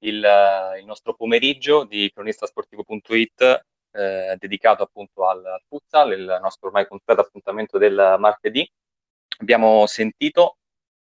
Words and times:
il, 0.00 0.76
il 0.78 0.84
nostro 0.84 1.14
pomeriggio 1.14 1.84
di 1.84 2.10
cronistasportivo.it 2.12 3.64
eh, 3.92 4.36
dedicato 4.38 4.82
appunto 4.82 5.26
al, 5.28 5.44
al 5.44 5.62
futsal, 5.66 6.12
il 6.12 6.38
nostro 6.40 6.68
ormai 6.68 6.86
consueto 6.86 7.22
appuntamento 7.22 7.78
del 7.78 8.16
martedì. 8.18 8.68
Abbiamo 9.38 9.86
sentito 9.86 10.58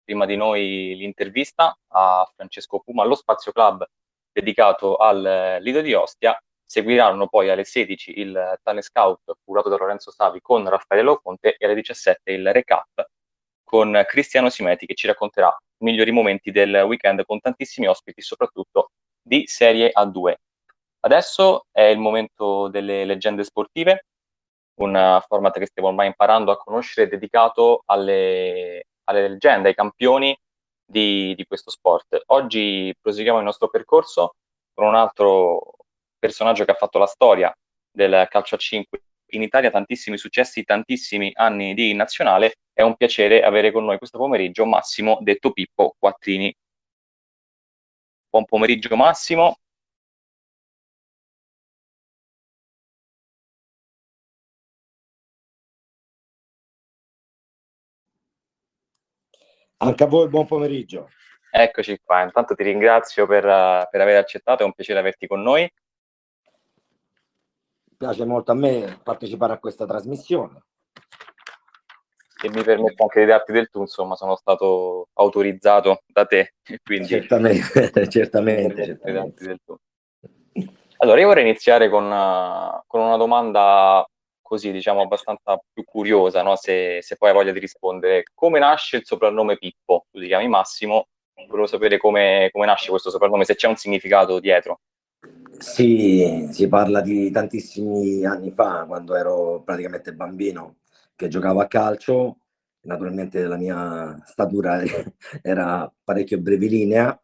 prima 0.03 0.25
di 0.25 0.35
noi 0.35 0.95
l'intervista 0.95 1.77
a 1.89 2.29
Francesco 2.35 2.79
Puma 2.79 3.03
allo 3.03 3.15
Spazio 3.15 3.51
Club 3.51 3.85
dedicato 4.31 4.95
al 4.97 5.57
Lido 5.61 5.81
di 5.81 5.93
Ostia. 5.93 6.39
Seguiranno 6.65 7.27
poi 7.27 7.49
alle 7.49 7.63
16 7.63 8.19
il 8.19 8.59
Tane 8.61 8.81
Scout 8.81 9.37
curato 9.43 9.69
da 9.69 9.77
Lorenzo 9.77 10.11
Savi 10.11 10.41
con 10.41 10.67
Raffaele 10.67 11.03
Loconte 11.03 11.55
e 11.57 11.65
alle 11.65 11.75
17 11.75 12.31
il 12.31 12.51
recap 12.51 13.07
con 13.63 14.03
Cristiano 14.05 14.49
Simeti 14.49 14.85
che 14.85 14.93
ci 14.93 15.07
racconterà 15.07 15.55
migliori 15.79 16.11
momenti 16.11 16.51
del 16.51 16.73
weekend 16.85 17.23
con 17.25 17.39
tantissimi 17.39 17.87
ospiti, 17.87 18.21
soprattutto 18.21 18.91
di 19.21 19.45
Serie 19.47 19.91
A2. 19.93 20.33
Adesso 21.01 21.65
è 21.71 21.83
il 21.83 21.99
momento 21.99 22.67
delle 22.69 23.05
leggende 23.05 23.43
sportive, 23.43 24.05
un 24.75 25.21
format 25.27 25.57
che 25.57 25.65
stiamo 25.65 25.89
ormai 25.89 26.07
imparando 26.07 26.51
a 26.51 26.57
conoscere 26.57 27.07
dedicato 27.07 27.83
alle, 27.85 28.85
alle 29.05 29.27
leggende, 29.29 29.69
ai 29.69 29.75
campioni 29.75 30.37
di, 30.85 31.33
di, 31.35 31.45
questo 31.45 31.71
sport. 31.71 32.21
Oggi 32.27 32.93
proseguiamo 32.99 33.39
il 33.39 33.45
nostro 33.45 33.69
percorso 33.69 34.35
con 34.73 34.85
un 34.85 34.95
altro 34.95 35.75
personaggio 36.19 36.65
che 36.65 36.71
ha 36.71 36.75
fatto 36.75 36.97
la 36.97 37.05
storia 37.05 37.55
del 37.91 38.27
calcio 38.29 38.55
a 38.55 38.57
5 38.57 39.01
in 39.31 39.41
Italia, 39.41 39.71
tantissimi 39.71 40.17
successi, 40.17 40.63
tantissimi 40.63 41.31
anni 41.33 41.73
di 41.73 41.93
nazionale. 41.93 42.55
È 42.73 42.81
un 42.81 42.95
piacere 42.95 43.43
avere 43.43 43.71
con 43.71 43.85
noi 43.85 43.97
questo 43.97 44.17
pomeriggio 44.17 44.65
Massimo, 44.65 45.17
detto 45.21 45.51
Pippo 45.51 45.95
Quattrini. 45.97 46.53
Buon 48.29 48.45
pomeriggio 48.45 48.95
Massimo. 48.95 49.57
Anche 59.79 60.03
a 60.03 60.07
voi 60.07 60.27
buon 60.27 60.45
pomeriggio. 60.47 61.09
Eccoci 61.51 61.99
qua, 62.03 62.23
intanto 62.23 62.55
ti 62.55 62.63
ringrazio 62.63 63.25
per, 63.27 63.43
per 63.43 64.01
aver 64.01 64.17
accettato, 64.17 64.63
è 64.63 64.65
un 64.65 64.73
piacere 64.73 64.99
averti 64.99 65.27
con 65.27 65.41
noi. 65.41 65.69
Piace 67.97 68.25
molto 68.25 68.51
a 68.51 68.55
me 68.55 68.99
partecipare 69.03 69.53
a 69.53 69.57
questa 69.57 69.87
trasmissione. 69.87 70.61
E 72.43 72.49
mi 72.49 72.61
permetto 72.61 73.01
anche 73.01 73.21
di 73.21 73.25
darti 73.25 73.51
del 73.51 73.69
tu, 73.69 73.81
insomma, 73.81 74.15
sono 74.15 74.35
stato 74.35 75.07
autorizzato 75.13 76.03
da 76.05 76.25
te. 76.25 76.53
Quindi 76.83 77.07
certamente, 77.07 78.05
certamente. 78.07 78.85
certamente. 78.85 79.59
Allora, 80.97 81.19
io 81.19 81.27
vorrei 81.27 81.43
iniziare 81.43 81.89
con, 81.89 82.07
con 82.85 83.01
una 83.01 83.17
domanda 83.17 84.07
così 84.47 84.71
diciamo 84.71 85.01
abbastanza 85.01 85.59
più 85.73 85.83
curiosa, 85.83 86.41
no? 86.41 86.55
se, 86.55 86.99
se, 87.01 87.17
poi 87.17 87.29
hai 87.29 87.35
voglia 87.35 87.51
di 87.51 87.59
rispondere. 87.59 88.23
Come 88.33 88.59
nasce 88.59 88.97
il 88.97 89.05
soprannome 89.05 89.57
Pippo? 89.57 90.05
Tu 90.09 90.19
ti 90.19 90.27
chiami 90.27 90.47
Massimo, 90.47 91.07
volevo 91.47 91.67
sapere 91.67 91.97
come, 91.97 92.49
come 92.51 92.65
nasce 92.65 92.89
questo 92.89 93.09
soprannome, 93.09 93.43
se 93.43 93.55
c'è 93.55 93.67
un 93.67 93.75
significato 93.75 94.39
dietro. 94.39 94.79
Sì, 95.59 96.47
si 96.51 96.67
parla 96.67 97.01
di 97.01 97.31
tantissimi 97.31 98.23
anni 98.25 98.51
fa, 98.51 98.85
quando 98.87 99.15
ero 99.15 99.63
praticamente 99.63 100.13
bambino, 100.13 100.77
che 101.15 101.27
giocavo 101.27 101.61
a 101.61 101.67
calcio. 101.67 102.39
Naturalmente 102.81 103.45
la 103.45 103.57
mia 103.57 104.21
statura 104.25 104.81
era 105.41 105.91
parecchio 106.03 106.39
brevilinea 106.39 107.19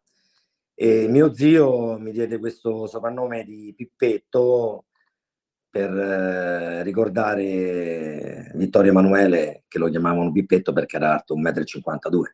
e 0.74 1.06
mio 1.08 1.32
zio 1.32 1.98
mi 1.98 2.10
diede 2.10 2.38
questo 2.38 2.86
soprannome 2.86 3.44
di 3.44 3.72
Pippetto 3.76 4.86
per 5.70 5.90
eh, 5.96 6.82
ricordare 6.82 8.50
Vittorio 8.54 8.90
Emanuele, 8.90 9.64
che 9.68 9.78
lo 9.78 9.88
chiamavano 9.88 10.32
Pippetto 10.32 10.72
perché 10.72 10.96
era 10.96 11.12
alto 11.14 11.36
1,52 11.36 12.18
m. 12.18 12.24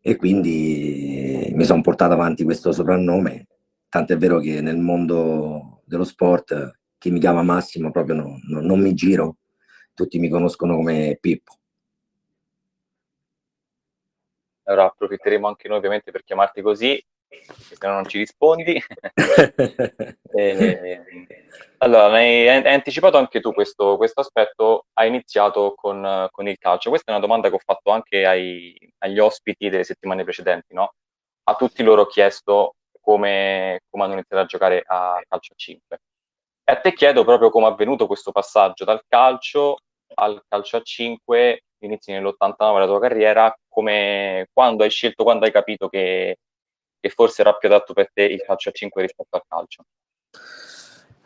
E 0.00 0.16
quindi 0.16 1.50
mi 1.54 1.64
sono 1.64 1.80
portato 1.80 2.12
avanti 2.12 2.44
questo 2.44 2.72
soprannome, 2.72 3.46
tant'è 3.88 4.16
vero 4.16 4.38
che 4.38 4.60
nel 4.60 4.78
mondo 4.78 5.82
dello 5.84 6.04
sport 6.04 6.80
chi 6.98 7.10
mi 7.10 7.20
chiama 7.20 7.42
Massimo 7.42 7.90
proprio 7.90 8.14
no, 8.16 8.38
no, 8.48 8.60
non 8.60 8.80
mi 8.80 8.94
giro, 8.94 9.38
tutti 9.94 10.18
mi 10.18 10.28
conoscono 10.28 10.76
come 10.76 11.18
Pippo. 11.20 11.54
Allora 14.64 14.86
approfitteremo 14.86 15.46
anche 15.46 15.68
noi 15.68 15.78
ovviamente 15.78 16.10
per 16.10 16.24
chiamarti 16.24 16.60
così 16.62 17.04
se 17.28 17.76
no 17.80 17.92
non 17.92 18.06
ci 18.06 18.18
rispondi. 18.18 18.80
e, 20.34 21.04
allora, 21.78 22.12
hai, 22.12 22.48
hai, 22.48 22.74
anticipato 22.74 23.16
anche 23.16 23.40
tu 23.40 23.52
questo, 23.52 23.96
questo 23.96 24.20
aspetto, 24.20 24.86
hai 24.94 25.08
iniziato 25.08 25.74
con, 25.74 26.28
con, 26.30 26.48
il 26.48 26.58
calcio. 26.58 26.90
Questa 26.90 27.10
è 27.10 27.14
una 27.14 27.24
domanda 27.24 27.48
che 27.48 27.54
ho 27.56 27.62
fatto 27.62 27.90
anche 27.90 28.24
ai, 28.24 28.76
agli 28.98 29.18
ospiti 29.18 29.68
delle 29.68 29.84
settimane 29.84 30.24
precedenti, 30.24 30.74
no? 30.74 30.94
A 31.44 31.54
tutti 31.54 31.82
loro 31.82 32.02
ho 32.02 32.06
chiesto 32.06 32.75
come, 33.06 33.82
come 33.88 34.02
hanno 34.02 34.14
iniziato 34.14 34.42
a 34.42 34.46
giocare 34.46 34.82
a 34.84 35.22
calcio 35.28 35.52
a 35.52 35.56
5. 35.56 36.00
E 36.64 36.72
a 36.72 36.80
te 36.80 36.92
chiedo 36.92 37.24
proprio 37.24 37.50
come 37.50 37.68
è 37.68 37.70
avvenuto 37.70 38.08
questo 38.08 38.32
passaggio 38.32 38.84
dal 38.84 39.02
calcio 39.06 39.76
al 40.14 40.42
calcio 40.48 40.78
a 40.78 40.82
5, 40.82 41.60
inizi 41.82 42.10
nell'89 42.12 42.78
la 42.78 42.86
tua 42.86 43.00
carriera, 43.00 43.54
come, 43.68 44.46
quando 44.52 44.82
hai 44.82 44.90
scelto, 44.90 45.24
quando 45.24 45.44
hai 45.44 45.52
capito 45.52 45.88
che 45.88 46.38
che 47.06 47.10
forse 47.10 47.42
era 47.42 47.54
più 47.54 47.68
adatto 47.68 47.92
per 47.92 48.10
te 48.12 48.22
il 48.22 48.42
calcio 48.42 48.70
a 48.70 48.72
5 48.72 49.02
rispetto 49.02 49.36
al 49.36 49.42
calcio? 49.46 49.84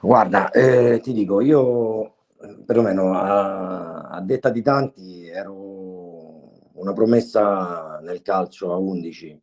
Guarda, 0.01 0.51
eh, 0.51 1.01
ti 1.01 1.13
dico, 1.13 1.41
io 1.41 2.17
perlomeno 2.65 3.15
a, 3.15 4.09
a, 4.09 4.21
detta 4.21 4.51
di 4.51 4.63
tanti 4.63 5.29
ero 5.29 6.71
una 6.75 6.93
promessa 6.93 7.99
nel 8.03 8.23
calcio 8.23 8.73
a 8.73 8.77
11. 8.77 9.41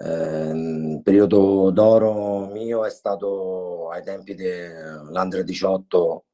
Eh, 0.00 1.00
periodo 1.02 1.70
d'oro 1.70 2.46
mio 2.46 2.84
è 2.84 2.90
stato 2.90 3.90
ai 3.90 4.02
tempi 4.02 4.34
dell'Andre 4.34 5.44
18 5.44 6.24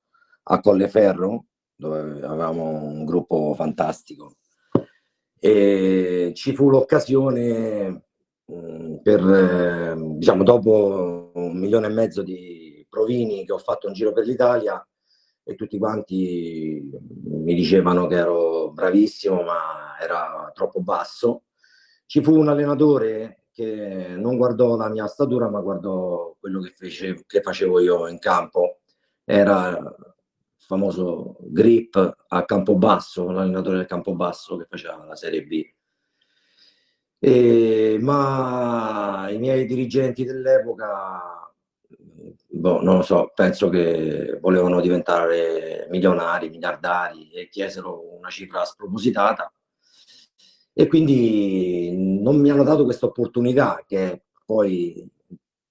a 0.44 0.60
Colleferro, 0.60 1.46
dove 1.74 2.22
avevamo 2.24 2.64
un 2.64 3.04
gruppo 3.04 3.54
fantastico. 3.54 4.36
E 5.38 6.32
ci 6.34 6.54
fu 6.54 6.70
l'occasione 6.70 8.04
Mm, 8.52 8.96
per, 8.96 9.96
diciamo, 9.96 10.42
dopo 10.42 11.30
un 11.34 11.56
milione 11.58 11.86
e 11.86 11.90
mezzo 11.90 12.22
di 12.22 12.86
provini 12.90 13.46
che 13.46 13.52
ho 13.52 13.58
fatto 13.58 13.88
in 13.88 13.94
giro 13.94 14.12
per 14.12 14.26
l'Italia 14.26 14.86
e 15.42 15.54
tutti 15.54 15.78
quanti 15.78 16.90
mi 17.24 17.54
dicevano 17.54 18.06
che 18.06 18.16
ero 18.16 18.70
bravissimo 18.70 19.42
ma 19.42 19.98
era 19.98 20.50
troppo 20.54 20.80
basso, 20.82 21.44
ci 22.06 22.22
fu 22.22 22.36
un 22.36 22.48
allenatore 22.48 23.43
che 23.54 24.14
non 24.16 24.36
guardò 24.36 24.76
la 24.76 24.88
mia 24.90 25.06
statura 25.06 25.48
ma 25.48 25.60
guardò 25.60 26.34
quello 26.38 26.60
che, 26.60 26.70
fece, 26.70 27.24
che 27.26 27.40
facevo 27.40 27.80
io 27.80 28.08
in 28.08 28.18
campo. 28.18 28.80
Era 29.24 29.78
il 29.78 29.96
famoso 30.56 31.36
grip 31.40 32.16
a 32.28 32.44
campo 32.44 32.76
basso, 32.76 33.30
l'allenatore 33.30 33.78
del 33.78 33.86
campo 33.86 34.14
basso 34.14 34.56
che 34.56 34.66
faceva 34.68 35.04
la 35.06 35.16
Serie 35.16 35.44
B 35.44 35.64
e, 37.24 37.96
ma 38.02 39.28
i 39.30 39.38
miei 39.38 39.64
dirigenti 39.64 40.24
dell'epoca, 40.24 41.50
boh, 42.48 42.82
non 42.82 42.96
lo 42.96 43.02
so, 43.02 43.32
penso 43.34 43.70
che 43.70 44.38
volevano 44.42 44.78
diventare 44.82 45.86
milionari, 45.88 46.50
miliardari 46.50 47.30
e 47.30 47.48
chiesero 47.48 48.14
una 48.14 48.28
cifra 48.28 48.64
spropositata. 48.66 49.50
E 50.76 50.88
quindi 50.88 51.94
non 51.96 52.40
mi 52.40 52.50
hanno 52.50 52.64
dato 52.64 52.84
questa 52.84 53.06
opportunità, 53.06 53.82
che 53.86 54.24
poi 54.44 55.08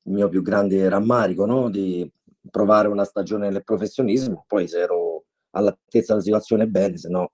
il 0.06 0.12
mio 0.12 0.30
più 0.30 0.42
grande 0.42 0.88
rammarico, 0.88 1.46
no? 1.46 1.70
di 1.70 2.10
provare 2.50 2.88
una 2.88 3.04
stagione 3.04 3.50
nel 3.50 3.66
professionismo. 3.66 4.46
Poi 4.48 4.68
se 4.68 4.80
ero 4.80 5.26
all'altezza 5.52 6.14
della 6.14 6.24
situazione 6.24 6.68
bene, 6.68 6.98
se 6.98 7.10
no 7.10 7.32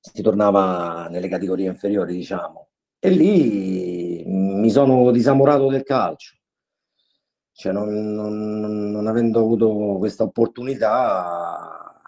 si 0.00 0.20
tornava 0.20 1.08
nelle 1.08 1.28
categorie 1.28 1.68
inferiori, 1.68 2.14
diciamo. 2.14 2.68
E 2.98 3.10
lì 3.10 4.22
mi 4.26 4.70
sono 4.70 5.10
disamorato 5.10 5.68
del 5.68 5.82
calcio. 5.82 6.36
Cioè, 7.52 7.72
non, 7.72 8.14
non, 8.14 8.90
non 8.90 9.06
avendo 9.06 9.38
avuto 9.38 9.96
questa 9.98 10.24
opportunità, 10.24 12.02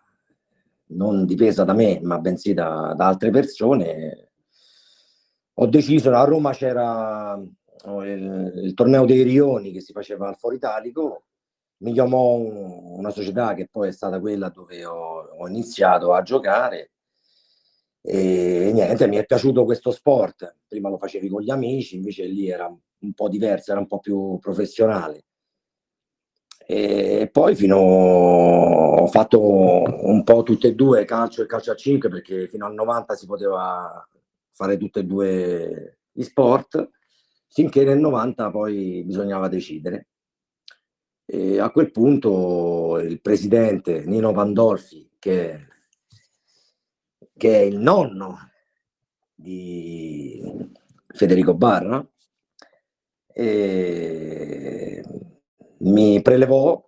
non 0.89 1.25
dipesa 1.25 1.65
da 1.65 1.73
me, 1.73 2.01
ma 2.03 2.19
bensì 2.19 2.53
da, 2.53 2.95
da 2.97 3.07
altre 3.07 3.31
persone, 3.31 4.31
ho 5.59 5.67
deciso, 5.67 6.15
a 6.15 6.25
Roma 6.25 6.53
c'era 6.53 7.35
oh, 7.35 8.05
il, 8.05 8.53
il, 8.65 8.75
torneo 8.75 9.05
dei 9.05 9.23
Rioni 9.23 9.73
che 9.73 9.81
si 9.81 9.93
faceva 9.93 10.29
al 10.29 10.37
Foro 10.37 10.55
Italico, 10.55 11.25
mi 11.79 11.93
chiamò 11.93 12.35
una 12.35 13.11
società 13.11 13.55
che 13.55 13.69
poi 13.71 13.89
è 13.89 13.93
stata 13.93 14.21
quella 14.21 14.49
dove 14.49 14.85
ho, 14.85 15.29
ho 15.39 15.49
iniziato 15.49 16.13
a 16.13 16.23
giocare 16.23 16.93
e 18.09 18.71
niente, 18.73 19.09
mi 19.09 19.17
è 19.17 19.27
piaciuto 19.27 19.65
questo 19.65 19.91
sport. 19.91 20.59
Prima 20.69 20.89
lo 20.89 20.97
facevi 20.97 21.29
con 21.29 21.43
gli 21.43 21.51
amici, 21.51 21.97
invece 21.97 22.25
lì 22.27 22.49
era 22.49 22.67
un 22.69 23.13
po' 23.15 23.29
diversa, 23.29 23.73
era 23.73 23.81
un 23.81 23.89
po' 23.89 23.99
più 23.99 24.39
professionale. 24.39 25.25
E 26.69 27.29
poi 27.33 27.57
fino 27.57 27.79
ho 27.79 29.07
fatto 29.09 29.41
un 29.41 30.23
po' 30.23 30.45
tutte 30.45 30.69
e 30.69 30.75
due, 30.77 31.05
calcio 31.05 31.43
e 31.43 31.47
calcio 31.47 31.73
a 31.73 31.75
5, 31.75 32.09
perché 32.09 32.47
fino 32.47 32.67
al 32.67 32.75
90 32.75 33.15
si 33.17 33.27
poteva 33.27 34.09
fare 34.57 34.79
tutte 34.79 35.01
e 35.01 35.05
due 35.05 35.99
gli 36.11 36.23
sport, 36.23 36.91
finché 37.49 37.85
nel 37.85 37.99
90 37.99 38.51
poi 38.51 39.05
bisognava 39.05 39.49
decidere. 39.49 40.09
E 41.27 41.61
a 41.61 41.71
quel 41.71 41.91
punto 41.91 42.99
il 42.99 43.21
presidente 43.21 44.07
Nino 44.07 44.33
Pandolfi, 44.33 45.11
che, 45.19 45.67
che 47.37 47.55
è 47.55 47.63
il 47.63 47.79
nonno 47.79 48.51
di 49.35 50.41
Federico 51.09 51.55
Barra, 51.55 52.07
mi 55.79 56.23
prelevò, 56.23 56.83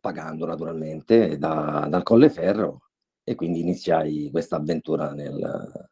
pagando 0.00 0.44
naturalmente, 0.46 1.38
da, 1.38 1.86
dal 1.88 2.02
Colleferro 2.02 2.90
e 3.22 3.36
quindi 3.36 3.60
iniziai 3.60 4.28
questa 4.32 4.56
avventura 4.56 5.12
nel, 5.12 5.90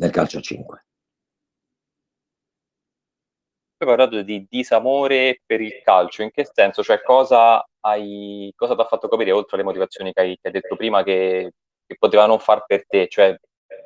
nel 0.00 0.10
calcio 0.10 0.38
a 0.38 0.40
5. 0.40 0.84
hai 3.80 3.86
parlato 3.86 4.20
di 4.20 4.46
disamore 4.48 5.40
per 5.46 5.62
il 5.62 5.80
calcio, 5.82 6.22
in 6.22 6.30
che 6.30 6.46
senso? 6.52 6.82
Cioè 6.82 7.02
cosa 7.02 7.66
hai, 7.80 8.52
cosa 8.54 8.74
ti 8.74 8.80
ha 8.82 8.84
fatto 8.84 9.08
capire, 9.08 9.32
oltre 9.32 9.56
alle 9.56 9.64
motivazioni 9.64 10.12
che 10.12 10.20
hai, 10.20 10.34
che 10.34 10.48
hai 10.48 10.52
detto 10.52 10.76
prima, 10.76 11.02
che, 11.02 11.52
che 11.86 11.96
poteva 11.98 12.26
non 12.26 12.38
far 12.38 12.64
per 12.66 12.84
te? 12.86 13.08
Cioè, 13.08 13.38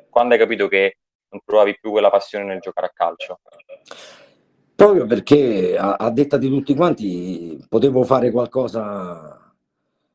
quando 0.09 0.33
hai 0.33 0.39
capito 0.39 0.67
che 0.67 0.97
non 1.29 1.39
trovavi 1.45 1.77
più 1.79 1.91
quella 1.91 2.09
passione 2.09 2.43
nel 2.43 2.59
giocare 2.59 2.87
a 2.87 2.91
calcio? 2.93 3.39
Proprio 4.75 5.05
perché 5.05 5.77
a, 5.77 5.93
a 5.93 6.09
detta 6.11 6.37
di 6.37 6.49
tutti 6.49 6.75
quanti 6.75 7.65
potevo 7.69 8.03
fare 8.03 8.31
qualcosa 8.31 9.55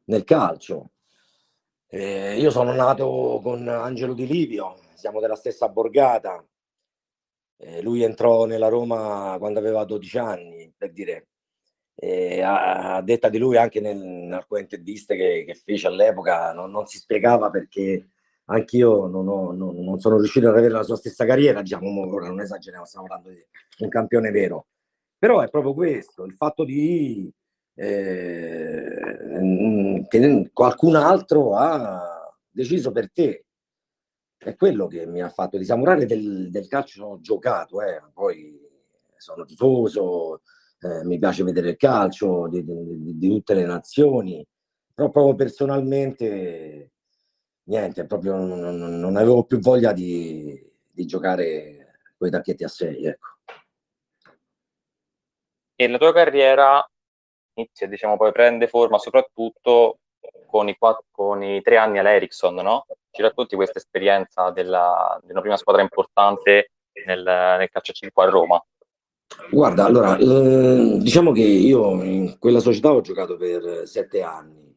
nel 0.04 0.24
calcio. 0.24 0.90
Eh, 1.86 2.38
io 2.38 2.50
sono 2.50 2.74
nato 2.74 3.40
con 3.42 3.66
Angelo 3.66 4.12
Di 4.12 4.26
Livio, 4.26 4.76
siamo 5.00 5.18
della 5.18 5.34
stessa 5.34 5.68
borgata, 5.68 6.44
eh, 7.56 7.82
lui 7.82 8.02
entrò 8.02 8.44
nella 8.44 8.68
Roma 8.68 9.36
quando 9.38 9.58
aveva 9.58 9.84
12 9.84 10.18
anni, 10.18 10.72
per 10.76 10.92
dire. 10.92 11.26
Eh, 12.02 12.40
a, 12.40 12.96
a, 12.96 13.02
detta 13.02 13.28
di 13.28 13.38
lui, 13.38 13.58
anche 13.58 13.80
nel, 13.80 14.00
in 14.00 14.32
alcune 14.32 14.62
interviste 14.62 15.16
che, 15.16 15.44
che 15.46 15.54
fece 15.54 15.86
all'epoca, 15.86 16.52
non, 16.52 16.70
non, 16.70 16.86
si 16.86 16.96
spiegava 16.96 17.50
perché 17.50 18.08
anch'io 18.46 19.06
non, 19.06 19.28
ho, 19.28 19.52
non, 19.52 19.76
non, 19.76 20.00
sono 20.00 20.16
riuscito 20.16 20.48
ad 20.48 20.56
avere 20.56 20.72
la 20.72 20.82
sua 20.82 20.96
stessa 20.96 21.26
carriera. 21.26 21.60
Diciamo, 21.62 22.10
ora 22.10 22.28
non 22.28 22.40
esageriamo, 22.40 22.86
stiamo 22.86 23.06
parlando 23.06 23.30
di 23.30 23.44
un 23.80 23.88
campione 23.90 24.30
vero. 24.30 24.66
Però 25.18 25.40
è 25.40 25.50
proprio 25.50 25.74
questo, 25.74 26.24
il 26.24 26.32
fatto 26.32 26.64
di 26.64 27.30
eh, 27.74 30.06
che 30.08 30.50
qualcun 30.52 30.96
altro 30.96 31.54
ha 31.56 32.34
deciso 32.50 32.92
per 32.92 33.10
te 33.12 33.44
è 34.42 34.56
quello 34.56 34.86
che 34.86 35.06
mi 35.06 35.20
ha 35.20 35.28
fatto 35.28 35.58
disamorare 35.58 36.06
del, 36.06 36.50
del 36.50 36.66
calcio 36.66 37.04
ho 37.04 37.20
giocato, 37.20 37.82
eh. 37.82 38.02
poi 38.14 38.58
sono 39.16 39.44
tifoso, 39.44 40.40
eh, 40.80 41.04
mi 41.04 41.18
piace 41.18 41.44
vedere 41.44 41.70
il 41.70 41.76
calcio 41.76 42.48
di, 42.48 42.64
di, 42.64 43.18
di, 43.18 43.28
tutte 43.28 43.52
le 43.52 43.66
nazioni, 43.66 44.46
però 44.94 45.10
proprio 45.10 45.34
personalmente 45.34 46.92
niente, 47.64 48.06
proprio 48.06 48.36
non, 48.36 48.78
non 48.98 49.16
avevo 49.16 49.44
più 49.44 49.58
voglia 49.58 49.92
di, 49.92 50.58
di 50.90 51.04
giocare 51.04 51.98
con 52.16 52.28
i 52.28 52.30
tacchetti 52.30 52.64
a 52.64 52.68
6. 52.68 53.04
Ecco. 53.04 53.28
E 55.74 55.88
la 55.88 55.98
tua 55.98 56.14
carriera 56.14 56.82
inizia, 57.54 57.86
diciamo, 57.86 58.16
poi 58.16 58.32
prende 58.32 58.68
forma 58.68 58.96
soprattutto 58.96 59.98
con 60.46 60.68
i, 60.68 60.76
quattro, 60.78 61.04
con 61.10 61.42
i 61.42 61.60
tre 61.60 61.76
anni 61.76 61.98
all'Ericsson, 61.98 62.54
no? 62.54 62.86
Ci 63.10 63.22
racconti 63.22 63.56
questa 63.56 63.78
esperienza 63.78 64.50
della, 64.50 65.20
della 65.24 65.40
prima 65.40 65.56
squadra 65.56 65.82
importante 65.82 66.72
nel, 67.06 67.22
nel 67.22 67.68
calcio 67.70 67.92
5 67.92 68.24
a 68.24 68.28
Roma? 68.28 68.64
Guarda, 69.50 69.84
allora, 69.84 70.16
eh, 70.16 70.98
diciamo 70.98 71.32
che 71.32 71.42
io 71.42 72.02
in 72.02 72.38
quella 72.38 72.60
società 72.60 72.92
ho 72.92 73.00
giocato 73.00 73.36
per 73.36 73.86
sette 73.86 74.22
anni. 74.22 74.76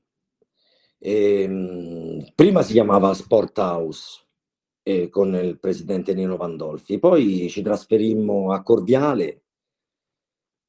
E, 1.00 1.42
ehm, 1.42 2.32
prima 2.34 2.62
si 2.62 2.74
chiamava 2.74 3.14
Sport 3.14 3.58
House 3.58 4.26
eh, 4.84 5.10
con 5.10 5.36
il 5.36 5.60
presidente 5.60 6.14
Nino 6.14 6.38
Pandolfi, 6.38 7.00
poi 7.00 7.50
ci 7.50 7.62
trasferimmo 7.62 8.52
a 8.54 8.64
Corviale 8.64 9.42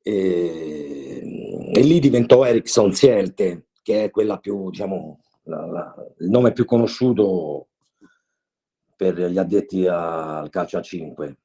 e, 0.03 1.21
ehm, 1.23 1.71
e 1.75 1.81
lì 1.83 1.99
diventò 2.01 2.45
Ericsson 2.45 2.93
Sielte 2.93 3.69
che 3.83 4.05
è 4.05 4.11
quella 4.11 4.39
più, 4.39 4.71
diciamo, 4.71 5.21
la, 5.45 5.67
la, 5.67 5.95
il 6.19 6.31
nome 6.31 6.53
più 6.53 6.65
conosciuto 6.65 7.69
per 8.97 9.19
gli 9.19 9.39
addetti 9.39 9.87
al 9.87 10.51
calcio 10.51 10.79
a 10.79 10.83
5. 10.83 11.39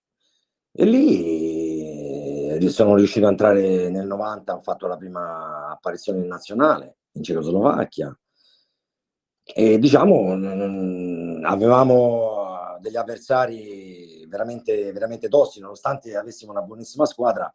E 0.71 0.85
lì 0.85 2.49
eh, 2.49 2.69
sono 2.69 2.95
riuscito 2.95 3.25
a 3.25 3.29
entrare 3.29 3.89
nel 3.89 4.05
90, 4.05 4.55
ho 4.55 4.61
fatto 4.61 4.87
la 4.87 4.97
prima 4.97 5.69
apparizione 5.69 6.19
in 6.19 6.27
nazionale 6.27 6.97
in 7.13 7.23
Cecoslovacchia. 7.23 8.17
E 9.43 9.79
diciamo, 9.79 10.33
avevamo 11.43 12.77
degli 12.79 12.95
avversari 12.95 14.25
veramente, 14.27 14.91
veramente 14.91 15.27
tossi, 15.27 15.59
nonostante 15.59 16.15
avessimo 16.15 16.51
una 16.51 16.61
buonissima 16.61 17.05
squadra, 17.05 17.51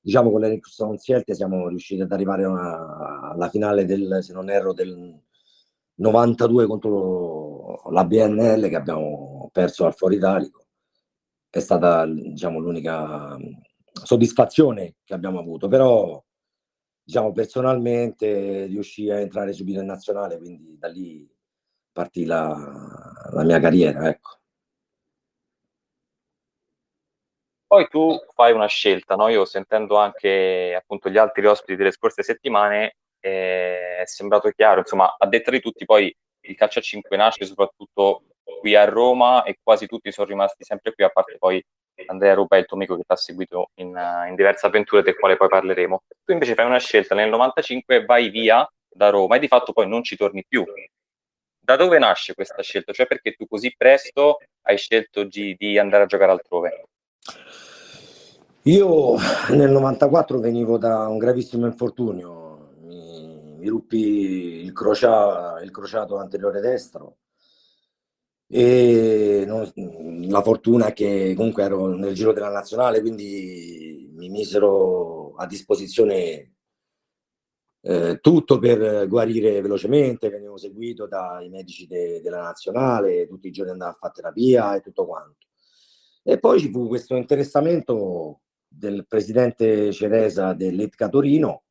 diciamo 0.00 0.30
con 0.30 0.40
l'Ericsson 0.40 0.98
Sielte 0.98 1.34
siamo 1.34 1.68
riusciti 1.68 2.00
ad 2.00 2.12
arrivare 2.12 2.44
una, 2.44 3.30
alla 3.32 3.48
finale 3.48 3.84
del, 3.84 4.18
se 4.22 4.32
non 4.32 4.50
erro, 4.50 4.72
del 4.72 5.20
92 6.02 6.66
contro 6.66 7.82
la 7.90 8.04
BNL 8.04 8.68
che 8.68 8.76
abbiamo 8.76 9.48
perso 9.52 9.86
al 9.86 9.94
Fuori 9.94 10.16
Italico. 10.16 10.66
È 11.48 11.60
stata 11.60 12.04
diciamo, 12.06 12.58
l'unica 12.58 13.36
soddisfazione 13.92 14.96
che 15.04 15.14
abbiamo 15.14 15.38
avuto, 15.38 15.68
però 15.68 16.22
diciamo, 17.04 17.32
personalmente 17.32 18.66
riuscì 18.66 19.10
a 19.10 19.20
entrare 19.20 19.52
subito 19.52 19.80
in 19.80 19.86
nazionale, 19.86 20.38
quindi 20.38 20.76
da 20.78 20.88
lì 20.88 21.28
partì 21.92 22.24
la, 22.24 22.56
la 23.32 23.44
mia 23.44 23.60
carriera. 23.60 24.08
Ecco. 24.08 24.38
Poi 27.66 27.88
tu 27.88 28.18
fai 28.34 28.52
una 28.52 28.66
scelta, 28.66 29.14
no? 29.14 29.28
Io 29.28 29.44
sentendo 29.44 29.96
anche 29.96 30.74
appunto 30.76 31.08
gli 31.08 31.16
altri 31.16 31.46
ospiti 31.46 31.76
delle 31.76 31.92
scorse 31.92 32.22
settimane, 32.22 32.96
eh, 33.22 33.98
è 33.98 34.06
sembrato 34.06 34.50
chiaro, 34.50 34.80
insomma, 34.80 35.14
a 35.16 35.26
detta 35.26 35.50
di 35.50 35.60
tutti, 35.60 35.84
poi 35.84 36.14
il 36.44 36.56
calcio 36.56 36.80
a 36.80 36.82
5 36.82 37.16
nasce 37.16 37.44
soprattutto 37.44 38.24
qui 38.60 38.74
a 38.74 38.84
Roma 38.84 39.44
e 39.44 39.58
quasi 39.62 39.86
tutti 39.86 40.10
sono 40.10 40.26
rimasti 40.26 40.64
sempre 40.64 40.92
qui, 40.92 41.04
a 41.04 41.08
parte 41.08 41.36
poi 41.38 41.64
Andrea 42.06 42.34
Rupa, 42.34 42.56
il 42.56 42.66
tuo 42.66 42.76
amico 42.76 42.96
che 42.96 43.02
ti 43.02 43.12
ha 43.12 43.16
seguito 43.16 43.70
in, 43.74 43.88
in 44.28 44.34
diverse 44.34 44.66
avventure, 44.66 45.02
del 45.02 45.16
quale 45.16 45.36
poi 45.36 45.48
parleremo. 45.48 46.02
Tu 46.24 46.32
invece 46.32 46.54
fai 46.54 46.66
una 46.66 46.78
scelta 46.78 47.14
nel 47.14 47.28
95, 47.28 48.04
vai 48.04 48.28
via 48.30 48.68
da 48.88 49.10
Roma 49.10 49.36
e 49.36 49.38
di 49.38 49.48
fatto 49.48 49.72
poi 49.72 49.88
non 49.88 50.02
ci 50.02 50.16
torni 50.16 50.44
più. 50.46 50.64
Da 51.64 51.76
dove 51.76 51.98
nasce 51.98 52.34
questa 52.34 52.62
scelta? 52.62 52.92
Cioè 52.92 53.06
perché 53.06 53.32
tu 53.32 53.46
così 53.46 53.72
presto 53.76 54.38
hai 54.62 54.76
scelto 54.76 55.24
di, 55.24 55.54
di 55.56 55.78
andare 55.78 56.04
a 56.04 56.06
giocare 56.06 56.32
altrove? 56.32 56.84
Io 58.62 59.16
nel 59.50 59.70
94 59.70 60.38
venivo 60.38 60.78
da 60.78 61.06
un 61.08 61.18
gravissimo 61.18 61.66
infortunio, 61.66 62.41
mi, 63.62 63.68
ruppi 63.68 63.98
il, 64.64 64.72
crocia, 64.72 65.60
il, 65.62 65.70
crociato 65.70 66.16
anteriore 66.16 66.60
destro 66.60 67.18
e 68.48 69.44
non, 69.46 69.70
la 70.28 70.42
fortuna 70.42 70.92
che 70.92 71.32
comunque 71.36 71.62
ero 71.62 71.86
nel 71.94 72.12
giro 72.14 72.32
della 72.32 72.50
nazionale, 72.50 73.00
quindi 73.00 74.10
mi 74.14 74.28
misero 74.28 75.34
a 75.36 75.46
disposizione 75.46 76.54
eh, 77.84 78.18
tutto 78.20 78.58
per 78.58 79.08
guarire 79.08 79.60
velocemente, 79.60 80.28
venivo 80.28 80.56
seguito 80.56 81.06
dai 81.06 81.48
medici 81.48 81.86
de, 81.86 82.20
della 82.20 82.42
nazionale, 82.42 83.26
tutti 83.26 83.48
i 83.48 83.52
giorni 83.52 83.72
andavo 83.72 83.92
a 83.92 83.94
fare 83.94 84.12
terapia 84.14 84.74
e 84.74 84.80
tutto 84.80 85.06
quanto. 85.06 85.46
E 86.24 86.38
poi 86.38 86.60
ci 86.60 86.70
fu 86.70 86.88
questo 86.88 87.16
interessamento 87.16 88.42
del 88.68 89.06
presidente 89.06 89.92
Ceresa 89.92 90.52
dell'Etka 90.52 91.08
Torino 91.08 91.64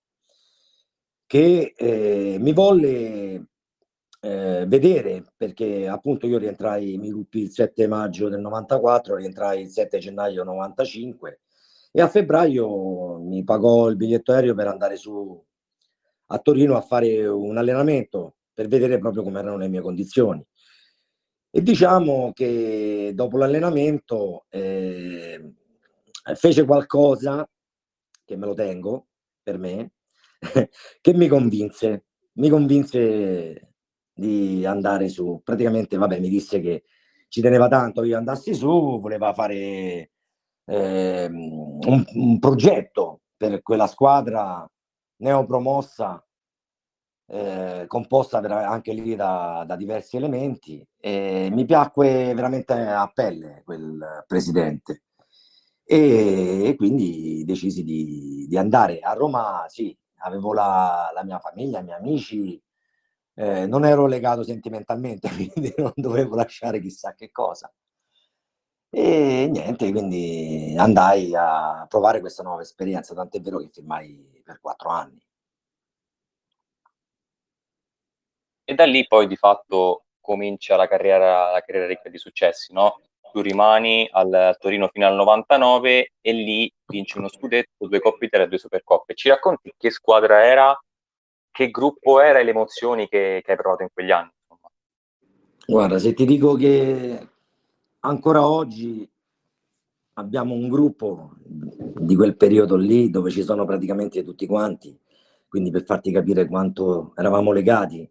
che 1.32 1.74
eh, 1.78 2.36
mi 2.42 2.52
volle 2.52 3.46
eh, 4.20 4.66
vedere 4.68 5.32
perché 5.38 5.88
appunto 5.88 6.28
io 6.28 6.38
rientrai, 6.38 6.98
mi 6.98 7.10
ruppi 7.10 7.44
il 7.44 7.52
7 7.52 7.88
maggio 7.88 8.28
del 8.28 8.42
94, 8.42 9.16
rientrai 9.16 9.62
il 9.62 9.70
7 9.70 9.98
gennaio 9.98 10.44
95 10.44 11.40
e 11.90 12.02
a 12.02 12.10
febbraio 12.10 13.22
mi 13.22 13.46
pagò 13.46 13.88
il 13.88 13.96
biglietto 13.96 14.34
aereo 14.34 14.54
per 14.56 14.68
andare 14.68 14.98
su 14.98 15.42
a 16.26 16.40
Torino 16.40 16.76
a 16.76 16.82
fare 16.82 17.26
un 17.26 17.56
allenamento 17.56 18.36
per 18.54 18.68
vedere 18.68 19.00
proprio 19.00 19.24
come 19.24 19.40
erano 19.40 19.56
le 19.56 19.70
mie 19.70 19.80
condizioni. 19.80 20.46
E 21.50 21.62
diciamo 21.62 22.34
che 22.34 23.14
dopo 23.16 23.38
l'allenamento 23.38 24.48
eh, 24.50 25.54
fece 26.36 26.66
qualcosa 26.66 27.50
che 28.26 28.36
me 28.36 28.46
lo 28.46 28.54
tengo 28.54 29.08
per 29.42 29.58
me, 29.58 29.92
che 31.02 31.14
mi 31.14 31.28
convinse, 31.28 32.06
mi 32.34 32.50
convinse 32.50 33.74
di 34.14 34.66
andare 34.66 35.10
su. 35.10 35.42
Praticamente, 35.44 35.98
vabbè, 35.98 36.20
mi 36.20 36.30
disse 36.30 36.60
che 36.60 36.84
ci 37.28 37.42
teneva 37.42 37.68
tanto 37.68 38.04
io 38.04 38.18
andassi 38.18 38.54
su, 38.54 39.00
voleva 39.00 39.34
fare 39.34 40.12
eh, 40.66 41.28
un, 41.30 42.04
un, 42.14 42.40
progetto 42.40 43.22
per 43.38 43.62
quella 43.62 43.88
squadra 43.88 44.70
neopromossa, 45.18 46.26
eh, 47.28 47.86
composta 47.88 48.40
anche 48.40 48.94
lì 48.94 49.16
da, 49.16 49.64
da, 49.66 49.76
diversi 49.76 50.18
elementi. 50.18 50.86
E 51.00 51.50
mi 51.52 51.66
piacque 51.66 52.34
veramente 52.34 52.74
a 52.74 53.10
pelle 53.14 53.62
quel 53.64 54.24
presidente. 54.28 55.04
E, 55.84 56.64
e 56.70 56.76
quindi 56.76 57.44
decisi 57.46 57.84
di, 57.84 58.46
di, 58.48 58.58
andare 58.58 59.00
a 59.00 59.14
Roma. 59.14 59.66
Sì, 59.68 59.96
avevo 60.22 60.54
la, 60.54 61.12
la 61.14 61.24
mia 61.24 61.40
famiglia, 61.40 61.80
i 61.80 61.84
miei 61.84 61.98
amici, 61.98 62.62
eh, 63.36 63.66
non 63.68 63.86
ero 63.86 64.06
legato 64.08 64.44
sentimentalmente, 64.44 65.30
quindi 65.34 65.74
non 65.78 65.94
dovevo 65.96 66.36
lasciare 66.36 66.80
chissà 66.82 67.14
che 67.14 67.32
cosa. 67.32 67.72
E 68.94 69.48
niente, 69.50 69.90
quindi 69.92 70.76
andai 70.78 71.34
a 71.34 71.86
provare 71.88 72.20
questa 72.20 72.44
nuova 72.44 72.62
esperienza, 72.62 73.14
tant'è 73.14 73.40
vero 73.40 73.60
che 73.60 73.70
firmai 73.72 74.42
per 74.44 74.60
quattro 74.60 74.90
anni. 74.90 75.22
E 78.64 78.74
da 78.74 78.86
lì 78.86 79.06
poi 79.08 79.28
di 79.28 79.36
fatto 79.36 80.06
comincia 80.20 80.76
la 80.76 80.88
carriera, 80.88 81.52
la 81.52 81.62
carriera 81.62 81.88
ricca 81.88 82.10
di 82.10 82.18
successi, 82.18 82.74
no? 82.74 83.02
Tu 83.32 83.42
rimani 83.42 84.08
al 84.12 84.58
Torino 84.60 84.90
fino 84.92 85.08
al 85.08 85.16
99 85.16 86.12
e 86.20 86.32
lì 86.34 86.72
vinci 86.86 87.18
uno 87.18 87.30
scudetto, 87.30 87.88
due 87.88 88.00
Coppe 88.00 88.26
Italia 88.26 88.46
e 88.46 88.50
due 88.50 88.58
Supercoppe. 88.58 89.14
Ci 89.16 89.30
racconti 89.30 89.74
che 89.78 89.90
squadra 89.90 90.44
era, 90.46 90.78
che 91.50 91.70
gruppo 91.70 92.20
era 92.20 92.40
e 92.40 92.44
le 92.44 92.52
emozioni 92.52 93.08
che, 93.08 93.42
che 93.44 93.52
hai 93.52 93.58
provato 93.58 93.84
in 93.84 93.90
quegli 93.94 94.12
anni? 94.12 94.32
Insomma. 94.42 94.70
Guarda, 95.66 95.98
se 95.98 96.14
ti 96.14 96.26
dico 96.26 96.56
che 96.56 97.28
ancora 98.00 98.46
oggi 98.46 99.10
abbiamo 100.14 100.54
un 100.54 100.68
gruppo 100.68 101.32
di 101.44 102.16
quel 102.16 102.36
periodo 102.36 102.76
lì 102.76 103.10
dove 103.10 103.32
ci 103.32 103.44
sono 103.44 103.66
praticamente 103.66 104.24
tutti 104.24 104.46
quanti, 104.46 105.00
quindi 105.48 105.72
per 105.72 105.84
farti 105.84 106.12
capire 106.12 106.48
quanto 106.48 107.14
eravamo 107.16 107.52
legati, 107.52 108.10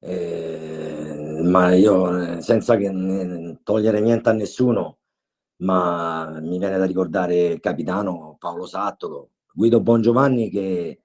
eh, 0.00 1.01
ma 1.42 1.74
io 1.74 2.40
senza 2.40 2.76
che 2.76 3.58
togliere 3.62 4.00
niente 4.00 4.28
a 4.28 4.32
nessuno, 4.32 4.98
ma 5.58 6.38
mi 6.40 6.58
viene 6.58 6.78
da 6.78 6.84
ricordare 6.84 7.46
il 7.46 7.60
capitano 7.60 8.36
Paolo 8.38 8.66
Sattolo, 8.66 9.30
Guido 9.52 9.80
Bongiovanni 9.80 10.50
che 10.50 11.00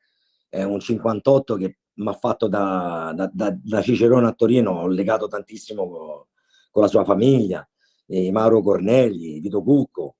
è 0.50 0.64
un 0.64 0.80
58 0.80 1.56
che 1.56 1.78
mi 1.96 2.08
ha 2.08 2.14
fatto 2.14 2.48
da, 2.48 3.12
da, 3.16 3.30
da, 3.34 3.56
da 3.60 3.82
Cicerone 3.82 4.28
a 4.28 4.34
Torino, 4.34 4.72
ho 4.72 4.88
legato 4.88 5.28
tantissimo 5.28 6.28
con 6.72 6.82
la 6.82 6.88
sua 6.88 7.04
famiglia, 7.04 7.68
eh, 8.08 8.32
Mauro 8.32 8.62
Cornelli, 8.62 9.40
Vito 9.40 9.64
Cucco, 9.64 10.18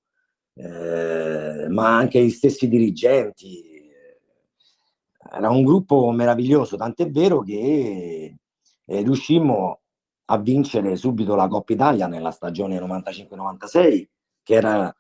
eh, 0.56 1.68
ma 1.70 1.96
anche 1.96 2.24
gli 2.24 2.30
stessi 2.32 2.68
dirigenti. 2.68 3.76
Era 5.32 5.50
un 5.50 5.64
gruppo 5.64 6.10
meraviglioso, 6.12 6.78
tant'è 6.78 7.10
vero 7.10 7.42
che 7.42 8.38
eh, 8.86 9.02
riuscimmo 9.02 9.82
a 10.30 10.38
vincere 10.40 10.96
subito 10.96 11.36
la 11.36 11.48
Coppa 11.48 11.74
Italia 11.74 12.08
nella 12.08 12.32
stagione 12.32 12.80
95-96, 12.80 14.06
che 14.44 14.54
era 14.54 14.94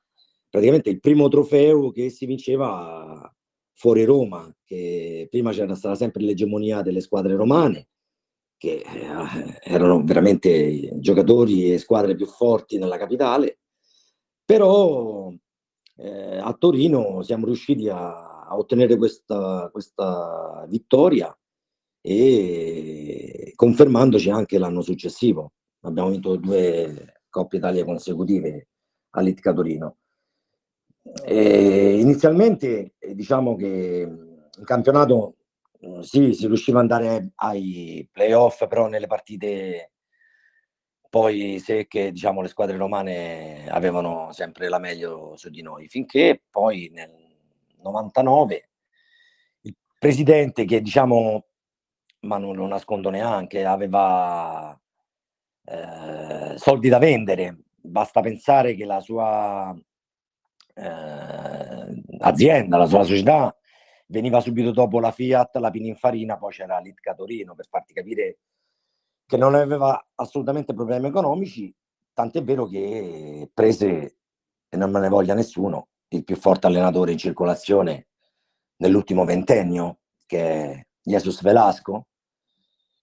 praticamente 0.50 0.90
il 0.90 1.00
primo 1.00 1.28
trofeo 1.28 1.92
che 1.92 2.10
si 2.10 2.26
vinceva 2.26 3.34
fuori 3.74 4.04
Roma, 4.06 4.54
che 4.64 5.28
prima 5.30 5.52
c'era 5.52 5.76
stata 5.76 5.96
sempre 5.96 6.24
l'egemonia 6.24 6.82
delle 6.82 7.02
squadre 7.02 7.36
romane 7.36 7.90
che 8.58 8.84
eh, 8.84 9.60
erano 9.62 10.04
veramente 10.04 11.00
giocatori 11.00 11.72
e 11.72 11.78
squadre 11.78 12.16
più 12.16 12.26
forti 12.26 12.78
nella 12.78 12.98
capitale, 12.98 13.60
però 14.44 15.32
eh, 15.98 16.38
a 16.38 16.54
Torino 16.54 17.22
siamo 17.22 17.46
riusciti 17.46 17.88
a, 17.88 18.46
a 18.48 18.58
ottenere 18.58 18.98
questa, 18.98 19.70
questa 19.72 20.66
vittoria 20.68 21.36
e 22.10 23.54
confermandoci 23.56 24.30
anche 24.30 24.58
l'anno 24.58 24.82
successivo. 24.82 25.54
Abbiamo 25.82 26.10
vinto 26.10 26.36
due 26.38 27.22
Coppe 27.30 27.58
Italia 27.58 27.84
consecutive 27.84 28.68
all'Itka 29.12 29.54
Torino. 29.54 29.98
E 31.26 32.00
inizialmente 32.00 32.96
diciamo 33.14 33.56
che 33.56 34.08
in 34.58 34.64
campionato 34.64 35.38
Mhmm, 35.80 36.00
sì, 36.02 36.34
si 36.34 36.48
riusciva 36.48 36.80
ad 36.80 36.92
andare 36.92 37.32
ai 37.36 38.08
playoff, 38.12 38.68
però 38.68 38.88
nelle 38.88 39.08
partite 39.08 39.92
poi 41.10 41.60
secche, 41.60 42.12
diciamo, 42.12 42.42
le 42.42 42.48
squadre 42.48 42.78
romane 42.78 43.68
avevano 43.70 44.32
sempre 44.34 44.70
la 44.70 44.80
meglio 44.80 45.36
su 45.38 45.50
di 45.50 45.62
noi, 45.62 45.88
finché 45.88 46.42
poi 46.50 46.90
nel 46.94 47.12
99 47.82 48.70
il 49.62 49.76
presidente 49.98 50.66
che 50.66 50.82
diciamo, 50.82 51.47
ma 52.22 52.38
non 52.38 52.56
lo 52.56 52.68
nascondo 52.68 53.10
neanche, 53.10 53.66
aveva 53.66 54.78
eh, 55.66 56.58
soldi 56.58 56.90
da 56.90 56.98
vendere, 56.98 57.60
basta 57.76 58.22
pensare 58.22 58.76
che 58.76 58.86
la 58.86 59.00
sua 59.00 59.76
eh, 60.74 62.04
azienda, 62.20 62.78
la 62.78 62.86
sua 62.86 63.04
società 63.04 63.56
veniva 64.08 64.40
subito 64.40 64.72
dopo 64.72 65.00
la 65.00 65.12
Fiat, 65.12 65.58
la 65.58 65.70
Pininfarina, 65.70 66.38
poi 66.38 66.52
c'era 66.52 66.80
l'Itka 66.80 67.14
Torino 67.14 67.56
per 67.56 67.68
farti 67.70 67.94
capire 67.94 68.40
che 69.26 69.38
non 69.38 69.56
aveva 69.56 70.08
assolutamente 70.16 70.74
problemi 70.74 71.08
economici, 71.08 71.74
tant'è 72.14 72.42
vero 72.44 72.66
che 72.66 73.50
prese, 73.54 74.18
e 74.70 74.78
non 74.78 74.90
me 74.90 75.02
ne 75.02 75.10
voglia 75.10 75.34
nessuno, 75.34 75.90
il 76.10 76.24
più 76.24 76.38
forte 76.38 76.68
allenatore 76.68 77.12
in 77.12 77.18
circolazione 77.18 78.08
nell'ultimo 78.78 79.26
ventennio, 79.26 80.00
che 80.26 80.40
è 80.40 80.87
Jesus 81.08 81.42
Velasco, 81.42 82.08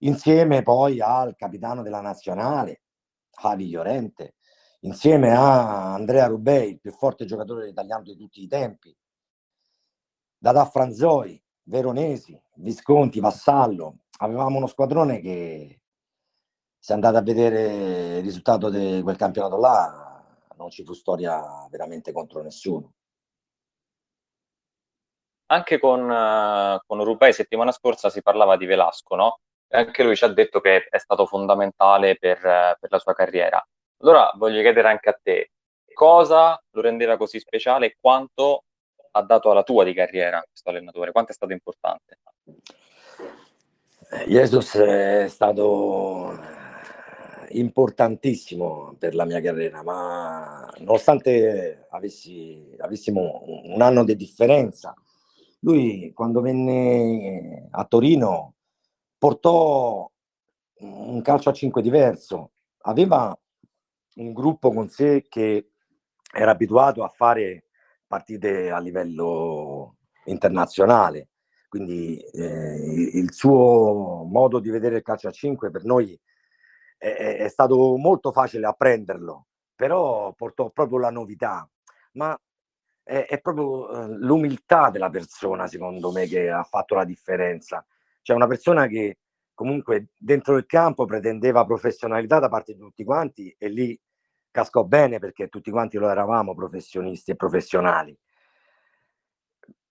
insieme 0.00 0.62
poi 0.62 1.00
al 1.00 1.34
capitano 1.36 1.82
della 1.82 2.02
nazionale, 2.02 2.82
Javi 3.30 3.70
Llorente, 3.70 4.34
insieme 4.80 5.34
a 5.34 5.94
Andrea 5.94 6.26
Rubei, 6.26 6.72
il 6.72 6.80
più 6.80 6.92
forte 6.92 7.24
giocatore 7.24 7.68
italiano 7.68 8.02
di 8.02 8.14
tutti 8.14 8.42
i 8.42 8.46
tempi, 8.46 8.94
Dada 10.36 10.66
Franzoi, 10.66 11.42
Veronesi, 11.62 12.38
Visconti, 12.56 13.20
Vassallo. 13.20 14.00
Avevamo 14.18 14.58
uno 14.58 14.66
squadrone 14.66 15.20
che 15.20 15.80
se 16.78 16.92
andate 16.92 17.16
a 17.16 17.22
vedere 17.22 18.18
il 18.18 18.22
risultato 18.22 18.68
di 18.68 19.00
quel 19.02 19.16
campionato 19.16 19.56
là 19.56 20.22
non 20.58 20.68
ci 20.68 20.84
fu 20.84 20.92
storia 20.92 21.66
veramente 21.70 22.12
contro 22.12 22.42
nessuno. 22.42 22.92
Anche 25.54 25.78
con, 25.78 26.00
uh, 26.10 26.80
con 26.84 27.04
Rubai 27.04 27.32
settimana 27.32 27.70
scorsa 27.70 28.10
si 28.10 28.22
parlava 28.22 28.56
di 28.56 28.66
Velasco, 28.66 29.14
no? 29.14 29.38
Anche 29.68 30.02
lui 30.02 30.16
ci 30.16 30.24
ha 30.24 30.28
detto 30.28 30.60
che 30.60 30.88
è 30.88 30.98
stato 30.98 31.26
fondamentale 31.26 32.16
per, 32.16 32.38
uh, 32.38 32.76
per 32.80 32.90
la 32.90 32.98
sua 32.98 33.14
carriera. 33.14 33.64
Allora 33.98 34.32
voglio 34.34 34.60
chiedere 34.62 34.88
anche 34.88 35.10
a 35.10 35.18
te, 35.22 35.52
cosa 35.92 36.60
lo 36.72 36.80
rendeva 36.80 37.16
così 37.16 37.38
speciale 37.38 37.86
e 37.86 37.96
quanto 38.00 38.64
ha 39.12 39.22
dato 39.22 39.52
alla 39.52 39.62
tua 39.62 39.84
di 39.84 39.94
carriera 39.94 40.42
questo 40.44 40.70
allenatore? 40.70 41.12
Quanto 41.12 41.30
è 41.30 41.34
stato 41.34 41.52
importante? 41.52 42.18
Jesus 44.26 44.74
è 44.74 45.28
stato 45.28 46.36
importantissimo 47.50 48.96
per 48.98 49.14
la 49.14 49.24
mia 49.24 49.40
carriera, 49.40 49.84
ma 49.84 50.68
nonostante 50.78 51.86
avessi, 51.90 52.74
avessimo 52.78 53.42
un 53.44 53.80
anno 53.80 54.02
di 54.02 54.16
differenza, 54.16 54.94
lui 55.64 56.12
quando 56.12 56.40
venne 56.40 57.68
a 57.70 57.84
Torino 57.84 58.54
portò 59.18 60.10
un 60.80 61.22
calcio 61.22 61.48
a 61.48 61.52
5 61.52 61.80
diverso, 61.80 62.52
aveva 62.82 63.36
un 64.16 64.32
gruppo 64.32 64.70
con 64.70 64.88
sé 64.90 65.24
che 65.28 65.70
era 66.32 66.50
abituato 66.50 67.02
a 67.02 67.08
fare 67.08 67.66
partite 68.06 68.70
a 68.70 68.78
livello 68.78 69.96
internazionale. 70.26 71.30
Quindi 71.68 72.18
eh, 72.18 73.10
il 73.14 73.32
suo 73.32 74.24
modo 74.24 74.60
di 74.60 74.70
vedere 74.70 74.96
il 74.96 75.02
calcio 75.02 75.28
a 75.28 75.32
5 75.32 75.70
per 75.70 75.84
noi 75.84 76.18
è, 76.98 77.36
è 77.38 77.48
stato 77.48 77.96
molto 77.96 78.30
facile 78.30 78.66
apprenderlo, 78.66 79.46
però 79.74 80.32
portò 80.34 80.70
proprio 80.70 80.98
la 80.98 81.10
novità. 81.10 81.68
Ma 82.12 82.38
è, 83.04 83.26
è 83.28 83.40
proprio 83.40 83.90
eh, 83.90 84.16
l'umiltà 84.18 84.90
della 84.90 85.10
persona, 85.10 85.66
secondo 85.68 86.10
me, 86.10 86.26
che 86.26 86.50
ha 86.50 86.64
fatto 86.64 86.96
la 86.96 87.04
differenza. 87.04 87.86
Cioè 88.22 88.34
una 88.34 88.48
persona 88.48 88.86
che 88.88 89.18
comunque 89.54 90.08
dentro 90.18 90.56
il 90.56 90.66
campo 90.66 91.04
pretendeva 91.04 91.64
professionalità 91.64 92.40
da 92.40 92.48
parte 92.48 92.72
di 92.72 92.80
tutti 92.80 93.04
quanti 93.04 93.54
e 93.56 93.68
lì 93.68 94.00
cascò 94.50 94.84
bene 94.84 95.18
perché 95.18 95.48
tutti 95.48 95.70
quanti 95.70 95.98
lo 95.98 96.08
eravamo 96.08 96.54
professionisti 96.54 97.32
e 97.32 97.36
professionali. 97.36 98.16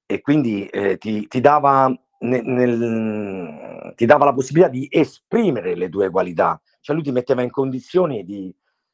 e 0.06 0.22
quindi 0.22 0.66
eh, 0.68 0.98
ti, 0.98 1.28
ti, 1.28 1.42
dava 1.42 1.88
nel, 2.20 2.46
nel, 2.46 3.94
ti 3.96 4.06
dava 4.06 4.26
la 4.26 4.34
possibilità 4.34 4.70
di 4.70 4.88
esprimere 4.90 5.76
le 5.76 5.90
tue 5.90 6.10
qualità, 6.10 6.62
cioè 6.82 6.96
lui 6.96 7.04
ti 7.04 7.12
metteva 7.12 7.42
in 7.42 7.50
condizioni 7.50 8.24
di, 8.24 8.54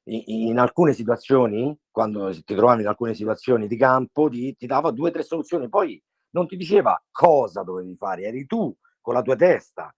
in, 0.10 0.58
alcune 0.58 0.94
situazioni, 0.94 1.78
quando 1.92 2.32
ti 2.32 2.56
trovavi 2.56 2.82
in 2.82 2.88
alcune 2.88 3.14
situazioni 3.14 3.68
di 3.68 3.78
campo, 3.78 4.30
ti, 4.30 4.56
ti 4.56 4.66
dava 4.66 4.92
due 4.92 5.10
o 5.10 5.12
tre 5.12 5.24
soluzioni, 5.24 5.70
poi 5.70 6.02
non 6.32 6.48
ti 6.48 6.56
diceva 6.56 7.02
cosa 7.12 7.64
dovevi 7.64 7.96
fare, 7.96 8.24
eri 8.24 8.46
tu 8.46 8.76
con 9.02 9.14
la 9.14 9.22
tua 9.22 9.36
testa. 9.36 9.94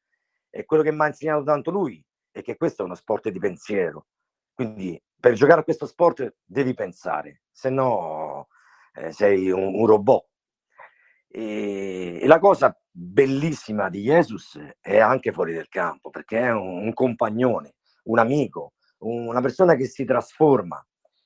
E 0.50 0.65
quello 0.65 0.84
che 0.84 0.91
mi 0.91 1.01
ha 1.01 1.08
insegnato 1.08 1.44
tanto 1.44 1.72
lui 1.72 2.03
è 2.30 2.41
che 2.41 2.58
questo 2.58 2.82
è 2.82 2.86
uno 2.86 2.96
sport 2.96 3.30
di 3.30 3.39
pensiero. 3.39 4.08
Quindi 4.53 5.01
per 5.20 5.34
giocare 5.34 5.62
a 5.62 5.63
questo 5.63 5.86
sport 5.86 6.36
devi 6.44 6.74
pensare, 6.74 7.44
se 7.51 7.70
no 7.70 8.48
eh, 8.94 9.12
sei 9.12 9.50
un, 9.50 9.75
un 9.75 9.86
robot. 9.86 10.27
E, 11.27 12.20
e, 12.22 12.27
la 12.27 12.39
cosa 12.39 12.77
bellissima 12.89 13.89
di 13.89 14.01
Jesus 14.01 14.60
è 14.82 15.00
anche 15.00 15.32
fuori 15.32 15.53
del 15.53 15.70
campo, 15.70 16.10
perché 16.10 16.39
è 16.39 16.51
un, 16.51 16.86
un 16.86 16.94
compagnone, 16.94 17.75
un 18.03 18.20
amico, 18.20 18.74
una 19.01 19.41
persona 19.41 19.75
che 19.75 19.86
si 19.86 20.05
trasforma. 20.05 20.84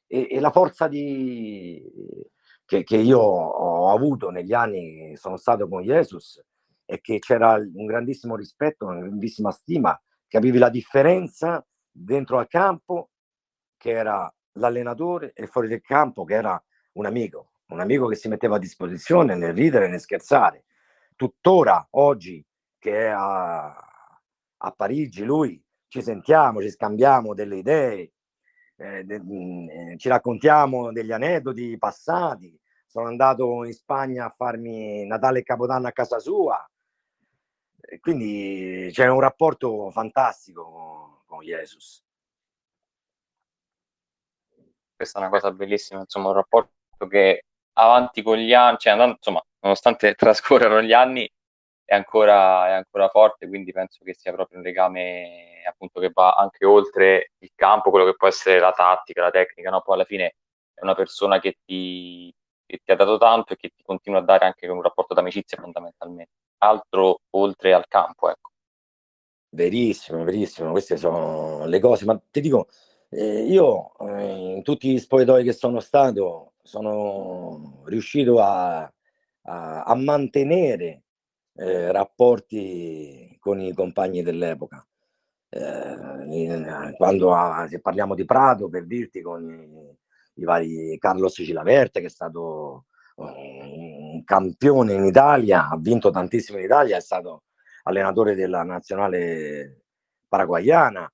E, 0.07 0.27
e 0.29 0.39
la 0.39 0.51
forza 0.51 0.87
di, 0.87 1.81
che, 2.65 2.83
che, 2.83 2.97
io 2.97 3.19
ho 3.19 3.91
avuto 3.91 4.29
negli 4.29 4.53
anni 4.53 5.09
che 5.11 5.17
sono 5.17 5.37
stato 5.37 5.67
con 5.67 5.81
Jesus 5.81 6.43
è 6.85 7.01
che 7.01 7.17
c'era 7.19 7.53
un 7.53 7.85
grandissimo 7.85 8.35
rispetto, 8.35 8.85
una 8.85 8.99
grandissima 8.99 9.51
stima, 9.51 9.99
capivi 10.27 10.59
la 10.59 10.69
differenza 10.69 11.65
dentro 11.89 12.37
al 12.37 12.47
campo, 12.47 13.09
che 13.77 13.91
era 13.91 14.31
l'allenatore, 14.53 15.33
e 15.33 15.47
fuori 15.47 15.67
del 15.67 15.81
campo, 15.81 16.23
che 16.23 16.35
era 16.35 16.63
un 16.93 17.05
amico, 17.05 17.51
un 17.67 17.79
amico 17.79 18.07
che 18.07 18.15
si 18.15 18.27
metteva 18.27 18.57
a 18.57 18.59
disposizione 18.59 19.35
nel 19.35 19.53
ridere, 19.53 19.87
nel 19.87 19.99
scherzare. 19.99 20.65
Tuttora, 21.15 21.87
oggi, 21.91 22.45
che 22.77 23.07
è 23.07 23.07
a, 23.07 23.67
a 24.57 24.71
Parigi, 24.71 25.23
lui, 25.23 25.64
ci 25.87 26.01
sentiamo, 26.01 26.61
ci 26.61 26.69
scambiamo 26.69 27.33
delle 27.33 27.57
idee, 27.57 28.11
eh, 28.77 29.03
de, 29.03 29.19
mm, 29.21 29.69
eh, 29.69 29.97
ci 29.97 30.09
raccontiamo 30.09 30.91
degli 30.91 31.11
aneddoti 31.11 31.77
passati. 31.77 32.59
Sono 32.85 33.07
andato 33.07 33.63
in 33.65 33.73
Spagna 33.73 34.25
a 34.25 34.29
farmi 34.29 35.05
Natale 35.05 35.39
e 35.39 35.43
Capodanno 35.43 35.87
a 35.87 35.91
casa 35.91 36.19
sua. 36.19 36.65
Quindi 37.99 38.89
c'è 38.91 39.07
un 39.07 39.19
rapporto 39.19 39.91
fantastico 39.91 40.63
con, 40.63 41.19
con 41.25 41.39
Jesus. 41.43 42.03
Questa 44.95 45.19
è 45.19 45.21
una 45.21 45.29
cosa 45.29 45.51
bellissima, 45.51 45.99
insomma, 46.01 46.29
un 46.29 46.35
rapporto 46.35 46.71
che 47.09 47.43
avanti 47.73 48.21
con 48.21 48.37
gli 48.37 48.53
anni, 48.53 48.77
cioè, 48.79 48.93
insomma, 48.93 49.43
nonostante 49.59 50.15
trascorrano 50.15 50.81
gli 50.81 50.93
anni, 50.93 51.29
è 51.85 51.93
ancora, 51.93 52.67
è 52.67 52.71
ancora 52.71 53.07
forte, 53.09 53.47
quindi 53.47 53.71
penso 53.71 54.03
che 54.03 54.15
sia 54.15 54.33
proprio 54.33 54.57
un 54.57 54.63
legame 54.63 55.61
appunto 55.67 55.99
che 55.99 56.09
va 56.11 56.33
anche 56.33 56.65
oltre 56.65 57.31
il 57.39 57.51
campo, 57.55 57.91
quello 57.91 58.05
che 58.05 58.15
può 58.15 58.27
essere 58.27 58.59
la 58.59 58.71
tattica, 58.71 59.21
la 59.21 59.31
tecnica, 59.31 59.69
no? 59.69 59.81
Poi 59.81 59.95
alla 59.95 60.05
fine 60.05 60.35
è 60.73 60.81
una 60.81 60.95
persona 60.95 61.39
che 61.39 61.59
ti, 61.63 62.33
che 62.65 62.81
ti 62.83 62.91
ha 62.91 62.95
dato 62.95 63.17
tanto 63.17 63.53
e 63.53 63.55
che 63.55 63.69
ti 63.69 63.83
continua 63.83 64.19
a 64.19 64.23
dare 64.23 64.45
anche 64.45 64.67
con 64.67 64.77
un 64.77 64.83
rapporto 64.83 65.13
d'amicizia 65.13 65.59
fondamentalmente, 65.61 66.31
altro 66.57 67.21
oltre 67.31 67.73
al 67.73 67.87
campo, 67.87 68.29
ecco. 68.29 68.49
Verissimo, 69.49 70.23
verissimo, 70.23 70.71
queste 70.71 70.97
sono 70.97 71.65
le 71.65 71.79
cose, 71.79 72.03
ma 72.05 72.19
ti 72.29 72.41
dico, 72.41 72.67
eh, 73.09 73.43
io 73.43 73.97
eh, 73.99 74.55
in 74.55 74.63
tutti 74.63 74.91
gli 74.91 74.99
spogliatoi 74.99 75.43
che 75.43 75.53
sono 75.53 75.79
stato 75.79 76.53
sono 76.61 77.83
riuscito 77.85 78.41
a, 78.41 78.81
a, 78.81 79.83
a 79.83 79.95
mantenere 79.95 81.04
eh, 81.55 81.91
rapporti 81.91 83.37
con 83.39 83.59
i 83.59 83.73
compagni 83.73 84.21
dell'epoca. 84.21 84.85
Eh, 85.49 86.93
quando 86.97 87.33
a, 87.33 87.67
se 87.67 87.79
parliamo 87.79 88.15
di 88.15 88.25
Prato, 88.25 88.67
per 88.67 88.85
dirti, 88.85 89.21
con 89.21 89.49
i, 89.49 90.41
i 90.41 90.43
vari 90.43 90.97
Carlos 90.99 91.33
Cilaverte, 91.33 92.01
che 92.01 92.07
è 92.07 92.09
stato 92.09 92.85
un 93.15 94.21
campione 94.25 94.93
in 94.93 95.05
Italia, 95.05 95.69
ha 95.69 95.77
vinto 95.77 96.09
tantissimo 96.09 96.57
in 96.57 96.65
Italia, 96.65 96.97
è 96.97 97.01
stato 97.01 97.43
allenatore 97.83 98.35
della 98.35 98.63
nazionale 98.63 99.83
paraguayana. 100.27 101.09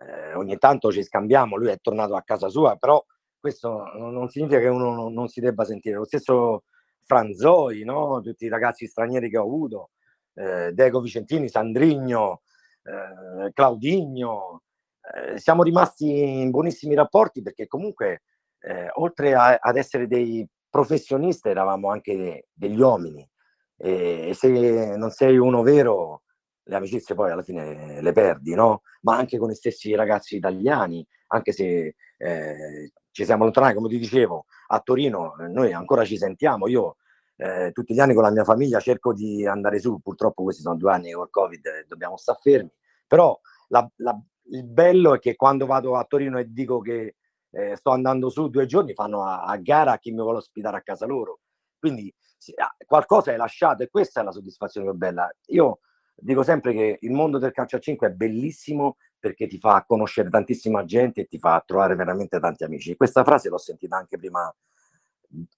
Eh, 0.00 0.34
ogni 0.34 0.58
tanto 0.58 0.90
ci 0.90 1.04
scambiamo, 1.04 1.56
lui 1.56 1.68
è 1.68 1.78
tornato 1.80 2.16
a 2.16 2.22
casa 2.22 2.48
sua, 2.48 2.76
però 2.76 3.02
questo 3.38 3.84
non 3.94 4.28
significa 4.28 4.58
che 4.58 4.66
uno 4.66 5.08
non 5.08 5.28
si 5.28 5.40
debba 5.40 5.64
sentire. 5.64 5.96
Lo 5.96 6.04
stesso 6.04 6.64
Franzoi, 7.04 7.84
no? 7.84 8.20
tutti 8.20 8.44
i 8.44 8.48
ragazzi 8.48 8.86
stranieri 8.86 9.30
che 9.30 9.38
ho 9.38 9.44
avuto, 9.44 9.90
eh, 10.34 10.72
Deco 10.72 11.00
Vicentini, 11.00 11.48
Sandrigno, 11.48 12.42
eh, 12.82 13.52
Claudigno, 13.52 14.62
eh, 15.14 15.38
siamo 15.38 15.62
rimasti 15.62 16.40
in 16.40 16.50
buonissimi 16.50 16.94
rapporti 16.94 17.42
perché 17.42 17.66
comunque 17.66 18.22
eh, 18.60 18.88
oltre 18.94 19.34
a, 19.34 19.58
ad 19.60 19.76
essere 19.76 20.06
dei 20.06 20.46
professionisti 20.68 21.48
eravamo 21.48 21.90
anche 21.90 22.46
degli 22.52 22.80
uomini 22.80 23.28
e, 23.76 24.30
e, 24.30 24.34
se 24.34 24.96
non 24.96 25.10
sei 25.10 25.36
uno 25.36 25.62
vero 25.62 26.22
le 26.64 26.76
amicizie 26.76 27.14
poi 27.14 27.30
alla 27.30 27.42
fine 27.42 28.00
le 28.00 28.12
perdi, 28.12 28.54
no? 28.54 28.82
Ma 29.02 29.16
anche 29.16 29.36
con 29.38 29.50
gli 29.50 29.54
stessi 29.54 29.94
ragazzi 29.94 30.36
italiani, 30.36 31.06
anche 31.28 31.52
se 31.52 31.94
eh, 32.16 32.92
ci 33.14 33.24
siamo 33.24 33.42
allontanati, 33.42 33.74
come 33.74 33.88
ti 33.88 33.96
dicevo, 33.96 34.46
a 34.66 34.80
Torino 34.80 35.36
noi 35.48 35.72
ancora 35.72 36.04
ci 36.04 36.18
sentiamo, 36.18 36.66
io 36.66 36.96
eh, 37.36 37.70
tutti 37.72 37.94
gli 37.94 38.00
anni 38.00 38.12
con 38.12 38.24
la 38.24 38.32
mia 38.32 38.42
famiglia 38.42 38.80
cerco 38.80 39.14
di 39.14 39.46
andare 39.46 39.78
su, 39.78 40.00
purtroppo 40.00 40.42
questi 40.42 40.62
sono 40.62 40.74
due 40.74 40.92
anni 40.92 41.12
col 41.12 41.30
Covid 41.30 41.64
e 41.64 41.84
dobbiamo 41.86 42.16
stare 42.16 42.38
fermi, 42.42 42.72
però 43.06 43.38
la, 43.68 43.88
la, 43.98 44.20
il 44.50 44.64
bello 44.64 45.14
è 45.14 45.20
che 45.20 45.36
quando 45.36 45.64
vado 45.64 45.96
a 45.96 46.04
Torino 46.04 46.40
e 46.40 46.52
dico 46.52 46.80
che 46.80 47.14
eh, 47.50 47.76
sto 47.76 47.90
andando 47.90 48.30
su 48.30 48.48
due 48.48 48.66
giorni, 48.66 48.94
fanno 48.94 49.22
a, 49.22 49.44
a, 49.44 49.56
gara 49.58 49.92
a 49.92 49.98
chi 49.98 50.10
mi 50.10 50.20
vuole 50.20 50.38
ospitare 50.38 50.76
a 50.76 50.82
casa 50.82 51.06
loro, 51.06 51.38
quindi 51.78 52.12
sì, 52.36 52.52
ah, 52.56 52.74
qualcosa 52.84 53.30
è 53.30 53.36
lasciato 53.36 53.84
e 53.84 53.90
questa 53.90 54.22
è 54.22 54.24
la 54.24 54.32
soddisfazione 54.32 54.88
più 54.88 54.98
bella. 54.98 55.32
Io 55.50 55.78
dico 56.14 56.42
sempre 56.42 56.72
che 56.72 56.98
il 57.00 57.10
mondo 57.10 57.38
del 57.38 57.52
calcio 57.52 57.76
a 57.76 57.80
5 57.80 58.06
è 58.08 58.10
bellissimo 58.10 58.96
perché 59.18 59.46
ti 59.46 59.58
fa 59.58 59.84
conoscere 59.86 60.28
tantissima 60.28 60.84
gente 60.84 61.22
e 61.22 61.26
ti 61.26 61.38
fa 61.38 61.62
trovare 61.66 61.94
veramente 61.94 62.38
tanti 62.40 62.64
amici. 62.64 62.96
Questa 62.96 63.24
frase 63.24 63.48
l'ho 63.48 63.58
sentita 63.58 63.96
anche 63.96 64.18
prima 64.18 64.54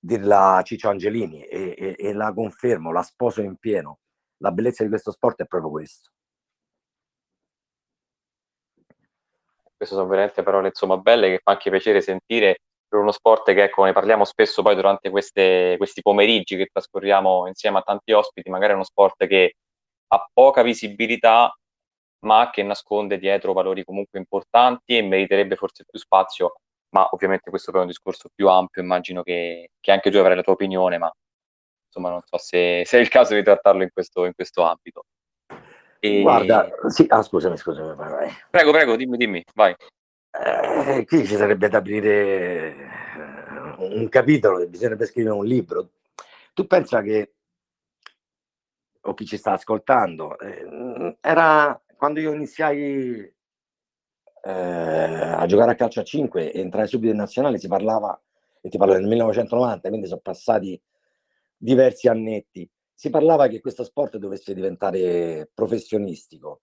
della 0.01 0.61
Ciccio 0.65 0.89
Angelini 0.89 1.43
e, 1.45 1.75
e, 1.77 1.97
e, 1.99 2.13
la 2.13 2.33
confermo, 2.33 2.93
la 2.93 3.03
sposo 3.03 3.43
in 3.43 3.57
pieno. 3.57 3.99
La 4.39 4.53
bellezza 4.53 4.83
di 4.83 4.89
questo 4.89 5.11
sport 5.11 5.43
è 5.43 5.47
proprio 5.47 5.71
questo. 5.71 6.11
Queste 9.77 9.95
sono 9.95 10.07
veramente 10.07 10.43
parole 10.43 10.69
insomma 10.69 10.97
belle 10.97 11.29
che 11.29 11.41
fa 11.43 11.53
anche 11.53 11.69
piacere 11.69 12.01
sentire 12.01 12.61
per 12.89 13.01
uno 13.01 13.11
sport 13.13 13.53
che 13.53 13.65
ecco 13.65 13.85
ne 13.85 13.93
parliamo 13.93 14.25
spesso 14.25 14.63
poi 14.63 14.75
durante 14.75 15.11
queste, 15.11 15.75
questi 15.77 16.01
pomeriggi 16.01 16.57
che 16.57 16.69
trascorriamo 16.73 17.47
insieme 17.47 17.79
a 17.79 17.83
tanti 17.83 18.13
ospiti, 18.13 18.49
magari 18.49 18.73
è 18.73 18.75
uno 18.75 18.85
sport 18.85 19.27
che 19.27 19.57
ha 20.09 20.29
poca 20.33 20.63
visibilità 20.63 21.55
ma 22.21 22.51
che 22.51 22.63
nasconde 22.63 23.19
dietro 23.19 23.53
valori 23.53 23.85
comunque 23.85 24.19
importanti 24.19 24.97
e 24.97 25.03
meriterebbe 25.03 25.57
forse 25.57 25.85
più 25.89 25.99
spazio 25.99 26.55
ma 26.91 27.09
ovviamente 27.13 27.51
questo 27.51 27.71
poi 27.71 27.81
è 27.81 27.85
un 27.85 27.91
discorso 27.91 28.31
più 28.35 28.49
ampio, 28.49 28.81
immagino 28.81 29.23
che, 29.23 29.71
che 29.81 29.91
anche 29.93 30.11
tu 30.11 30.17
avrai 30.17 30.37
la 30.37 30.43
tua 30.43 30.55
opinione, 30.55 30.97
ma 30.97 31.13
insomma 31.87 32.11
non 32.11 32.23
so 32.25 32.39
se, 32.39 32.85
se 32.87 32.99
è 32.99 33.01
il 33.01 33.09
caso 33.09 33.35
di 33.35 33.43
trattarlo 33.43 33.83
in 33.83 33.91
questo, 33.93 34.25
in 34.25 34.33
questo 34.35 34.63
ambito. 34.63 35.05
E... 35.99 36.21
Guarda, 36.23 36.69
sì, 36.89 37.05
ah, 37.09 37.23
scusami, 37.23 37.57
scusami, 37.57 37.95
vai, 37.95 38.11
vai. 38.11 38.31
Prego, 38.51 38.71
prego, 38.71 38.97
dimmi, 38.97 39.17
dimmi, 39.17 39.45
vai. 39.55 39.75
Eh, 40.31 41.05
qui 41.07 41.27
ci 41.27 41.37
sarebbe 41.37 41.69
da 41.69 41.79
aprire 41.79 42.77
eh, 42.77 43.75
un 43.79 44.09
capitolo, 44.09 44.67
bisognerebbe 44.67 45.07
scrivere 45.07 45.35
un 45.35 45.45
libro. 45.45 45.91
Tu 46.55 46.67
pensa 46.67 47.03
che, 47.03 47.35
o 49.07 49.15
chi 49.15 49.25
ci 49.25 49.37
sta 49.37 49.53
ascoltando, 49.53 50.39
eh, 50.39 51.17
era 51.21 51.81
quando 51.97 52.21
io 52.21 52.33
iniziai 52.33 53.35
eh, 54.43 54.51
a 54.53 55.45
giocare 55.47 55.73
a 55.73 55.75
calcio 55.75 56.01
a 56.01 56.05
5 56.05 56.53
e 56.53 56.61
entrare 56.61 56.87
subito 56.87 57.13
in 57.13 57.19
nazionale 57.19 57.59
si 57.59 57.69
parlava, 57.69 58.21
e 58.61 58.69
ti 58.69 58.79
parlo 58.79 58.95
del 58.95 59.07
1990, 59.07 59.89
quindi 59.89 60.07
sono 60.07 60.21
passati 60.21 60.81
diversi 61.57 62.09
annetti, 62.09 62.69
si 62.93 63.11
parlava 63.11 63.49
che 63.49 63.61
questo 63.61 63.85
sport 63.85 64.17
dovesse 64.17 64.55
diventare 64.55 65.51
professionistico. 65.53 66.63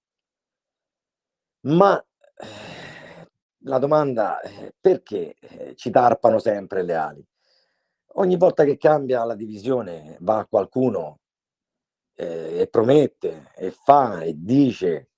Ma 1.61 1.97
eh, 1.99 3.27
la 3.59 3.77
domanda 3.79 4.41
è 4.41 4.73
perché 4.79 5.35
eh, 5.39 5.75
ci 5.75 5.89
tarpano 5.89 6.39
sempre 6.39 6.83
le 6.83 6.95
ali? 6.95 7.25
Ogni 8.15 8.37
volta 8.37 8.63
che 8.63 8.77
cambia 8.77 9.23
la 9.23 9.35
divisione 9.35 10.17
va 10.19 10.45
qualcuno 10.49 11.19
eh, 12.15 12.61
e 12.61 12.67
promette 12.67 13.51
e 13.55 13.71
fa 13.71 14.21
e 14.21 14.33
dice 14.35 15.09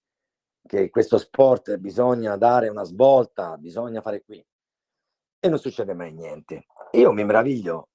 che 0.66 0.90
questo 0.90 1.18
sport 1.18 1.78
bisogna 1.78 2.36
dare 2.38 2.70
una 2.70 2.84
svolta, 2.84 3.58
bisogna 3.58 4.02
fare 4.02 4.24
qui. 4.24 4.44
E 5.40 5.50
non 5.50 5.60
succede 5.60 5.94
mai 5.94 6.12
niente. 6.12 6.66
Io 6.94 7.12
mi 7.12 7.24
meraviglio 7.24 7.90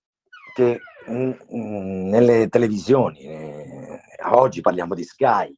che 0.55 0.81
nelle 1.07 2.49
televisioni, 2.49 3.21
eh, 3.21 4.01
oggi 4.31 4.61
parliamo 4.61 4.95
di 4.95 5.03
Sky, 5.03 5.57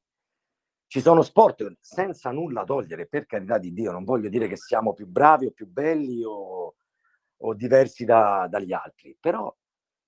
ci 0.87 1.00
sono 1.00 1.22
sport 1.22 1.76
senza 1.81 2.31
nulla 2.31 2.64
togliere, 2.64 3.07
per 3.07 3.26
carità 3.26 3.59
di 3.59 3.72
Dio, 3.72 3.92
non 3.92 4.05
voglio 4.05 4.28
dire 4.28 4.46
che 4.46 4.57
siamo 4.57 4.92
più 4.92 5.07
bravi 5.07 5.46
o 5.46 5.50
più 5.50 5.66
belli 5.66 6.22
o, 6.22 6.74
o 7.37 7.55
diversi 7.55 8.05
da, 8.05 8.46
dagli 8.48 8.72
altri, 8.72 9.16
però 9.18 9.55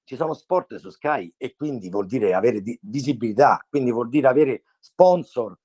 ci 0.05 0.17
sono 0.17 0.35
sport 0.35 0.77
su 0.77 0.91
Sky 0.91 1.33
e 1.37 1.55
quindi 1.55 1.89
vuol 1.89 2.07
dire 2.07 2.35
avere 2.35 2.61
di, 2.61 2.79
visibilità, 2.83 3.65
quindi 3.69 3.91
vuol 3.91 4.09
dire 4.09 4.29
avere 4.29 4.63
sponsor 4.79 5.59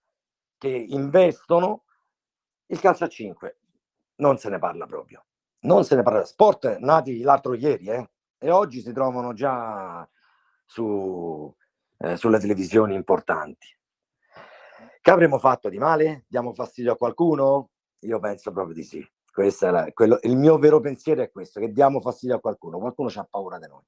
che 0.58 0.70
investono. 0.70 1.84
Il 2.68 2.80
calcio 2.80 3.04
a 3.04 3.10
5 3.10 3.58
non 4.18 4.38
se 4.38 4.50
ne 4.50 4.60
parla 4.60 4.86
proprio, 4.86 5.26
non 5.62 5.84
se 5.84 5.96
ne 5.96 6.04
parla. 6.04 6.26
Sport 6.26 6.78
nati 6.78 7.22
l'altro 7.22 7.54
ieri 7.54 7.88
eh, 7.88 8.10
e 8.38 8.50
oggi 8.50 8.82
si 8.82 8.94
trovano 8.94 9.34
già 9.34 10.08
su, 10.66 11.54
eh, 11.98 12.16
sulle 12.16 12.40
televisioni 12.40 12.96
importanti. 12.96 13.68
Che 15.02 15.12
avremmo 15.12 15.40
fatto 15.40 15.70
di 15.70 15.78
male? 15.78 16.26
Diamo 16.28 16.54
fastidio 16.54 16.94
a 16.94 16.98
qualcuno? 16.98 17.72
Io 18.00 18.20
penso 18.20 18.52
proprio 18.52 18.76
di 18.76 18.84
sì. 18.84 19.06
La, 19.62 19.90
quello, 19.94 20.20
il 20.24 20.36
mio 20.36 20.58
vero 20.58 20.82
pensiero 20.82 21.22
è 21.22 21.32
questo, 21.32 21.62
che 21.62 21.72
diamo 21.72 22.02
fastidio 22.02 22.36
a 22.36 22.40
qualcuno. 22.40 22.78
Qualcuno 22.78 23.10
ha 23.16 23.28
paura 23.30 23.58
di 23.58 23.68
noi. 23.68 23.84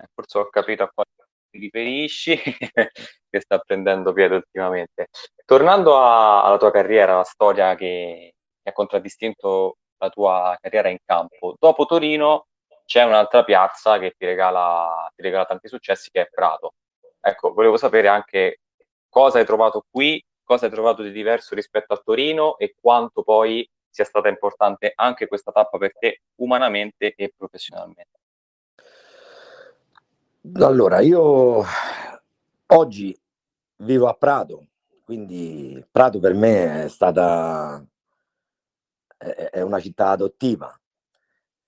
Eh, 0.00 0.08
forse 0.14 0.38
ho 0.38 0.48
capito 0.48 0.82
a 0.82 0.90
quale 0.92 1.10
ti 1.50 1.58
riferisci, 1.58 2.36
che 3.30 3.40
sta 3.40 3.58
prendendo 3.58 4.12
piede 4.12 4.36
ultimamente. 4.36 5.08
Tornando 5.44 5.98
a, 5.98 6.44
alla 6.44 6.56
tua 6.56 6.70
carriera, 6.70 7.16
la 7.16 7.24
storia 7.24 7.74
che, 7.74 8.34
che 8.62 8.70
ha 8.70 8.72
contraddistinto 8.72 9.76
la 9.98 10.08
tua 10.08 10.56
carriera 10.60 10.88
in 10.88 10.98
campo, 11.04 11.56
dopo 11.58 11.84
Torino 11.86 12.46
c'è 12.86 13.04
un'altra 13.04 13.44
piazza 13.44 13.98
che 13.98 14.14
ti 14.16 14.24
regala, 14.26 15.08
ti 15.14 15.22
regala 15.22 15.44
tanti 15.44 15.68
successi, 15.68 16.10
che 16.10 16.22
è 16.22 16.28
Prato. 16.30 16.72
Ecco, 17.20 17.52
volevo 17.52 17.76
sapere 17.76 18.08
anche 18.08 18.60
cosa 19.08 19.38
hai 19.38 19.44
trovato 19.44 19.84
qui, 19.90 20.22
cosa 20.42 20.66
hai 20.66 20.72
trovato 20.72 21.02
di 21.02 21.12
diverso 21.12 21.54
rispetto 21.54 21.92
a 21.92 22.00
Torino 22.02 22.56
e 22.58 22.74
quanto 22.80 23.22
poi 23.22 23.68
sia 23.88 24.04
stata 24.04 24.28
importante 24.28 24.92
anche 24.94 25.26
questa 25.26 25.52
tappa 25.52 25.78
per 25.78 25.92
te 25.98 26.22
umanamente 26.36 27.12
e 27.14 27.32
professionalmente. 27.36 28.19
Allora, 30.42 31.00
io 31.00 31.62
oggi 32.68 33.18
vivo 33.78 34.08
a 34.08 34.14
Prato, 34.14 34.68
quindi 35.04 35.84
Prato 35.90 36.18
per 36.18 36.34
me 36.34 36.84
è 36.84 36.88
stata 36.88 37.84
è 39.18 39.60
una 39.60 39.80
città 39.80 40.10
adottiva. 40.10 40.74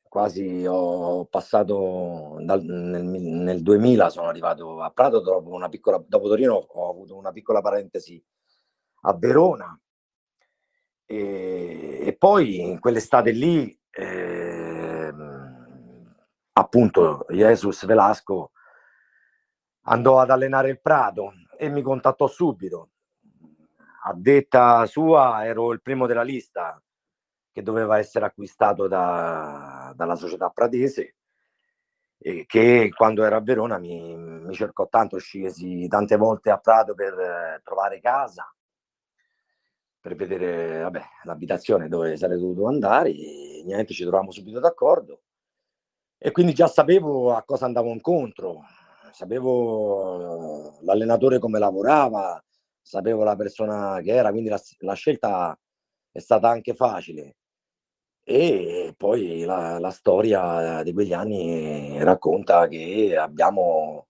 Quasi 0.03 0.65
ho 0.67 1.25
passato 1.27 2.39
dal, 2.41 2.63
nel, 2.63 3.05
nel 3.05 3.63
2000 3.63 4.11
sono 4.11 4.29
arrivato 4.29 4.81
a 4.81 4.91
Prato 4.91 5.21
dopo 5.21 5.51
una 5.51 5.69
piccola 5.69 6.03
dopo 6.07 6.29
Torino 6.29 6.55
ho 6.55 6.91
avuto 6.91 7.17
una 7.17 7.33
piccola 7.33 7.61
parentesi 7.63 8.23
a 9.03 9.15
Verona 9.15 9.79
e, 11.07 11.99
e 12.07 12.17
poi 12.17 12.61
in 12.61 12.79
quell'estate 12.79 13.31
lì 13.31 13.79
eh, 13.91 15.13
appunto 16.53 17.27
Jesus 17.31 17.87
Velasco 17.87 18.52
andò 19.83 20.21
ad 20.21 20.31
allenare 20.31 20.71
il 20.71 20.81
Prato 20.81 21.33
e 21.57 21.69
mi 21.69 21.83
contattò 21.83 22.27
subito. 22.27 22.91
A 24.05 24.15
detta 24.15 24.85
sua 24.87 25.45
ero 25.45 25.73
il 25.73 25.81
primo 25.81 26.07
della 26.07 26.23
lista 26.23 26.81
che 27.53 27.63
doveva 27.63 27.99
essere 27.99 28.25
acquistato 28.25 28.89
da, 28.89 29.93
dalla 29.95 30.17
società 30.17 30.49
pratese 30.49 31.17
e 32.19 32.45
che 32.47 32.91
quando 32.95 33.25
ero 33.25 33.37
a 33.37 33.41
Verona 33.41 33.79
mi, 33.79 34.17
mi 34.17 34.55
cercò 34.55 34.89
tanto, 34.89 35.19
scesi 35.19 35.87
tante 35.89 36.17
volte 36.17 36.51
a 36.51 36.59
Prato 36.59 36.95
per 36.95 37.19
eh, 37.19 37.61
trovare 37.63 38.01
casa, 38.01 38.53
per 40.01 40.15
vedere 40.15 40.83
vabbè, 40.83 41.05
l'abitazione 41.25 41.89
dove 41.89 42.17
sarei 42.17 42.39
dovuto 42.39 42.67
andare 42.67 43.11
e 43.11 43.63
niente, 43.65 43.93
ci 43.93 44.03
trovavamo 44.03 44.33
subito 44.33 44.59
d'accordo 44.59 45.23
e 46.19 46.31
quindi 46.31 46.55
già 46.55 46.69
sapevo 46.69 47.35
a 47.35 47.43
cosa 47.43 47.67
andavo 47.67 47.89
incontro, 47.91 48.63
sapevo 49.13 50.79
l'allenatore 50.83 51.39
come 51.39 51.59
lavorava, 51.59 52.43
sapevo 52.81 53.23
la 53.23 53.37
persona 53.37 54.01
che 54.03 54.13
era, 54.13 54.31
quindi 54.31 54.49
la, 54.49 54.61
la 54.81 54.95
scelta 54.95 55.59
è 56.11 56.19
stata 56.19 56.49
anche 56.49 56.75
facile. 56.75 57.37
E 58.25 58.95
poi 58.97 59.43
la, 59.45 59.79
la, 59.79 59.91
storia 59.91 60.83
di 60.85 60.93
quegli 60.93 61.13
anni 61.13 62.03
racconta 62.05 62.69
che 62.69 63.17
abbiamo 63.17 64.07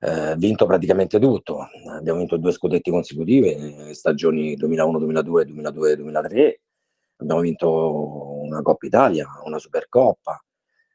eh, 0.00 0.36
vinto 0.36 0.66
praticamente 0.66 1.18
tutto. 1.18 1.68
Abbiamo 1.88 2.18
vinto 2.18 2.36
due 2.36 2.52
scudetti 2.52 2.90
consecutivi, 2.90 3.94
stagioni 3.94 4.56
2001-2002, 4.56 5.46
2002-2003. 5.46 6.54
Abbiamo 7.20 7.40
vinto 7.40 8.40
una 8.42 8.62
Coppa 8.62 8.86
Italia, 8.86 9.26
una 9.44 9.58
Supercoppa. 9.58 10.42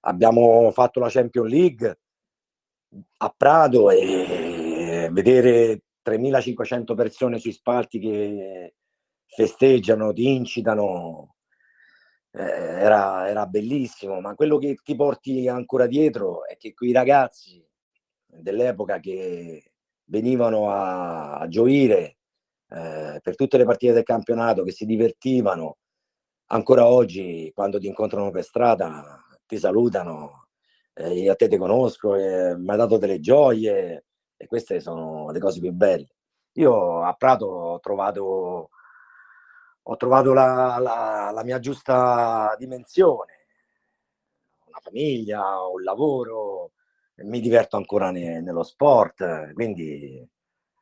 Abbiamo 0.01 0.71
fatto 0.71 0.99
la 0.99 1.09
Champions 1.09 1.49
League 1.49 1.97
a 3.17 3.33
Prato 3.35 3.89
e 3.89 5.09
vedere 5.11 5.83
3500 6.01 6.95
persone 6.95 7.39
sui 7.39 7.51
spalti 7.51 7.99
che 7.99 8.75
festeggiano, 9.25 10.13
ti 10.13 10.33
incitano, 10.33 11.35
eh, 12.31 12.41
era, 12.41 13.29
era, 13.29 13.45
bellissimo, 13.45 14.19
ma 14.21 14.35
quello 14.35 14.57
che 14.57 14.75
ti 14.83 14.95
porti 14.95 15.47
ancora 15.47 15.87
dietro 15.87 16.45
è 16.45 16.57
che 16.57 16.73
quei 16.73 16.91
ragazzi 16.91 17.65
dell'epoca 18.25 18.99
che 18.99 19.71
venivano 20.05 20.69
a, 20.69 21.37
a 21.37 21.47
gioire 21.47 22.17
eh, 22.69 23.19
per 23.21 23.35
tutte 23.35 23.57
le 23.57 23.65
partite 23.65 23.93
del 23.93 24.03
campionato, 24.03 24.63
che 24.63 24.71
si 24.71 24.85
divertivano, 24.85 25.77
ancora 26.47 26.87
oggi 26.87 27.51
quando 27.53 27.79
ti 27.79 27.87
incontrano 27.87 28.31
per 28.31 28.43
strada 28.43 29.21
ti 29.45 29.57
salutano 29.57 30.42
eh, 30.93 31.29
a 31.29 31.35
te 31.35 31.47
ti 31.47 31.57
conosco, 31.57 32.15
eh, 32.15 32.55
mi 32.57 32.69
hai 32.69 32.77
dato 32.77 32.97
delle 32.97 33.19
gioie 33.19 34.05
e 34.37 34.47
queste 34.47 34.79
sono 34.79 35.31
le 35.31 35.39
cose 35.39 35.59
più 35.59 35.71
belle. 35.71 36.07
Io 36.53 37.01
a 37.03 37.13
Prato 37.13 37.45
ho 37.47 37.79
trovato, 37.79 38.69
ho 39.83 39.95
trovato 39.97 40.33
la, 40.33 40.77
la, 40.79 41.31
la 41.33 41.43
mia 41.43 41.59
giusta 41.59 42.55
dimensione, 42.57 43.45
una 44.67 44.79
famiglia, 44.81 45.41
un 45.67 45.83
lavoro, 45.83 46.71
mi 47.17 47.39
diverto 47.39 47.77
ancora 47.77 48.11
ne, 48.11 48.41
nello 48.41 48.63
sport, 48.63 49.53
quindi 49.53 50.27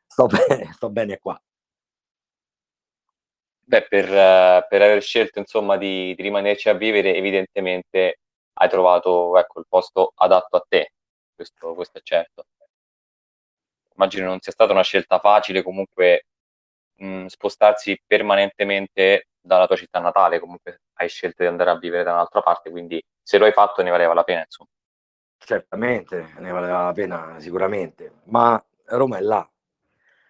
sto 0.06 0.26
bene, 0.26 0.72
sto 0.74 0.90
bene 0.90 1.18
qua. 1.18 1.40
Beh, 3.64 3.86
per, 3.88 4.06
per 4.68 4.82
aver 4.82 5.00
scelto 5.02 5.38
insomma 5.38 5.76
di, 5.76 6.14
di 6.14 6.22
rimanerci 6.22 6.68
a 6.68 6.74
vivere, 6.74 7.14
evidentemente 7.14 8.18
hai 8.54 8.68
trovato 8.68 9.38
ecco, 9.38 9.60
il 9.60 9.66
posto 9.68 10.12
adatto 10.16 10.56
a 10.56 10.64
te, 10.68 10.92
questo, 11.34 11.74
questo 11.74 11.98
è 11.98 12.02
certo. 12.02 12.46
Immagino 13.94 14.26
non 14.26 14.40
sia 14.40 14.52
stata 14.52 14.72
una 14.72 14.82
scelta 14.82 15.18
facile 15.18 15.62
comunque 15.62 16.26
mh, 16.96 17.26
spostarsi 17.26 18.00
permanentemente 18.06 19.28
dalla 19.40 19.66
tua 19.66 19.76
città 19.76 19.98
natale, 20.00 20.38
comunque 20.38 20.82
hai 20.94 21.08
scelto 21.08 21.42
di 21.42 21.48
andare 21.48 21.70
a 21.70 21.78
vivere 21.78 22.04
da 22.04 22.12
un'altra 22.12 22.42
parte, 22.42 22.70
quindi 22.70 23.02
se 23.22 23.38
lo 23.38 23.44
hai 23.44 23.52
fatto 23.52 23.82
ne 23.82 23.90
valeva 23.90 24.14
la 24.14 24.24
pena, 24.24 24.40
insomma. 24.44 24.68
Certamente, 25.38 26.32
ne 26.38 26.50
valeva 26.52 26.84
la 26.84 26.92
pena 26.92 27.40
sicuramente, 27.40 28.12
ma 28.24 28.62
Roma 28.86 29.18
è 29.18 29.20
là, 29.20 29.48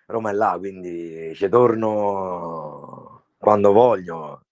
Roma 0.07 0.31
è 0.31 0.33
là, 0.33 0.57
quindi 0.59 1.35
ci 1.35 1.49
torno 1.49 3.25
quando 3.39 3.73
voglio, 3.73 4.47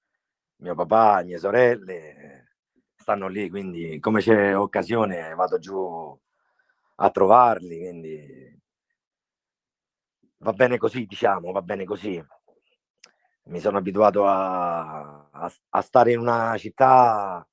mio 0.57 0.75
papà, 0.75 1.23
mie 1.23 1.39
sorelle, 1.39 2.39
stanno 3.11 3.27
lì, 3.27 3.51
quindi 3.51 3.99
come 3.99 4.20
c'è 4.20 4.57
occasione 4.57 5.35
vado 5.35 5.59
giù 5.59 6.16
a 6.96 7.11
trovarli, 7.11 7.79
quindi 7.79 8.61
va 10.38 10.53
bene 10.53 10.79
così, 10.79 11.07
diciamo, 11.07 11.51
va 11.51 11.62
bene 11.62 11.85
così. 11.85 12.25
Mi 13.44 13.59
sono 13.59 13.79
abituato 13.79 14.27
a, 14.27 15.29
a, 15.29 15.53
a 15.70 15.81
stare 15.81 16.12
in 16.12 16.20
una 16.20 16.57
città 16.57 17.44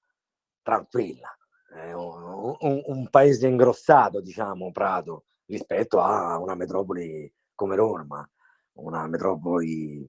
tranquilla, 0.62 1.36
eh, 1.74 1.93
un, 1.93 2.56
un, 2.60 2.82
un, 2.86 3.10
paese 3.10 3.48
ingrossato, 3.48 4.22
diciamo, 4.22 4.72
Prato, 4.72 5.26
rispetto 5.46 6.00
a 6.02 6.38
una 6.38 6.54
metropoli 6.54 7.34
come 7.56 7.76
Roma, 7.76 8.30
una 8.74 9.08
metropoli 9.08 10.08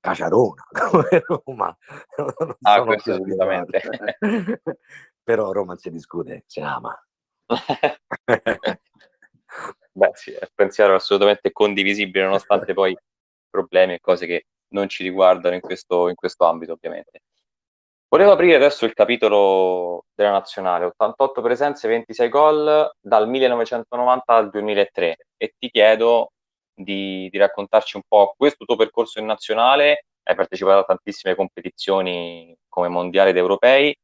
Caciarona 0.00 0.64
come 0.90 1.22
Roma. 1.26 1.76
Non 2.16 2.56
ah, 2.62 2.82
questo 2.84 3.12
assolutamente. 3.12 3.80
Però 5.22 5.52
Roma 5.52 5.76
si 5.76 5.90
discute, 5.90 6.44
si 6.46 6.60
ama. 6.60 6.98
Beh, 9.92 10.10
sì, 10.14 10.32
è 10.32 10.38
un 10.40 10.48
pensiero 10.54 10.94
assolutamente 10.94 11.52
condivisibile, 11.52 12.24
nonostante 12.24 12.72
poi 12.72 12.96
problemi 13.50 13.94
e 13.94 14.00
cose 14.00 14.26
che 14.26 14.46
non 14.68 14.88
ci 14.88 15.02
riguardano 15.02 15.54
in 15.54 15.60
questo, 15.60 16.08
in 16.08 16.14
questo 16.14 16.44
ambito, 16.46 16.72
ovviamente. 16.72 17.22
Volevo 18.08 18.32
aprire 18.32 18.56
adesso 18.56 18.86
il 18.86 18.92
capitolo 18.94 20.06
della 20.14 20.32
nazionale, 20.32 20.86
88 20.86 21.42
presenze, 21.42 21.86
26 21.86 22.28
gol 22.28 22.90
dal 23.00 23.28
1990 23.28 24.34
al 24.34 24.50
2003 24.50 25.16
e 25.36 25.54
ti 25.56 25.70
chiedo 25.70 26.32
di, 26.82 27.28
di, 27.30 27.38
raccontarci 27.38 27.96
un 27.96 28.02
po' 28.06 28.34
questo 28.36 28.64
tuo 28.64 28.76
percorso 28.76 29.18
in 29.18 29.26
nazionale, 29.26 30.04
hai 30.24 30.34
partecipato 30.34 30.80
a 30.80 30.84
tantissime 30.84 31.34
competizioni 31.34 32.54
come 32.68 32.88
mondiali 32.88 33.30
ed 33.30 33.36
europei 33.36 33.96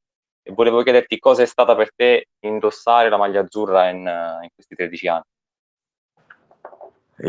e 0.42 0.52
volevo 0.52 0.82
chiederti 0.82 1.18
cosa 1.18 1.42
è 1.42 1.46
stata 1.46 1.74
per 1.74 1.92
te 1.94 2.28
indossare 2.40 3.08
la 3.08 3.16
maglia 3.16 3.40
azzurra 3.40 3.88
in, 3.88 3.98
in 3.98 4.48
questi 4.54 4.74
13 4.74 5.08
anni. 5.08 5.22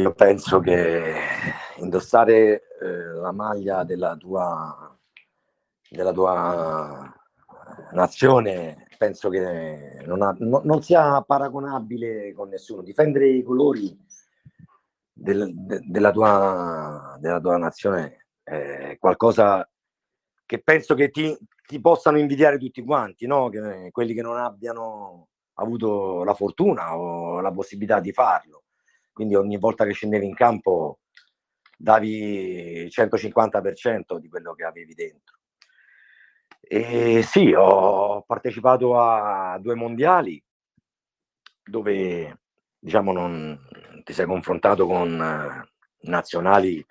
Io 0.02 0.14
penso 0.14 0.60
che 0.60 1.14
indossare 1.78 2.68
eh, 2.82 2.88
la 3.14 3.32
maglia 3.32 3.84
della 3.84 4.16
tua 4.18 4.98
della 5.90 6.12
tua 6.12 7.14
nazione 7.92 8.88
penso 8.98 9.30
che 9.30 10.02
non, 10.06 10.22
ha, 10.22 10.36
no, 10.40 10.62
non, 10.64 10.82
sia 10.82 11.22
paragonabile 11.22 12.34
con 12.34 12.50
nessuno. 12.50 12.82
Difendere 12.82 13.28
i 13.30 13.44
colori 13.44 13.96
del, 15.18 15.52
de, 15.54 15.82
della, 15.84 16.12
tua, 16.12 17.18
della, 17.20 17.40
tua, 17.40 17.58
nazione 17.58 18.28
è 18.44 18.96
qualcosa 19.00 19.68
che 20.46 20.62
penso 20.62 20.96
che 20.96 21.10
ti, 21.10 21.36
ti 21.66 21.82
possano 21.82 22.20
invidiare 22.20 22.58
tutti 22.58 22.84
quanti, 22.84 23.26
no? 23.26 23.50
che, 23.50 23.90
quelli 23.92 24.14
che 24.14 24.22
non 24.22 24.38
abbiano 24.38 25.30
avuto 25.56 26.24
la 26.24 26.34
fortuna 26.34 26.98
o 26.98 27.42
la 27.42 27.52
possibilità 27.52 28.00
di 28.00 28.12
farlo. 28.12 28.64
Quindi 29.12 29.36
ogni 29.36 29.58
volta 29.58 29.84
che 29.86 29.94
scendevi 29.94 30.26
in 30.26 30.36
campo 30.36 31.00
davi 31.76 32.84
il 32.84 32.92
150% 32.92 34.18
di 34.18 34.30
quello 34.30 34.54
che 34.54 34.64
avevi 34.64 34.94
dentro. 34.94 35.38
E 36.62 37.24
sì, 37.24 37.54
ho 37.54 38.22
partecipato 38.22 39.00
a 39.00 39.58
due 39.60 39.76
mondiali 39.76 40.42
dove 41.64 42.40
diciamo 42.80 43.12
non 43.12 43.60
ti 44.08 44.14
sei 44.14 44.26
confrontato 44.26 44.88
con 44.88 45.22
eh, 45.22 45.70
nazionali 46.10 46.84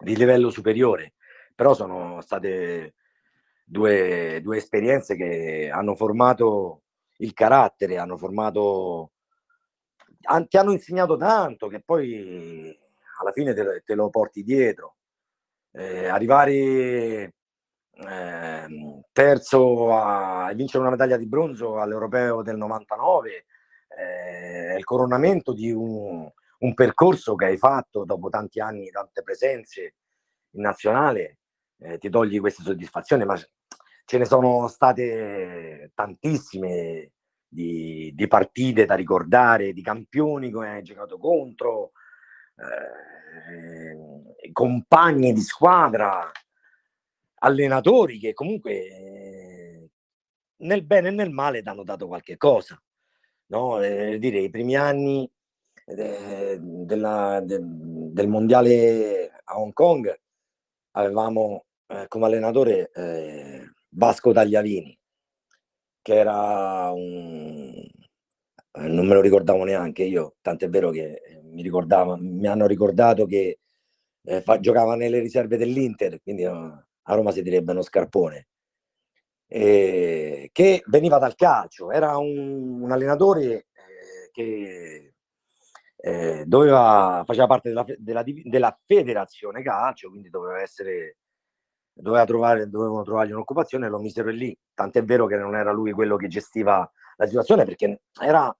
di 0.00 0.14
livello 0.14 0.50
superiore, 0.50 1.14
però 1.54 1.72
sono 1.72 2.20
state 2.20 2.92
due, 3.64 4.38
due 4.42 4.58
esperienze 4.58 5.16
che 5.16 5.70
hanno 5.72 5.94
formato 5.94 6.82
il 7.18 7.32
carattere, 7.32 7.96
hanno 7.96 8.18
formato, 8.18 9.12
ti 10.46 10.56
hanno 10.58 10.72
insegnato 10.72 11.16
tanto 11.16 11.68
che 11.68 11.80
poi 11.80 12.78
alla 13.20 13.32
fine 13.32 13.54
te, 13.54 13.82
te 13.82 13.94
lo 13.94 14.10
porti 14.10 14.42
dietro. 14.42 14.96
Eh, 15.72 16.06
arrivare 16.06 17.32
eh, 17.94 18.66
terzo 19.10 19.94
a 19.94 20.52
vincere 20.52 20.80
una 20.80 20.90
medaglia 20.90 21.16
di 21.16 21.26
bronzo 21.26 21.80
all'Europeo 21.80 22.42
del 22.42 22.58
99, 22.58 23.46
eh, 23.96 24.76
il 24.76 24.84
coronamento 24.84 25.54
di 25.54 25.70
un, 25.70 26.30
un, 26.62 26.74
percorso 26.74 27.34
che 27.34 27.46
hai 27.46 27.56
fatto 27.56 28.04
dopo 28.04 28.28
tanti 28.28 28.60
anni, 28.60 28.90
tante 28.90 29.22
presenze 29.22 29.94
in 30.50 30.62
nazionale, 30.62 31.38
eh, 31.78 31.98
ti 31.98 32.10
togli 32.10 32.40
questa 32.40 32.62
soddisfazione, 32.62 33.24
ma 33.24 33.36
ce 33.36 34.18
ne 34.18 34.24
sono 34.24 34.68
state 34.68 35.92
tantissime 35.94 37.12
di, 37.46 38.12
di 38.14 38.26
partite 38.26 38.84
da 38.84 38.94
ricordare, 38.94 39.72
di 39.72 39.82
campioni 39.82 40.50
che 40.50 40.58
hai 40.58 40.82
giocato 40.82 41.18
contro, 41.18 41.92
eh, 42.56 44.50
compagni 44.52 45.32
di 45.32 45.40
squadra 45.40 46.30
allenatori 47.44 48.18
che 48.18 48.34
comunque 48.34 48.72
eh, 48.72 49.90
nel 50.58 50.84
bene 50.84 51.08
e 51.08 51.10
nel 51.10 51.30
male 51.30 51.62
ti 51.62 51.68
hanno 51.68 51.84
dato 51.84 52.06
qualche 52.06 52.36
cosa. 52.36 52.80
No? 53.46 53.82
Eh, 53.82 54.18
dire, 54.18 54.38
I 54.38 54.50
primi 54.50 54.76
anni 54.76 55.30
eh, 55.86 56.58
della, 56.60 57.40
de, 57.42 57.58
del 57.60 58.28
mondiale 58.28 59.30
a 59.44 59.58
Hong 59.58 59.72
Kong. 59.72 60.14
Avevamo 60.92 61.64
eh, 61.86 62.06
come 62.08 62.26
allenatore 62.26 62.90
eh, 62.94 63.72
Vasco 63.88 64.32
Tagliavini, 64.32 64.98
che 66.02 66.14
era 66.14 66.90
un... 66.92 67.88
Eh, 68.74 68.88
non 68.88 69.06
me 69.06 69.14
lo 69.14 69.20
ricordavo 69.20 69.64
neanche 69.64 70.02
io, 70.04 70.36
tant'è 70.40 70.68
vero 70.68 70.90
che 70.90 71.40
mi, 71.44 71.62
ricordava, 71.62 72.16
mi 72.18 72.46
hanno 72.46 72.66
ricordato 72.66 73.26
che 73.26 73.58
fa, 74.42 74.60
giocava 74.60 74.96
nelle 74.96 75.18
riserve 75.18 75.56
dell'Inter, 75.56 76.20
quindi 76.22 76.44
a 76.44 76.84
Roma 77.04 77.32
si 77.32 77.42
direbbe 77.42 77.72
uno 77.72 77.82
scarpone, 77.82 78.48
eh, 79.46 80.48
che 80.52 80.82
veniva 80.86 81.18
dal 81.18 81.34
calcio, 81.34 81.90
era 81.90 82.16
un, 82.16 82.82
un 82.82 82.90
allenatore 82.92 83.66
eh, 83.72 84.30
che 84.30 85.11
eh, 86.04 86.42
doveva, 86.46 87.22
faceva 87.24 87.46
parte 87.46 87.68
della, 87.68 87.84
della, 87.96 88.24
della, 88.26 88.76
federazione 88.84 89.62
calcio, 89.62 90.08
quindi 90.08 90.30
doveva 90.30 90.60
essere, 90.60 91.18
doveva 91.92 92.24
trovare, 92.24 92.68
dovevano 92.68 93.04
trovargli 93.04 93.30
un'occupazione, 93.30 93.88
lo 93.88 94.00
misero 94.00 94.30
lì, 94.30 94.56
tant'è 94.74 95.04
vero 95.04 95.26
che 95.26 95.36
non 95.36 95.54
era 95.54 95.70
lui 95.70 95.92
quello 95.92 96.16
che 96.16 96.26
gestiva 96.26 96.90
la 97.16 97.26
situazione, 97.26 97.64
perché 97.64 98.02
era 98.20 98.52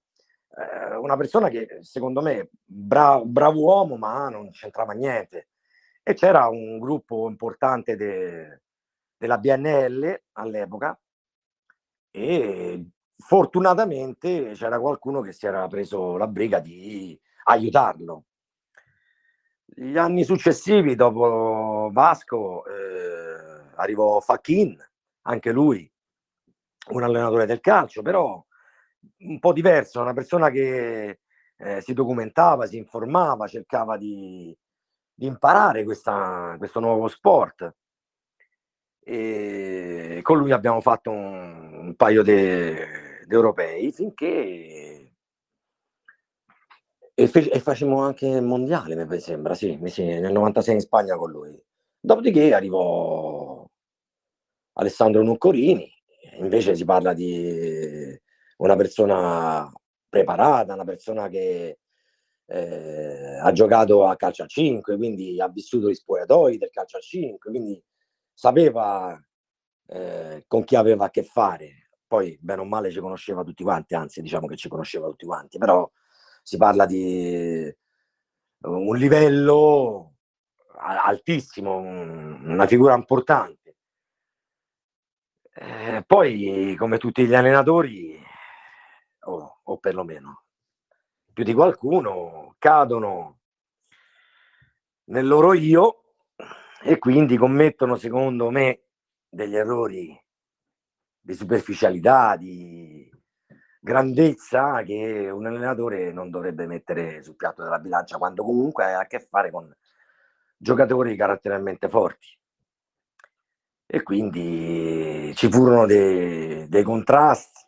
eh, 0.55 0.95
una 0.95 1.17
persona 1.17 1.49
che 1.49 1.79
secondo 1.81 2.21
me 2.21 2.49
bra- 2.63 3.21
bravo 3.25 3.59
uomo, 3.59 3.97
ma 3.97 4.29
non 4.29 4.49
c'entrava 4.51 4.93
niente. 4.93 5.49
E 6.01 6.13
c'era 6.13 6.47
un 6.47 6.79
gruppo 6.79 7.27
importante 7.27 7.97
de, 7.97 8.61
della 9.17 9.37
BNL 9.37 10.21
all'epoca 10.33 10.97
e 12.09 12.85
fortunatamente 13.17 14.51
c'era 14.53 14.79
qualcuno 14.79 15.21
che 15.21 15.33
si 15.33 15.45
era 15.45 15.67
preso 15.67 16.15
la 16.17 16.27
briga 16.27 16.59
di 16.59 17.19
aiutarlo. 17.43 18.25
Gli 19.65 19.97
anni 19.97 20.23
successivi, 20.23 20.95
dopo 20.95 21.89
Vasco, 21.91 22.65
eh, 22.65 23.71
arrivò 23.75 24.19
Fachin, 24.19 24.77
anche 25.23 25.51
lui 25.51 25.89
un 26.89 27.03
allenatore 27.03 27.45
del 27.45 27.59
calcio, 27.59 28.01
però 28.01 28.43
un 29.19 29.39
po' 29.39 29.53
diverso, 29.53 30.01
una 30.01 30.13
persona 30.13 30.49
che 30.49 31.19
eh, 31.57 31.81
si 31.81 31.93
documentava, 31.93 32.65
si 32.67 32.77
informava, 32.77 33.47
cercava 33.47 33.97
di, 33.97 34.55
di 35.13 35.25
imparare 35.25 35.83
questa, 35.83 36.55
questo 36.57 36.79
nuovo 36.79 37.07
sport. 37.07 37.73
E 39.05 40.19
con 40.21 40.37
lui 40.37 40.51
abbiamo 40.51 40.79
fatto 40.79 41.11
un, 41.11 41.73
un 41.73 41.95
paio 41.95 42.23
di 42.23 42.31
europei 43.27 43.91
finché 43.91 45.02
e, 47.15 47.27
fe- 47.27 47.49
e 47.51 47.59
facciamo 47.59 48.01
anche 48.01 48.27
il 48.27 48.41
mondiale, 48.41 49.05
mi 49.05 49.19
sembra, 49.19 49.53
sì, 49.55 49.79
sì, 49.85 50.03
nel 50.03 50.31
96 50.31 50.75
in 50.75 50.81
Spagna 50.81 51.15
con 51.15 51.31
lui. 51.31 51.61
Dopodiché 51.99 52.53
arrivò 52.53 53.65
Alessandro 54.73 55.23
Nuccorini, 55.23 55.91
invece 56.39 56.75
si 56.75 56.83
parla 56.85 57.13
di 57.13 58.19
una 58.57 58.75
persona 58.75 59.71
preparata, 60.09 60.73
una 60.73 60.83
persona 60.83 61.27
che 61.27 61.79
eh, 62.45 63.37
ha 63.39 63.51
giocato 63.51 64.05
a 64.05 64.15
calcio 64.15 64.43
a 64.43 64.47
5, 64.47 64.97
quindi 64.97 65.39
ha 65.39 65.47
vissuto 65.47 65.89
gli 65.89 65.93
spogliatoi 65.93 66.57
del 66.57 66.69
calcio 66.71 66.97
a 66.97 67.01
5, 67.01 67.49
quindi 67.51 67.81
sapeva 68.33 69.19
eh, 69.87 70.43
con 70.47 70.63
chi 70.63 70.75
aveva 70.75 71.05
a 71.05 71.09
che 71.09 71.23
fare. 71.23 71.89
Poi, 72.07 72.37
bene 72.41 72.61
o 72.61 72.65
male, 72.65 72.91
ci 72.91 72.99
conosceva 72.99 73.43
tutti 73.43 73.63
quanti, 73.63 73.95
anzi, 73.95 74.21
diciamo 74.21 74.47
che 74.47 74.55
ci 74.55 74.69
conosceva 74.69 75.07
tutti 75.07 75.25
quanti, 75.25 75.57
però 75.57 75.89
si 76.43 76.57
parla 76.57 76.85
di 76.85 77.73
un 78.59 78.95
livello 78.97 80.17
altissimo, 80.77 81.77
una 81.77 82.67
figura 82.67 82.93
importante. 82.93 83.77
Eh, 85.55 86.03
poi, 86.05 86.75
come 86.77 86.97
tutti 86.97 87.25
gli 87.25 87.33
allenatori, 87.33 88.21
o, 89.25 89.59
o 89.63 89.77
perlomeno 89.77 90.43
più 91.33 91.43
di 91.43 91.53
qualcuno 91.53 92.55
cadono 92.59 93.39
nel 95.05 95.25
loro 95.25 95.53
io 95.53 96.15
e 96.83 96.99
quindi 96.99 97.37
commettono, 97.37 97.95
secondo 97.95 98.49
me, 98.51 98.83
degli 99.27 99.55
errori 99.55 100.21
di 101.19 101.33
superficialità, 101.33 102.35
di 102.35 103.09
grandezza 103.83 104.81
che 104.83 105.29
un 105.29 105.45
allenatore 105.45 106.13
non 106.13 106.29
dovrebbe 106.29 106.65
mettere 106.65 107.21
sul 107.21 107.35
piatto 107.35 107.63
della 107.63 107.79
bilancia 107.79 108.17
quando 108.17 108.41
comunque 108.41 108.85
ha 108.85 108.99
a 108.99 109.07
che 109.07 109.19
fare 109.19 109.51
con 109.51 109.75
giocatori 110.55 111.17
caratterialmente 111.17 111.89
forti. 111.89 112.27
E 113.85 114.01
quindi 114.01 115.33
ci 115.35 115.51
furono 115.51 115.85
dei, 115.85 116.67
dei 116.69 116.83
contrasti, 116.83 117.59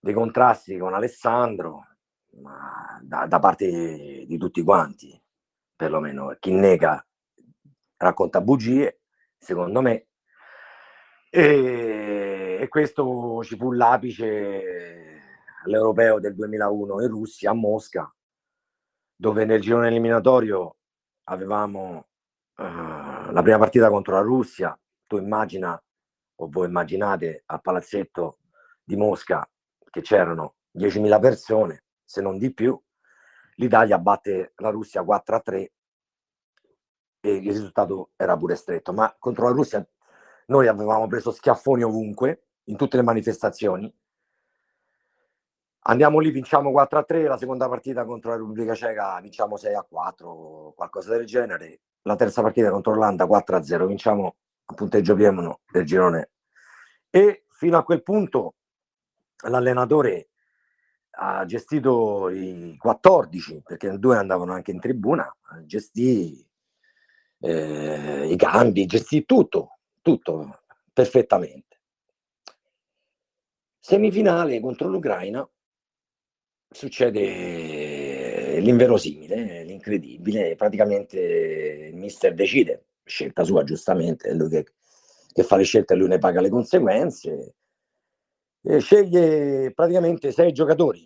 dei 0.00 0.12
contrasti 0.12 0.76
con 0.76 0.92
Alessandro, 0.92 1.86
ma 2.40 2.98
da, 3.00 3.26
da, 3.26 3.38
parte 3.38 4.24
di 4.26 4.36
tutti 4.38 4.62
quanti, 4.64 5.18
perlomeno 5.76 6.36
chi 6.40 6.50
nega 6.50 7.06
racconta 7.96 8.40
bugie, 8.40 9.02
secondo 9.38 9.80
me, 9.80 10.08
E, 11.34 12.21
e 12.62 12.68
questo 12.68 13.42
ci 13.42 13.56
fu 13.56 13.72
l'apice 13.72 15.20
all'Europeo 15.64 16.20
del 16.20 16.32
2001 16.32 17.02
in 17.02 17.08
Russia, 17.08 17.50
a 17.50 17.54
Mosca, 17.54 18.14
dove 19.16 19.44
nel 19.44 19.60
girone 19.60 19.88
eliminatorio 19.88 20.76
avevamo 21.24 22.06
uh, 22.54 22.62
la 23.32 23.40
prima 23.42 23.58
partita 23.58 23.90
contro 23.90 24.14
la 24.14 24.20
Russia. 24.20 24.78
Tu 25.08 25.16
immagina, 25.16 25.82
o 26.36 26.48
voi 26.48 26.68
immaginate, 26.68 27.42
a 27.46 27.58
Palazzetto 27.58 28.38
di 28.84 28.94
Mosca 28.94 29.44
che 29.90 30.00
c'erano 30.00 30.54
10.000 30.78 31.20
persone, 31.20 31.82
se 32.04 32.20
non 32.20 32.38
di 32.38 32.54
più. 32.54 32.80
L'Italia 33.56 33.98
batte 33.98 34.52
la 34.58 34.70
Russia 34.70 35.02
4 35.02 35.34
a 35.34 35.40
3 35.40 35.72
e 37.22 37.34
il 37.34 37.42
risultato 37.42 38.10
era 38.14 38.36
pure 38.36 38.54
stretto. 38.54 38.92
Ma 38.92 39.12
contro 39.18 39.46
la 39.46 39.52
Russia 39.52 39.84
noi 40.46 40.68
avevamo 40.68 41.08
preso 41.08 41.32
schiaffoni 41.32 41.82
ovunque, 41.82 42.44
in 42.64 42.76
tutte 42.76 42.96
le 42.96 43.02
manifestazioni. 43.02 43.92
Andiamo 45.84 46.20
lì, 46.20 46.30
vinciamo 46.30 46.70
4 46.70 46.98
a 46.98 47.02
3, 47.02 47.22
la 47.24 47.36
seconda 47.36 47.68
partita 47.68 48.04
contro 48.04 48.30
la 48.30 48.36
Repubblica 48.36 48.74
Ceca 48.74 49.18
vinciamo 49.20 49.56
6 49.56 49.74
a 49.74 49.82
4, 49.82 50.74
qualcosa 50.76 51.16
del 51.16 51.26
genere. 51.26 51.80
La 52.02 52.14
terza 52.14 52.40
partita 52.40 52.70
contro 52.70 52.92
l'Olanda 52.94 53.26
4 53.26 53.56
a 53.56 53.62
0, 53.62 53.86
vinciamo 53.86 54.36
a 54.66 54.74
punteggio 54.74 55.14
pieno 55.16 55.60
del 55.70 55.84
girone. 55.84 56.30
E 57.10 57.46
fino 57.48 57.78
a 57.78 57.82
quel 57.82 58.02
punto 58.02 58.54
l'allenatore 59.48 60.28
ha 61.14 61.44
gestito 61.44 62.28
i 62.30 62.76
14, 62.78 63.62
perché 63.64 63.98
due 63.98 64.16
andavano 64.16 64.52
anche 64.52 64.70
in 64.70 64.80
tribuna, 64.80 65.34
gestì 65.64 66.48
eh, 67.40 68.28
i 68.30 68.36
cambi, 68.36 68.86
gestì 68.86 69.24
tutto, 69.24 69.78
tutto 70.00 70.60
perfettamente. 70.92 71.71
Semifinale 73.84 74.60
contro 74.60 74.86
l'Ucraina 74.86 75.44
succede 76.70 78.60
l'inverosimile, 78.60 79.64
l'incredibile, 79.64 80.54
praticamente 80.54 81.18
il 81.90 81.96
mister 81.96 82.32
decide, 82.32 82.84
scelta 83.02 83.42
sua 83.42 83.64
giustamente, 83.64 84.28
è 84.28 84.34
lui 84.34 84.50
che, 84.50 84.66
che 85.32 85.42
fa 85.42 85.56
le 85.56 85.64
scelte 85.64 85.94
e 85.94 85.96
lui 85.96 86.06
ne 86.06 86.18
paga 86.18 86.40
le 86.40 86.48
conseguenze, 86.48 87.54
e 88.62 88.78
sceglie 88.78 89.72
praticamente 89.74 90.30
sei 90.30 90.52
giocatori, 90.52 91.04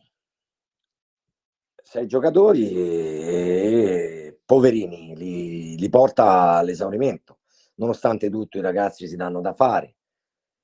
sei 1.83 2.07
giocatori 2.07 2.75
e, 2.75 4.39
poverini, 4.45 5.17
li, 5.17 5.79
li 5.79 5.89
porta 5.89 6.59
all'esaurimento 6.59 7.39
nonostante 7.77 8.29
tutto 8.29 8.59
i 8.59 8.61
ragazzi 8.61 9.09
si 9.09 9.17
danno 9.17 9.41
da 9.41 9.55
fare. 9.55 9.95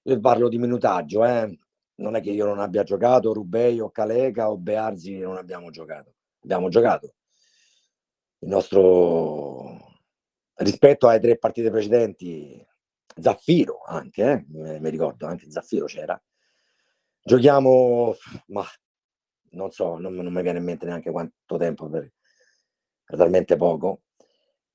Io 0.02 0.20
parlo 0.20 0.48
di 0.48 0.58
minutaggio, 0.58 1.24
eh? 1.24 1.58
Non 1.96 2.16
è 2.16 2.20
che 2.20 2.30
io 2.30 2.46
non 2.46 2.58
abbia 2.58 2.82
giocato, 2.82 3.32
Rubei 3.32 3.80
o 3.80 3.90
Calega 3.90 4.50
o 4.50 4.56
Bearzi 4.56 5.18
non 5.18 5.36
abbiamo 5.36 5.70
giocato, 5.70 6.14
abbiamo 6.42 6.68
giocato. 6.68 7.14
Il 8.38 8.48
nostro 8.48 10.00
rispetto 10.56 11.08
alle 11.08 11.20
tre 11.20 11.38
partite 11.38 11.70
precedenti, 11.70 12.64
Zaffiro 13.14 13.82
anche, 13.84 14.46
eh? 14.48 14.80
mi 14.80 14.90
ricordo 14.90 15.26
anche 15.26 15.50
Zaffiro 15.50 15.86
c'era. 15.86 16.20
Giochiamo, 17.24 18.14
ma 18.48 18.64
non 19.50 19.70
so, 19.70 19.98
non, 19.98 20.14
non 20.14 20.32
mi 20.32 20.42
viene 20.42 20.58
in 20.58 20.64
mente 20.64 20.86
neanche 20.86 21.10
quanto 21.10 21.56
tempo, 21.56 21.88
per, 21.88 22.10
per 23.04 23.18
talmente 23.18 23.56
poco. 23.56 24.02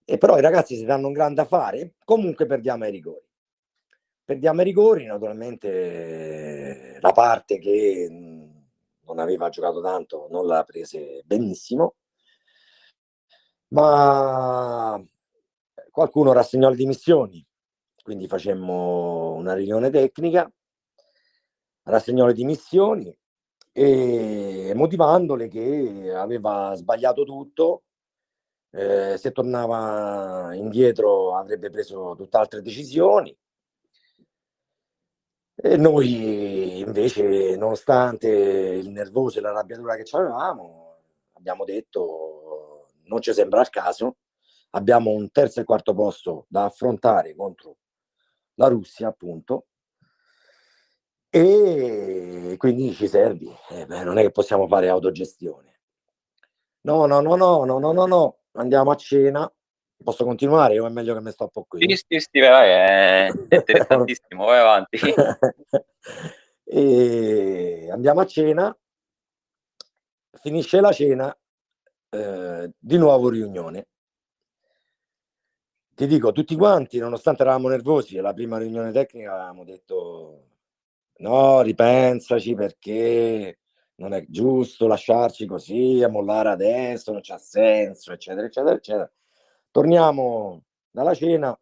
E 0.05 0.17
però 0.17 0.37
i 0.37 0.41
ragazzi 0.41 0.77
si 0.77 0.85
danno 0.85 1.07
un 1.07 1.13
grande 1.13 1.41
affare, 1.41 1.95
comunque 2.05 2.45
perdiamo 2.45 2.85
ai 2.85 2.91
rigori. 2.91 3.26
Perdiamo 4.27 4.59
ai 4.59 4.65
rigori, 4.65 5.05
naturalmente 5.05 6.97
la 6.99 7.13
parte 7.13 7.59
che 7.59 8.09
non 8.09 9.19
aveva 9.19 9.47
giocato 9.47 9.79
tanto 9.81 10.27
non 10.29 10.45
l'ha 10.45 10.65
prese 10.65 11.21
benissimo, 11.23 11.95
ma 13.69 15.01
qualcuno 15.89 16.33
rassegnò 16.33 16.67
le 16.67 16.75
dimissioni, 16.75 17.41
quindi 18.03 18.27
facemmo 18.27 19.31
una 19.35 19.53
riunione 19.53 19.89
tecnica, 19.89 20.51
rassegnò 21.83 22.25
le 22.25 22.33
dimissioni 22.33 23.17
e 23.71 24.73
motivandole 24.75 25.47
che 25.47 26.11
aveva 26.13 26.73
sbagliato 26.75 27.23
tutto. 27.23 27.83
Eh, 28.71 29.15
se 29.17 29.31
tornava 29.31 30.53
indietro 30.53 31.33
avrebbe 31.37 31.69
preso 31.69 32.13
tutt'altre 32.17 32.61
decisioni. 32.61 33.33
E 35.59 35.75
noi 35.75 36.79
invece, 36.81 37.55
nonostante 37.57 38.27
il 38.29 38.89
nervoso 38.91 39.39
e 39.39 39.41
l'arrabbiatura 39.41 39.95
che 39.95 40.03
avevamo, 40.15 40.97
abbiamo 41.33 41.65
detto 41.65 42.89
non 43.05 43.21
ci 43.21 43.33
sembra 43.33 43.61
il 43.61 43.69
caso, 43.69 44.17
abbiamo 44.71 45.09
un 45.09 45.31
terzo 45.31 45.59
e 45.59 45.63
quarto 45.63 45.95
posto 45.95 46.45
da 46.47 46.65
affrontare 46.65 47.35
contro 47.35 47.77
la 48.55 48.67
Russia, 48.67 49.07
appunto, 49.07 49.65
e 51.29 52.55
quindi 52.57 52.93
ci 52.93 53.07
servi. 53.07 53.51
Eh, 53.69 53.85
beh, 53.87 54.03
non 54.03 54.19
è 54.19 54.21
che 54.21 54.31
possiamo 54.31 54.67
fare 54.67 54.89
autogestione. 54.89 55.79
No, 56.81 57.07
no, 57.07 57.19
no, 57.19 57.35
no, 57.35 57.65
no, 57.65 57.79
no, 57.79 57.91
no, 57.91 58.05
no 58.05 58.37
andiamo 58.53 58.91
a 58.91 58.95
cena. 58.95 59.51
Posso 60.03 60.23
continuare 60.23 60.79
o 60.79 60.85
è 60.85 60.89
meglio 60.89 61.13
che 61.15 61.21
mi 61.21 61.31
stoppo 61.31 61.65
qui? 61.67 61.81
Sì, 61.81 61.95
sì, 62.07 62.27
sì, 62.31 62.39
vai, 62.39 62.69
è 62.69 63.29
interessantissimo, 63.49 64.45
vai 64.45 64.59
avanti. 64.59 64.97
e 66.63 67.89
andiamo 67.91 68.21
a 68.21 68.25
cena, 68.25 68.77
finisce 70.41 70.79
la 70.79 70.91
cena, 70.91 71.35
eh, 72.09 72.71
di 72.77 72.97
nuovo 72.97 73.29
riunione. 73.29 73.87
Ti 75.95 76.05
dico, 76.05 76.31
tutti 76.31 76.55
quanti, 76.55 76.99
nonostante 76.99 77.41
eravamo 77.41 77.69
nervosi, 77.69 78.19
alla 78.19 78.33
prima 78.33 78.59
riunione 78.59 78.91
tecnica 78.91 79.33
avevamo 79.33 79.63
detto 79.63 80.43
no, 81.17 81.61
ripensaci 81.61 82.53
perché 82.53 83.59
non 83.95 84.13
è 84.13 84.23
giusto 84.29 84.85
lasciarci 84.85 85.47
così, 85.47 86.03
a 86.03 86.07
mollare 86.09 86.49
adesso, 86.49 87.11
non 87.11 87.21
c'ha 87.23 87.39
senso, 87.39 88.11
eccetera, 88.11 88.45
eccetera, 88.45 88.75
eccetera. 88.75 89.11
Torniamo 89.71 90.63
dalla 90.89 91.13
cena. 91.13 91.57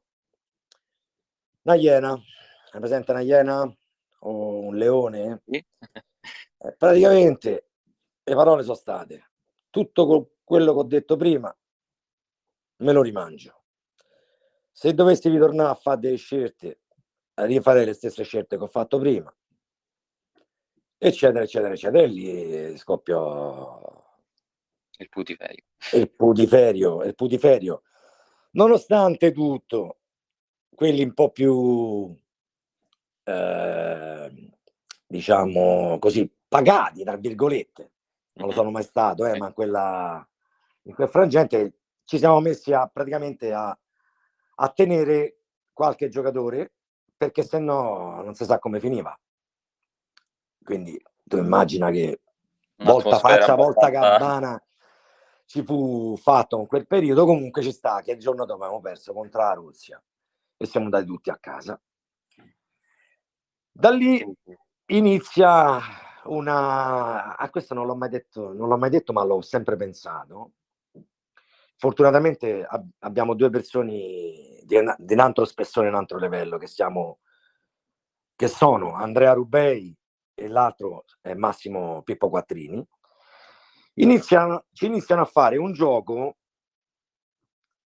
Una 1.64 1.76
iena, 1.76 2.12
hai 2.12 2.80
presente 2.80 3.12
una 3.12 3.22
iena 3.22 3.78
o 4.20 4.60
un 4.60 4.76
leone? 4.76 5.42
Sì. 5.46 5.66
Eh, 6.58 6.76
praticamente 6.78 7.70
le 8.24 8.36
parole 8.36 8.64
sono 8.64 8.76
state 8.76 9.30
tutto 9.70 10.36
quello 10.44 10.74
che 10.74 10.80
ho 10.80 10.84
detto 10.84 11.18
prima, 11.18 11.54
me 12.78 12.92
lo 12.94 13.02
rimangio. 13.02 13.64
Se 14.72 14.94
dovessi 14.94 15.28
ritornare 15.28 15.70
a 15.70 15.76
fare 15.76 16.00
delle 16.00 16.16
scelte, 16.16 16.80
a 17.34 17.44
rifare 17.46 17.84
le 17.84 17.94
stesse 17.94 18.24
scelte 18.24 18.58
che 18.58 18.64
ho 18.64 18.68
fatto 18.68 18.98
prima, 19.00 19.36
eccetera, 20.98 21.44
eccetera, 21.44 21.74
eccetera. 21.74 22.04
E 22.04 22.08
lì 22.08 22.78
scoppiò 22.78 24.18
il 24.98 25.10
putiferio. 25.10 25.64
Il 25.92 26.12
putiferio, 26.12 27.04
il 27.04 27.16
putiferio. 27.16 27.82
Nonostante 28.56 29.34
tutto, 29.34 29.98
quelli 30.74 31.04
un 31.04 31.14
po' 31.14 31.30
più, 31.30 32.18
eh, 33.24 34.52
diciamo 35.06 36.00
così, 36.00 36.30
pagati, 36.48 37.04
tra 37.04 37.18
virgolette, 37.18 37.92
non 38.34 38.48
lo 38.48 38.54
sono 38.54 38.72
mai 38.72 38.84
stato, 38.84 39.26
eh, 39.26 39.38
ma 39.38 39.52
quella, 39.52 40.26
in 40.84 40.94
quel 40.94 41.10
frangente 41.10 41.80
ci 42.06 42.18
siamo 42.18 42.40
messi 42.40 42.72
a, 42.72 42.88
praticamente 42.88 43.52
a, 43.52 43.78
a 44.56 44.70
tenere 44.70 45.40
qualche 45.74 46.08
giocatore 46.08 46.72
perché 47.18 47.44
se 47.44 47.60
no 47.60 48.22
non 48.24 48.36
si 48.36 48.46
sa 48.46 48.60
come 48.60 48.80
finiva. 48.80 49.18
Quindi 50.64 51.02
tu 51.26 51.38
immagina 51.38 51.90
che 51.92 52.22
volta 52.78 53.20
faccia, 53.20 53.56
volta 53.56 53.92
campana 53.92 54.62
ci 55.46 55.64
fu 55.64 56.18
fatto 56.18 56.60
in 56.60 56.68
quel 56.68 56.88
periodo, 56.88 57.26
comunque 57.26 57.62
ci 57.62 57.72
sta 57.72 58.02
che 58.02 58.12
il 58.12 58.20
giorno 58.20 58.46
dopo 58.46 58.64
abbiamo 58.64 58.82
perso 58.82 59.14
contro 59.14 59.42
la 59.42 59.54
Russia 59.54 60.02
e 60.58 60.66
siamo 60.66 60.86
andati 60.86 61.06
tutti 61.06 61.30
a 61.30 61.38
casa. 61.38 61.80
Da 63.72 63.90
lì 63.92 64.26
inizia 64.88 65.80
una... 66.26 67.36
A 67.36 67.50
questo 67.50 67.74
non 67.74 67.86
l'ho 67.86 67.96
mai 67.96 68.10
detto, 68.10 68.54
non 68.54 68.68
l'ho 68.70 68.78
mai 68.78 68.90
detto, 68.90 69.14
ma 69.14 69.24
l'ho 69.24 69.42
sempre 69.42 69.76
pensato. 69.76 70.54
Fortunatamente 71.78 72.64
ab- 72.64 72.90
abbiamo 73.00 73.34
due 73.36 73.50
persone 73.50 73.92
di, 74.64 74.80
di 74.98 75.14
un 75.14 75.20
altro 75.20 75.46
spessore, 75.46 75.90
un 75.90 75.96
altro 75.96 76.18
livello, 76.18 76.58
che, 76.58 76.68
siamo, 76.68 77.20
che 78.36 78.48
sono 78.48 78.94
Andrea 78.94 79.34
Rubei 79.34 79.94
e 80.34 80.48
l'altro 80.48 81.04
è 81.22 81.34
Massimo 81.34 82.02
Pippo 82.04 82.30
Quattrini, 82.30 82.86
iniziano, 83.96 84.66
ci 84.72 84.86
iniziano 84.86 85.22
a 85.22 85.26
fare 85.26 85.58
un 85.58 85.74
gioco, 85.74 86.38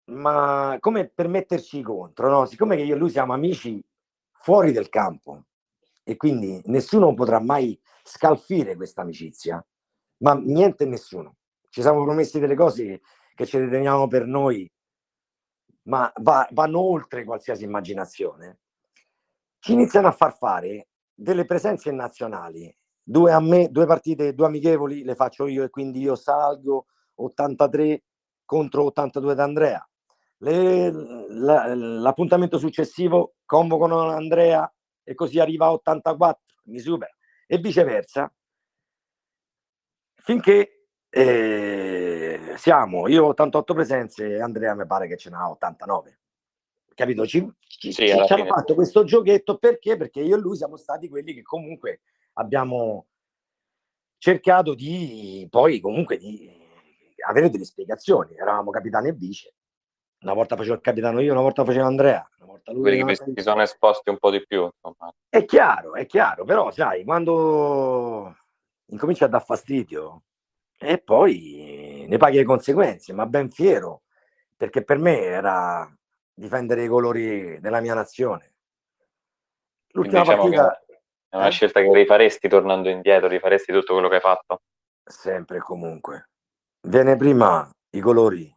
ma 0.07 0.77
come 0.81 1.09
per 1.09 1.29
metterci 1.29 1.83
contro, 1.83 2.29
no? 2.31 2.47
Siccome 2.47 2.77
che 2.77 2.83
io 2.83 2.95
e 2.95 2.99
lui 2.99 3.11
siamo 3.11 3.33
amici 3.33 3.83
fuori 4.33 4.73
del 4.73 4.89
campo 4.89 5.47
e 6.05 6.17
quindi 6.17 6.61
nessuno 6.67 7.13
potrà 7.15 7.41
mai 7.41 7.79
scalfire 8.05 8.77
questa 8.77 9.03
amicizia, 9.03 9.65
ma 10.19 10.35
niente 10.35 10.85
e 10.85 10.87
nessuno. 10.87 11.37
Ci 11.69 11.81
siamo 11.81 12.05
promessi 12.05 12.39
delle 12.39 12.55
cose 12.55 13.01
che 13.35 13.47
ci 13.47 13.59
riteniamo 13.59 14.07
per 14.07 14.27
noi, 14.27 14.71
ma 15.83 16.11
va, 16.17 16.49
vanno 16.53 16.81
oltre 16.81 17.25
qualsiasi 17.25 17.65
immaginazione. 17.65 18.61
Ci 19.59 19.73
iniziano 19.73 20.07
a 20.07 20.13
far 20.13 20.37
fare 20.37 20.89
delle 21.13 21.45
presenze 21.45 21.91
nazionali, 21.91 22.75
due 23.09 23.33
a 23.33 23.41
me, 23.41 23.69
due 23.71 23.87
partite, 23.87 24.35
due 24.35 24.47
amichevoli 24.47 25.05
le 25.05 25.15
faccio 25.15 25.47
io 25.47 25.63
e 25.63 25.71
quindi 25.71 26.01
io 26.01 26.17
salgo 26.17 26.87
83 27.15 28.03
contro 28.45 28.85
82 28.85 29.35
da 29.35 29.45
Andrea. 29.45 29.89
Le, 30.39 30.91
la, 31.29 31.73
l'appuntamento 31.75 32.59
successivo 32.59 33.37
convocano 33.45 34.09
Andrea 34.09 34.71
e 35.05 35.15
così 35.15 35.39
arriva 35.39 35.67
a 35.67 35.73
84, 35.73 36.43
mi 36.65 36.81
supera 36.81 37.15
e 37.47 37.59
viceversa 37.59 38.31
finché 40.17 40.89
eh, 41.09 42.55
siamo 42.57 43.07
io 43.07 43.25
ho 43.25 43.29
88 43.29 43.73
presenze 43.73 44.41
Andrea 44.41 44.75
mi 44.75 44.85
pare 44.85 45.07
che 45.07 45.17
ce 45.17 45.31
n'ha 45.31 45.49
89 45.49 46.19
capito? 46.93 47.25
Ci, 47.27 47.49
ci, 47.61 47.93
sì, 47.93 48.07
ci 48.07 48.11
hanno 48.11 48.47
fatto 48.47 48.75
questo 48.75 49.05
giochetto 49.05 49.59
perché? 49.59 49.97
Perché 49.97 50.21
io 50.21 50.37
e 50.37 50.41
lui 50.41 50.57
siamo 50.57 50.77
stati 50.77 51.09
quelli 51.09 51.35
che 51.35 51.43
comunque 51.43 52.01
abbiamo 52.39 53.07
cercato 54.19 54.75
di 54.75 55.47
poi 55.51 55.81
comunque 55.81 56.17
di 56.17 56.51
avere 57.27 57.51
delle 57.51 57.65
spiegazioni. 57.65 58.35
Eravamo 58.37 58.71
capitano 58.71 59.09
e 59.09 59.13
vice. 59.13 59.55
Una 60.21 60.33
volta 60.33 60.57
facevo 60.57 60.75
il 60.75 60.81
capitano 60.81 61.21
io, 61.21 61.33
una 61.33 61.43
volta 61.43 61.65
faceva 61.65 61.87
Andrea. 61.87 62.29
Una 62.39 62.47
volta 62.47 62.73
lui 62.73 62.81
quelli 62.83 63.05
che 63.05 63.17
si 63.17 63.43
sono 63.43 63.63
esposti 63.63 64.11
un 64.11 64.19
po' 64.19 64.31
di 64.31 64.45
più. 64.47 64.65
Insomma. 64.65 65.13
È 65.29 65.45
chiaro, 65.45 65.95
è 65.95 66.07
chiaro, 66.07 66.45
però 66.45 66.71
sai, 66.71 67.05
quando 67.05 68.35
incomincia 68.87 69.27
a 69.27 69.29
dar 69.29 69.45
fastidio 69.45 70.23
e 70.79 70.99
poi 70.99 72.07
ne 72.09 72.17
paghi 72.17 72.39
le 72.39 72.45
conseguenze, 72.45 73.13
ma 73.13 73.27
ben 73.27 73.51
fiero, 73.51 74.03
perché 74.57 74.83
per 74.83 74.99
me 74.99 75.21
era 75.21 75.91
difendere 76.33 76.85
i 76.85 76.89
colori 76.89 77.61
della 77.61 77.81
mia 77.81 77.95
nazione. 77.95 78.55
L'ultima 79.89 80.21
diciamo 80.21 80.43
partita... 80.43 80.85
È 81.37 81.39
una 81.41 81.49
eh? 81.49 81.53
scelta 81.53 81.83
che 81.83 81.93
rifaresti 81.93 82.49
tornando 82.49 82.89
indietro, 82.89 83.29
rifaresti 83.29 83.71
tutto 83.71 83.93
quello 83.93 84.09
che 84.09 84.15
hai 84.15 84.21
fatto? 84.23 84.63
Sempre 85.05 85.59
e 85.59 85.61
comunque. 85.61 86.31
Viene 86.81 87.15
prima 87.17 87.69
i 87.91 88.01
colori, 88.01 88.51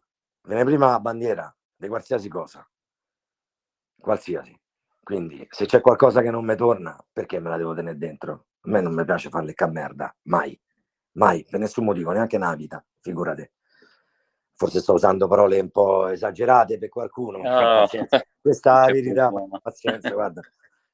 viene 0.46 0.64
prima 0.64 0.90
la 0.90 1.00
bandiera 1.00 1.54
di 1.76 1.88
qualsiasi 1.88 2.30
cosa. 2.30 2.66
Qualsiasi. 4.00 4.58
Quindi 5.02 5.46
se 5.50 5.66
c'è 5.66 5.82
qualcosa 5.82 6.22
che 6.22 6.30
non 6.30 6.44
mi 6.46 6.56
torna, 6.56 6.96
perché 7.12 7.38
me 7.38 7.50
la 7.50 7.58
devo 7.58 7.74
tenere 7.74 7.98
dentro? 7.98 8.46
A 8.62 8.70
me 8.70 8.80
non 8.80 8.94
mi 8.94 9.04
piace 9.04 9.28
farle 9.28 9.52
ca 9.52 9.66
merda, 9.66 10.14
mai. 10.22 10.58
Mai, 11.12 11.44
per 11.44 11.60
nessun 11.60 11.84
motivo, 11.84 12.12
neanche 12.12 12.36
una 12.36 12.54
vita, 12.54 12.82
figurate 13.00 13.52
forse 14.60 14.80
sto 14.80 14.92
usando 14.92 15.26
parole 15.26 15.58
un 15.58 15.70
po' 15.70 16.08
esagerate 16.08 16.76
per 16.76 16.90
qualcuno, 16.90 17.38
no. 17.38 17.86
questa 18.42 18.82
è 18.82 18.86
la 18.88 18.92
verità, 18.92 19.32
pazienza, 19.62 20.10
guarda, 20.10 20.42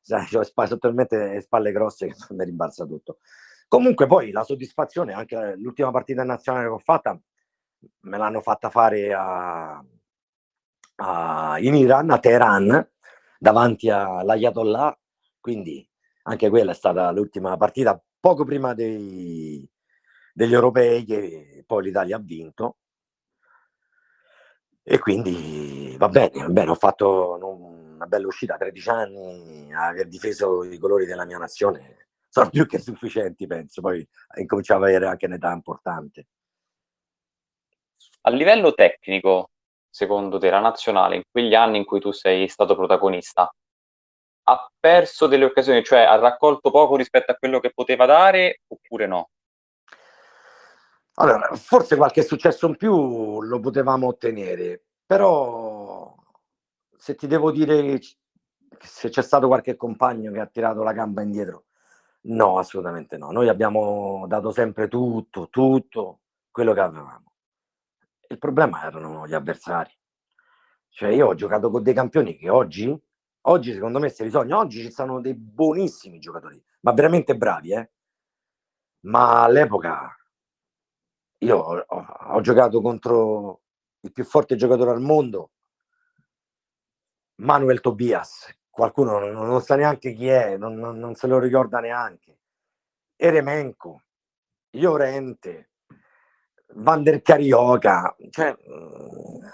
ho 0.09 0.67
sotto 0.67 0.91
le 0.91 1.41
spalle 1.41 1.73
grosse 1.73 2.07
che 2.09 2.15
mi 2.35 2.45
rimbalza 2.45 2.85
tutto. 2.87 3.19
Comunque 3.69 4.07
poi 4.07 4.31
la 4.31 4.45
soddisfazione, 4.45 5.13
anche 5.13 5.55
l'ultima 5.57 5.91
partita 5.91 6.23
nazionale 6.23 6.67
che 6.67 6.73
ho 6.73 6.79
fatta, 6.79 7.21
me 8.01 8.19
l'hanno 8.19 8.41
fatta 8.41 8.71
fare 8.71 9.13
a, 9.13 9.85
a, 10.97 11.57
in 11.59 11.75
Iran, 11.75 12.11
a 12.11 12.19
Teheran, 12.19 12.91
davanti 13.39 13.91
all'Ayatollah, 13.91 14.99
quindi 15.41 15.89
anche 16.23 16.49
quella 16.49 16.71
è 16.73 16.75
stata 16.75 17.11
l'ultima 17.11 17.57
partita, 17.57 18.01
poco 18.21 18.45
prima 18.45 18.75
dei, 18.75 19.69
degli 20.33 20.53
europei 20.53 21.05
che 21.05 21.65
poi 21.67 21.85
l'Italia 21.85 22.17
ha 22.17 22.21
vinto 22.21 22.79
e 24.89 24.99
quindi 24.99 25.97
va 25.99 26.09
bene, 26.09 26.43
va 26.43 26.49
bene, 26.49 26.71
ho 26.71 26.75
fatto 26.77 27.37
una 27.97 28.07
bella 28.07 28.27
uscita 28.27 28.55
a 28.55 28.59
13 28.59 28.89
anni, 28.91 29.75
aver 29.75 30.07
difeso 30.07 30.63
i 30.63 30.79
colori 30.79 31.07
della 31.07 31.25
mia 31.25 31.39
nazione, 31.39 32.09
sono 32.29 32.51
più 32.51 32.67
che 32.67 32.79
sufficienti, 32.79 33.47
penso, 33.47 33.81
poi 33.81 34.07
incominciavo 34.37 34.85
a 34.85 34.89
avere 34.89 35.07
anche 35.07 35.27
un'età 35.27 35.51
importante. 35.53 36.27
A 38.23 38.31
livello 38.31 38.75
tecnico, 38.75 39.51
secondo 39.89 40.39
te, 40.39 40.51
la 40.51 40.61
nazionale, 40.61 41.17
in 41.17 41.23
quegli 41.31 41.55
anni 41.55 41.79
in 41.79 41.85
cui 41.85 42.01
tu 42.01 42.13
sei 42.13 42.47
stato 42.49 42.77
protagonista, 42.77 43.51
ha 44.49 44.71
perso 44.79 45.27
delle 45.27 45.47
occasioni, 45.47 45.83
cioè 45.83 46.01
ha 46.01 46.17
raccolto 46.17 46.71
poco 46.71 46.97
rispetto 46.97 47.33
a 47.33 47.37
quello 47.37 47.59
che 47.59 47.73
poteva 47.73 48.05
dare 48.07 48.61
oppure 48.69 49.07
no? 49.07 49.31
Allora, 51.15 51.55
forse 51.55 51.97
qualche 51.97 52.23
successo 52.23 52.67
in 52.67 52.77
più 52.77 53.41
lo 53.41 53.59
potevamo 53.59 54.09
ottenere, 54.09 54.83
però 55.07 55.66
se 56.97 57.15
ti 57.15 57.27
devo 57.27 57.51
dire 57.51 58.01
se 58.79 59.09
c'è 59.09 59.23
stato 59.23 59.47
qualche 59.47 59.77
compagno 59.77 60.33
che 60.33 60.41
ha 60.41 60.47
tirato 60.47 60.83
la 60.83 60.93
gamba 60.93 61.23
indietro, 61.23 61.67
no, 62.23 62.59
assolutamente 62.59 63.17
no. 63.17 63.31
Noi 63.31 63.49
abbiamo 63.49 64.25
dato 64.29 64.51
sempre 64.51 64.89
tutto, 64.89 65.49
tutto 65.49 66.21
quello 66.51 66.73
che 66.73 66.81
avevamo. 66.81 67.33
Il 68.29 68.39
problema 68.39 68.85
erano 68.85 69.27
gli 69.27 69.35
avversari. 69.35 69.93
Cioè 70.89 71.11
io 71.11 71.29
ho 71.29 71.35
giocato 71.35 71.71
con 71.71 71.83
dei 71.83 71.95
campioni 71.95 72.37
che 72.37 72.49
oggi, 72.49 72.99
oggi 73.43 73.73
secondo 73.73 73.99
me 73.99 74.09
se 74.09 74.25
bisogna, 74.25 74.57
oggi 74.57 74.83
ci 74.83 74.91
sono 74.91 75.21
dei 75.21 75.35
buonissimi 75.35 76.19
giocatori, 76.19 76.63
ma 76.81 76.93
veramente 76.93 77.37
bravi, 77.37 77.73
eh? 77.73 77.91
Ma 79.01 79.45
all'epoca 79.45 80.17
io 81.39 81.57
ho, 81.59 81.85
ho, 81.87 82.41
giocato 82.41 82.81
contro 82.81 83.61
il 84.01 84.13
più 84.13 84.25
forte 84.25 84.57
giocatore 84.57 84.91
al 84.91 85.03
mondo, 85.03 85.51
Manuel 87.37 87.80
Tobias, 87.80 88.49
qualcuno 88.70 89.18
non, 89.18 89.32
non 89.32 89.61
sa 89.62 89.76
neanche 89.76 90.12
chi 90.12 90.28
è, 90.28 90.57
non, 90.57 90.74
non, 90.74 90.99
non, 90.99 91.14
se 91.14 91.26
lo 91.26 91.39
ricorda 91.39 91.80
neanche, 91.80 92.39
Eremenko, 93.16 94.03
Llorente, 94.70 95.70
Van 96.74 97.03
der 97.03 97.22
Carioca, 97.22 98.14
cioè, 98.30 98.55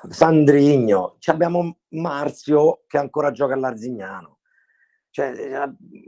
Sandrigno, 0.09 1.17
cioè 1.19 1.35
abbiamo 1.35 1.79
Marzio 1.91 2.83
che 2.87 2.99
ancora 2.99 3.31
gioca 3.31 3.55
all'Arzignano, 3.55 4.39
cioè, 5.11 5.53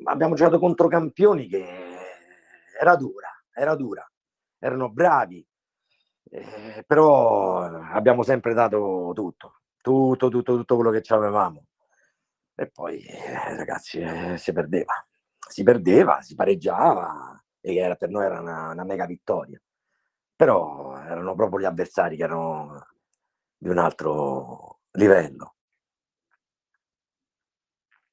abbiamo 0.04 0.34
giocato 0.34 0.58
contro 0.58 0.88
campioni 0.88 1.46
che 1.46 1.66
era 2.80 2.96
dura, 2.96 3.28
era 3.52 3.74
dura, 3.74 4.10
erano 4.58 4.90
bravi, 4.90 5.46
eh, 6.30 6.84
però 6.86 7.60
abbiamo 7.60 8.22
sempre 8.22 8.54
dato 8.54 9.12
tutto, 9.14 9.60
tutto, 9.84 10.30
tutto, 10.30 10.56
tutto 10.56 10.76
quello 10.76 10.90
che 10.90 11.02
avevamo. 11.12 11.66
E 12.54 12.70
poi, 12.70 13.02
eh, 13.02 13.54
ragazzi, 13.54 14.00
eh, 14.00 14.38
si 14.38 14.52
perdeva, 14.52 15.06
si 15.46 15.62
perdeva, 15.62 16.22
si 16.22 16.34
pareggiava 16.34 17.44
e 17.60 17.76
era, 17.76 17.94
per 17.94 18.08
noi 18.08 18.24
era 18.24 18.40
una, 18.40 18.70
una 18.70 18.84
mega 18.84 19.04
vittoria. 19.04 19.60
Però 20.34 20.96
erano 21.02 21.34
proprio 21.34 21.60
gli 21.60 21.64
avversari 21.66 22.16
che 22.16 22.22
erano 22.22 22.86
di 23.58 23.68
un 23.68 23.76
altro 23.76 24.80
livello. 24.92 25.54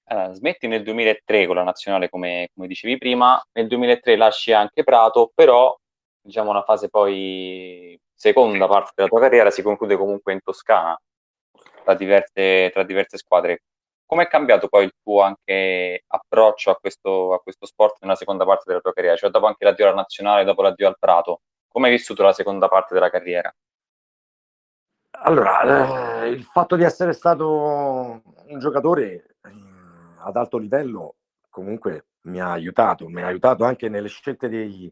Uh, 0.04 0.34
smetti 0.34 0.68
nel 0.68 0.84
2003 0.84 1.46
con 1.46 1.56
la 1.56 1.64
nazionale 1.64 2.10
come, 2.10 2.50
come, 2.54 2.68
dicevi 2.68 2.98
prima, 2.98 3.42
nel 3.54 3.68
2003 3.68 4.18
lasci 4.18 4.52
anche 4.52 4.84
Prato, 4.84 5.32
però 5.34 5.74
diciamo 6.20 6.50
una 6.50 6.64
fase 6.64 6.90
poi 6.90 7.98
seconda 8.14 8.68
parte 8.68 8.92
della 8.96 9.08
tua 9.08 9.22
carriera 9.22 9.50
si 9.52 9.62
conclude 9.62 9.96
comunque 9.96 10.34
in 10.34 10.42
Toscana 10.42 11.00
tra 11.84 11.94
diverse, 11.96 12.70
tra 12.72 12.84
diverse 12.84 13.18
squadre. 13.18 13.64
Come 14.06 14.24
è 14.24 14.28
cambiato 14.28 14.68
poi 14.68 14.86
il 14.86 14.94
tuo 15.02 15.22
anche 15.22 16.04
approccio 16.06 16.72
a 16.72 16.76
questo, 16.76 17.34
a 17.34 17.40
questo 17.40 17.66
sport 17.66 17.98
nella 18.02 18.16
seconda 18.16 18.46
parte 18.46 18.64
della 18.68 18.82
tua 18.82 18.94
carriera? 18.94 19.16
Cioè 19.16 19.30
dopo 19.30 19.46
anche 19.46 19.64
l'addio 19.64 19.86
alla 19.86 19.96
nazionale, 19.96 20.44
dopo 20.44 20.62
l'addio 20.62 20.88
al 20.88 20.98
Prato, 21.00 21.42
come 21.68 21.88
hai 21.88 21.94
vissuto 21.94 22.24
la 22.24 22.34
seconda 22.34 22.68
parte 22.68 22.94
della 22.94 23.10
carriera? 23.10 23.54
Allora, 25.24 26.24
eh, 26.24 26.30
il 26.30 26.44
fatto 26.44 26.76
di 26.76 26.84
essere 26.84 27.14
stato 27.14 28.22
un 28.48 28.60
giocatore 28.60 29.36
eh, 29.44 29.50
ad 30.18 30.36
alto 30.36 30.58
livello 30.58 31.16
comunque 31.50 32.08
mi 32.22 32.42
ha 32.42 32.52
aiutato, 32.52 33.08
mi 33.08 33.22
ha 33.22 33.28
aiutato 33.28 33.64
anche 33.64 33.90
nelle 33.90 34.08
scelte 34.08 34.50
dei, 34.50 34.92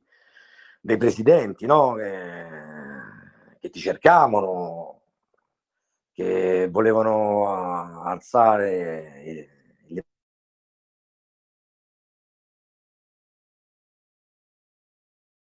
dei 0.79 0.97
presidenti, 0.97 1.65
no? 1.65 1.97
Eh, 1.97 2.45
che 3.59 3.69
ti 3.69 3.79
cercavano, 3.79 4.98
che 6.19 6.67
volevano 6.69 8.01
alzare 8.03 9.21
il 9.23 10.03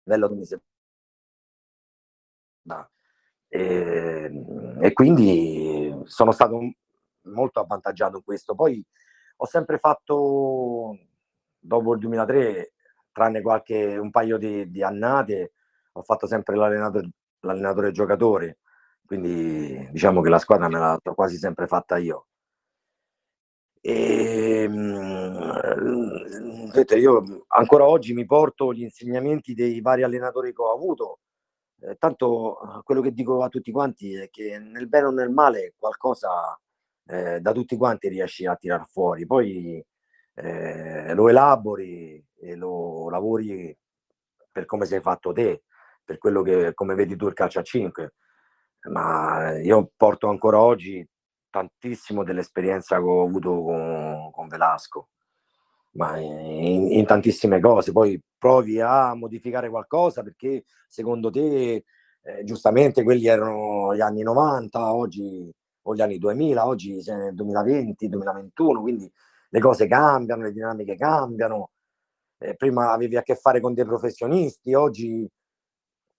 livello 0.04 0.28
che 0.28 0.34
mi 0.34 0.44
sembrava. 0.44 0.68
E, 3.48 4.30
e 4.80 4.92
quindi 4.92 5.92
sono 6.04 6.30
stato 6.32 6.60
molto 7.22 7.60
avvantaggiato 7.60 8.18
in 8.18 8.22
questo. 8.24 8.54
Poi 8.54 8.84
ho 9.36 9.46
sempre 9.46 9.78
fatto, 9.78 10.96
dopo 11.58 11.94
il 11.94 12.00
2003, 12.00 12.72
tranne 13.12 13.42
qualche 13.42 13.96
un 13.96 14.10
paio 14.10 14.38
di, 14.38 14.70
di 14.70 14.82
annate, 14.84 15.52
ho 15.92 16.02
fatto 16.02 16.26
sempre 16.28 16.54
l'allenatore, 16.56 17.10
l'allenatore 17.40 17.90
giocatore, 17.90 18.58
quindi 19.11 19.88
diciamo 19.90 20.20
che 20.20 20.28
la 20.28 20.38
squadra 20.38 20.68
me 20.68 20.78
l'ho 20.78 21.14
quasi 21.14 21.36
sempre 21.36 21.66
fatta 21.66 21.98
io. 21.98 22.26
E, 23.82 24.68
mh, 24.68 26.70
io 26.96 27.44
ancora 27.48 27.88
oggi 27.88 28.12
mi 28.12 28.24
porto 28.24 28.72
gli 28.72 28.82
insegnamenti 28.82 29.52
dei 29.54 29.80
vari 29.80 30.04
allenatori 30.04 30.52
che 30.54 30.62
ho 30.62 30.72
avuto. 30.72 31.18
Eh, 31.80 31.96
tanto 31.98 32.82
quello 32.84 33.00
che 33.00 33.12
dico 33.12 33.42
a 33.42 33.48
tutti 33.48 33.72
quanti 33.72 34.14
è 34.14 34.28
che 34.30 34.58
nel 34.61 34.86
bene 34.88 35.06
o 35.06 35.11
nel 35.11 35.30
male 35.30 35.74
qualcosa 35.78 36.56
eh, 37.06 37.40
da 37.40 37.52
tutti 37.52 37.76
quanti 37.76 38.08
riesci 38.08 38.46
a 38.46 38.54
tirar 38.54 38.86
fuori. 38.88 39.26
Poi 39.26 39.84
eh, 40.34 41.12
lo 41.14 41.28
elabori 41.28 42.24
e 42.38 42.54
lo 42.54 43.11
lavori 43.11 43.76
per 44.52 44.66
come 44.66 44.84
sei 44.86 45.00
fatto 45.00 45.32
te, 45.32 45.64
per 46.04 46.18
quello 46.18 46.42
che 46.42 46.74
come 46.74 46.94
vedi 46.94 47.16
tu 47.16 47.26
il 47.26 47.34
calcio 47.34 47.58
a 47.58 47.62
5. 47.62 48.14
Ma 48.89 49.59
io 49.59 49.91
porto 49.97 50.28
ancora 50.28 50.61
oggi 50.61 51.07
tantissimo 51.51 52.24
dell'esperienza 52.24 52.97
che 52.97 53.03
ho 53.03 53.24
avuto 53.24 53.62
con, 53.62 54.31
con 54.33 54.49
Velasco, 54.49 55.09
ma 55.93 56.18
in, 56.18 56.93
in, 56.93 57.05
tantissime 57.07 57.61
cose. 57.61 57.93
Poi 57.93 58.20
provi 58.39 58.81
a 58.81 59.14
modificare 59.14 59.68
qualcosa 59.68 60.22
perché 60.22 60.64
secondo 60.89 61.31
te, 61.31 61.85
eh, 62.22 62.45
giustamente, 62.45 63.03
quelli 63.03 63.26
erano 63.26 63.95
gli 63.95 64.01
anni 64.01 64.22
90, 64.22 64.95
oggi 64.95 65.53
o 65.83 65.95
gli 65.95 66.01
anni 66.01 66.18
2000, 66.18 66.66
oggi 66.66 67.03
siamo 67.03 67.24
nel 67.24 67.35
2020, 67.35 68.09
2021, 68.09 68.81
quindi 68.81 69.11
le 69.51 69.61
cose 69.61 69.87
cambiano, 69.87 70.43
le 70.43 70.53
dinamiche 70.53 70.97
cambiano. 70.97 71.70
Eh, 72.39 72.57
prima 72.57 72.93
avevi 72.93 73.16
a 73.16 73.22
che 73.22 73.35
fare 73.37 73.61
con 73.61 73.74
dei 73.74 73.85
professionisti, 73.85 74.72
oggi 74.74 75.28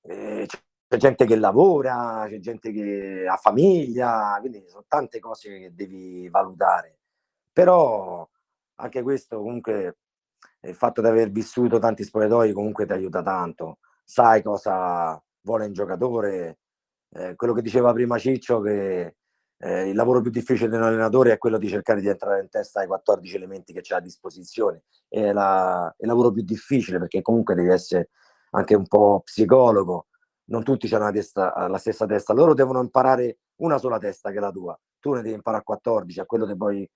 eh, 0.03 0.47
c'è 0.91 0.97
gente 0.97 1.25
che 1.25 1.37
lavora, 1.37 2.25
c'è 2.27 2.39
gente 2.39 2.73
che 2.73 3.25
ha 3.25 3.37
famiglia, 3.37 4.35
quindi 4.41 4.65
sono 4.67 4.83
tante 4.89 5.19
cose 5.19 5.47
che 5.57 5.71
devi 5.73 6.27
valutare. 6.27 6.97
Però 7.53 8.27
anche 8.75 9.01
questo 9.01 9.37
comunque 9.37 9.99
il 10.61 10.75
fatto 10.75 10.99
di 10.99 11.07
aver 11.07 11.31
vissuto 11.31 11.79
tanti 11.79 12.03
spogliatoi 12.03 12.51
comunque 12.51 12.85
ti 12.85 12.91
aiuta 12.91 13.23
tanto. 13.23 13.79
Sai 14.03 14.43
cosa 14.43 15.21
vuole 15.43 15.67
un 15.67 15.71
giocatore. 15.71 16.59
Eh, 17.13 17.35
quello 17.35 17.53
che 17.53 17.61
diceva 17.61 17.93
prima 17.93 18.17
Ciccio 18.17 18.59
che 18.59 19.15
eh, 19.59 19.87
il 19.87 19.95
lavoro 19.95 20.19
più 20.19 20.29
difficile 20.29 20.69
di 20.69 20.75
un 20.75 20.83
allenatore 20.83 21.31
è 21.31 21.37
quello 21.37 21.57
di 21.57 21.69
cercare 21.69 22.01
di 22.01 22.09
entrare 22.09 22.41
in 22.41 22.49
testa 22.49 22.81
ai 22.81 22.87
14 22.87 23.33
elementi 23.37 23.71
che 23.71 23.79
c'è 23.79 23.95
a 23.95 24.01
disposizione. 24.01 24.83
È, 25.07 25.31
la, 25.31 25.89
è 25.97 26.01
il 26.01 26.07
lavoro 26.09 26.31
più 26.31 26.43
difficile 26.43 26.99
perché 26.99 27.21
comunque 27.21 27.55
devi 27.55 27.69
essere 27.69 28.09
anche 28.51 28.75
un 28.75 28.87
po' 28.87 29.21
psicologo. 29.23 30.07
Non 30.51 30.63
tutti 30.63 30.93
hanno 30.93 31.09
la, 31.33 31.67
la 31.69 31.77
stessa 31.77 32.05
testa, 32.05 32.33
loro 32.33 32.53
devono 32.53 32.81
imparare 32.81 33.37
una 33.61 33.77
sola 33.77 33.97
testa 33.97 34.31
che 34.31 34.37
è 34.37 34.41
la 34.41 34.51
tua. 34.51 34.77
Tu 34.99 35.13
ne 35.13 35.21
devi 35.21 35.35
imparare 35.35 35.61
a 35.61 35.65
14, 35.65 36.19
a 36.19 36.25
quello 36.25 36.45
che 36.45 36.57
puoi 36.57 36.89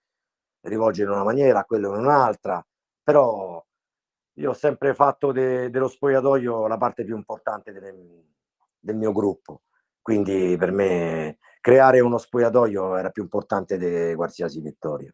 rivolgere 0.61 1.09
in 1.09 1.15
una 1.15 1.23
maniera, 1.23 1.59
a 1.59 1.65
quello 1.65 1.93
in 1.93 2.01
un'altra. 2.01 2.63
Però 3.01 3.63
io 4.33 4.49
ho 4.49 4.53
sempre 4.53 4.93
fatto 4.93 5.31
de, 5.31 5.69
dello 5.69 5.87
spogliatoio 5.87 6.67
la 6.67 6.77
parte 6.77 7.05
più 7.05 7.15
importante 7.15 7.71
del, 7.71 8.25
del 8.77 8.95
mio 8.95 9.13
gruppo. 9.13 9.61
Quindi 10.01 10.55
per 10.59 10.71
me 10.71 11.37
creare 11.61 12.01
uno 12.01 12.17
spogliatoio 12.17 12.97
era 12.97 13.09
più 13.09 13.23
importante 13.23 13.77
di 13.77 14.13
qualsiasi 14.15 14.59
vittoria. 14.59 15.11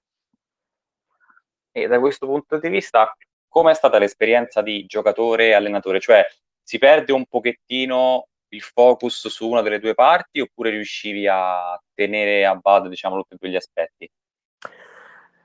E 1.71 1.87
da 1.87 1.99
questo 1.99 2.25
punto 2.25 2.57
di 2.57 2.67
vista, 2.67 3.15
com'è 3.47 3.73
stata 3.73 3.99
l'esperienza 3.99 4.61
di 4.61 4.85
giocatore 4.85 5.47
e 5.47 5.53
allenatore? 5.53 5.99
Cioè, 5.99 6.25
si 6.61 6.77
perde 6.77 7.13
un 7.13 7.25
pochettino 7.25 8.27
il 8.53 8.61
focus 8.61 9.27
su 9.27 9.49
una 9.49 9.61
delle 9.61 9.79
due 9.79 9.93
parti 9.93 10.39
oppure 10.39 10.69
riuscivi 10.69 11.27
a 11.27 11.79
tenere 11.93 12.45
a 12.45 12.55
bada, 12.55 12.87
diciamo, 12.87 13.17
tutti 13.17 13.35
e 13.35 13.37
due 13.39 13.49
gli 13.49 13.55
aspetti? 13.55 14.11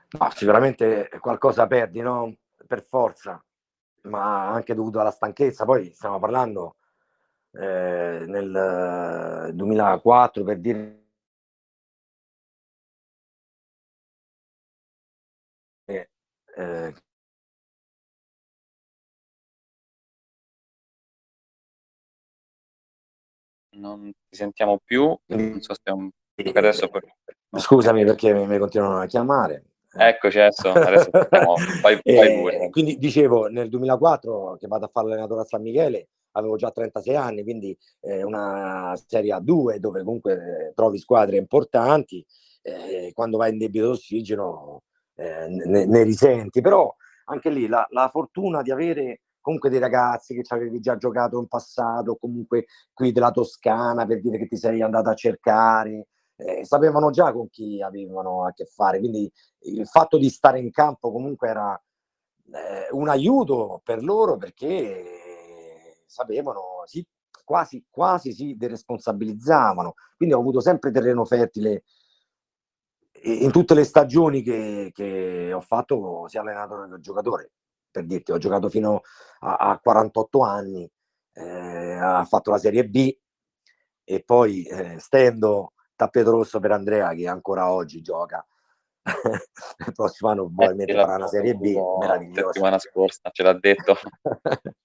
No, 0.09 0.29
sicuramente 0.31 1.09
qualcosa 1.19 1.67
perdi, 1.67 2.01
no? 2.01 2.35
Per 2.65 2.81
forza, 2.83 3.43
ma 4.03 4.49
anche 4.49 4.73
dovuto 4.73 4.99
alla 4.99 5.11
stanchezza. 5.11 5.65
Poi 5.65 5.91
stiamo 5.93 6.19
parlando 6.19 6.77
eh, 7.51 8.23
nel 8.25 9.51
2004 9.53 10.43
per 10.43 10.59
dire 10.59 11.05
eh, 16.57 16.93
non 23.95 24.11
ti 24.11 24.35
sentiamo 24.35 24.79
più, 24.83 25.17
non 25.25 25.61
so 25.61 25.73
se 25.73 25.91
un... 25.91 26.09
adesso 26.53 26.87
per... 26.89 27.03
Scusami 27.55 28.03
perché 28.03 28.33
mi, 28.33 28.57
continuano 28.57 29.01
a 29.01 29.05
chiamare. 29.05 29.63
Eccoci 29.89 30.39
adesso, 30.39 30.69
adesso 30.71 31.09
sentiamo, 31.11 31.55
fai, 31.81 31.99
fai 32.03 32.69
Quindi 32.69 32.97
dicevo, 32.97 33.47
nel 33.47 33.69
2004 33.69 34.57
che 34.59 34.67
vado 34.67 34.85
a 34.85 34.89
fare 34.91 35.07
l'allenatore 35.07 35.41
a 35.41 35.45
San 35.45 35.61
Michele, 35.61 36.09
avevo 36.31 36.55
già 36.55 36.71
36 36.71 37.15
anni, 37.15 37.43
quindi 37.43 37.75
eh, 38.01 38.23
una 38.23 38.93
Serie 39.07 39.35
A2 39.35 39.77
dove 39.77 40.03
comunque 40.03 40.33
eh, 40.33 40.73
trovi 40.73 40.99
squadre 40.99 41.37
importanti, 41.37 42.23
eh, 42.61 43.11
quando 43.13 43.37
vai 43.37 43.51
in 43.51 43.57
debito 43.57 43.87
d'ossigeno 43.87 44.83
eh, 45.15 45.47
ne, 45.47 45.85
ne, 45.85 46.03
risenti, 46.03 46.61
però 46.61 46.93
anche 47.25 47.49
lì 47.49 47.67
la, 47.67 47.85
la, 47.89 48.07
fortuna 48.09 48.61
di 48.61 48.71
avere 48.71 49.21
comunque 49.47 49.69
dei 49.69 49.79
ragazzi 49.79 50.35
che 50.35 50.43
ci 50.43 50.53
avevi 50.53 50.81
già 50.81 50.97
giocato 50.97 51.39
in 51.39 51.47
passato, 51.47 52.17
comunque 52.17 52.65
qui 52.93 53.13
della 53.13 53.31
Toscana 53.31 54.05
per 54.05 54.19
dire 54.19 54.37
che 54.37 54.45
ti 54.45 54.57
sei 54.57 54.81
andato 54.81 55.07
a 55.07 55.13
cercare, 55.13 56.07
eh, 56.35 56.65
sapevano 56.65 57.11
già 57.11 57.31
con 57.31 57.47
chi 57.47 57.81
avevano 57.81 58.45
a 58.45 58.51
che 58.51 58.65
fare, 58.65 58.99
quindi 58.99 59.31
il 59.59 59.87
fatto 59.87 60.17
di 60.17 60.29
stare 60.29 60.59
in 60.59 60.69
campo 60.69 61.13
comunque 61.13 61.47
era 61.47 61.81
eh, 62.51 62.89
un 62.91 63.07
aiuto 63.07 63.79
per 63.85 64.03
loro 64.03 64.35
perché 64.35 66.03
sapevano, 66.05 66.83
sì, 66.83 67.07
quasi, 67.45 67.85
quasi 67.89 68.33
si 68.33 68.57
deresponsabilizzavano. 68.57 69.93
Quindi 70.17 70.35
ho 70.35 70.39
avuto 70.39 70.59
sempre 70.59 70.91
terreno 70.91 71.23
fertile 71.23 71.83
in 73.23 73.51
tutte 73.51 73.73
le 73.73 73.85
stagioni 73.85 74.41
che, 74.41 74.91
che 74.93 75.53
ho 75.53 75.61
fatto 75.61 76.27
sia 76.27 76.41
allenatore 76.41 76.89
che 76.89 76.99
giocatore. 76.99 77.51
Per 77.97 78.05
dirti, 78.05 78.31
ho 78.31 78.37
giocato 78.37 78.69
fino 78.69 79.01
a, 79.39 79.55
a 79.55 79.79
48 79.79 80.41
anni, 80.43 80.87
eh, 81.33 81.93
ha 81.99 82.23
fatto 82.25 82.51
la 82.51 82.59
Serie 82.59 82.87
B 82.87 83.11
e 84.03 84.23
poi 84.23 84.63
eh, 84.65 84.99
stendo 84.99 85.73
tappeto 85.95 86.29
rosso 86.29 86.59
per 86.59 86.73
Andrea 86.73 87.11
che 87.13 87.27
ancora 87.27 87.71
oggi 87.71 88.03
gioca. 88.03 88.45
il 89.87 89.93
prossimo 89.93 90.29
anno 90.29 90.43
probabilmente 90.43 90.93
farà 90.93 91.15
una 91.15 91.27
Serie 91.27 91.55
B 91.55 91.75
meravigliosa. 91.99 92.41
La 92.41 92.51
settimana 92.51 92.77
scorsa 92.77 93.29
ce 93.31 93.41
l'ha 93.41 93.53
detto. 93.53 93.95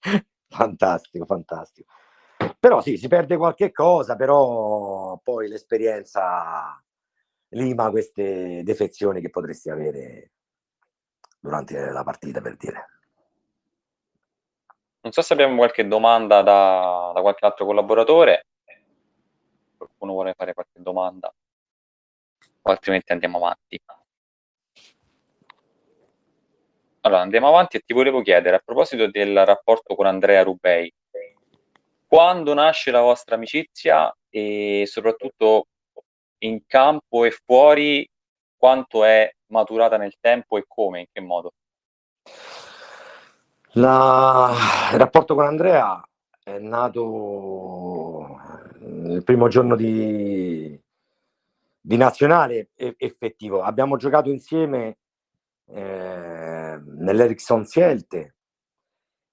fantastico, 0.49 1.25
fantastico. 1.25 1.93
Però 2.59 2.81
sì, 2.81 2.97
si 2.97 3.07
perde 3.07 3.37
qualche 3.37 3.71
cosa, 3.71 4.15
però 4.15 5.19
poi 5.21 5.47
l'esperienza 5.47 6.83
lima 7.49 7.91
queste 7.91 8.63
defezioni 8.63 9.21
che 9.21 9.29
potresti 9.29 9.69
avere 9.69 10.31
durante 11.39 11.91
la 11.91 12.03
partita, 12.03 12.41
per 12.41 12.57
dire. 12.57 12.87
Non 15.03 15.11
so 15.11 15.21
se 15.21 15.33
abbiamo 15.33 15.57
qualche 15.57 15.85
domanda 15.85 16.41
da, 16.41 17.11
da 17.13 17.19
qualche 17.19 17.45
altro 17.45 17.65
collaboratore. 17.65 18.45
Qualcuno 19.75 20.13
vuole 20.13 20.33
fare 20.33 20.53
qualche 20.53 20.81
domanda? 20.81 21.33
O 22.61 22.71
altrimenti 22.71 23.11
andiamo 23.11 23.35
avanti. 23.35 23.81
Allora, 27.01 27.19
andiamo 27.19 27.49
avanti 27.49 27.75
e 27.75 27.81
ti 27.81 27.91
volevo 27.91 28.21
chiedere, 28.21 28.55
a 28.55 28.61
proposito 28.63 29.11
del 29.11 29.45
rapporto 29.45 29.93
con 29.93 30.05
Andrea 30.05 30.41
Rubei, 30.41 30.89
quando 32.07 32.53
nasce 32.53 32.89
la 32.89 33.01
vostra 33.01 33.35
amicizia 33.35 34.15
e 34.29 34.83
soprattutto 34.87 35.67
in 36.43 36.65
campo 36.65 37.25
e 37.25 37.31
fuori, 37.31 38.09
quanto 38.55 39.03
è 39.03 39.29
maturata 39.47 39.97
nel 39.97 40.15
tempo 40.21 40.57
e 40.57 40.63
come, 40.65 41.01
in 41.01 41.05
che 41.11 41.19
modo? 41.19 41.51
La... 43.75 44.51
Il 44.91 44.99
rapporto 44.99 45.33
con 45.33 45.45
Andrea 45.45 46.01
è 46.43 46.59
nato 46.59 48.39
il 48.81 49.23
primo 49.23 49.47
giorno 49.47 49.75
di, 49.75 50.79
di 51.79 51.97
nazionale 51.97 52.69
effettivo. 52.75 53.63
Abbiamo 53.63 53.97
giocato 53.97 54.29
insieme 54.29 54.97
eh, 55.65 56.79
nell'Ericsson 56.83 57.65
Sielte, 57.65 58.35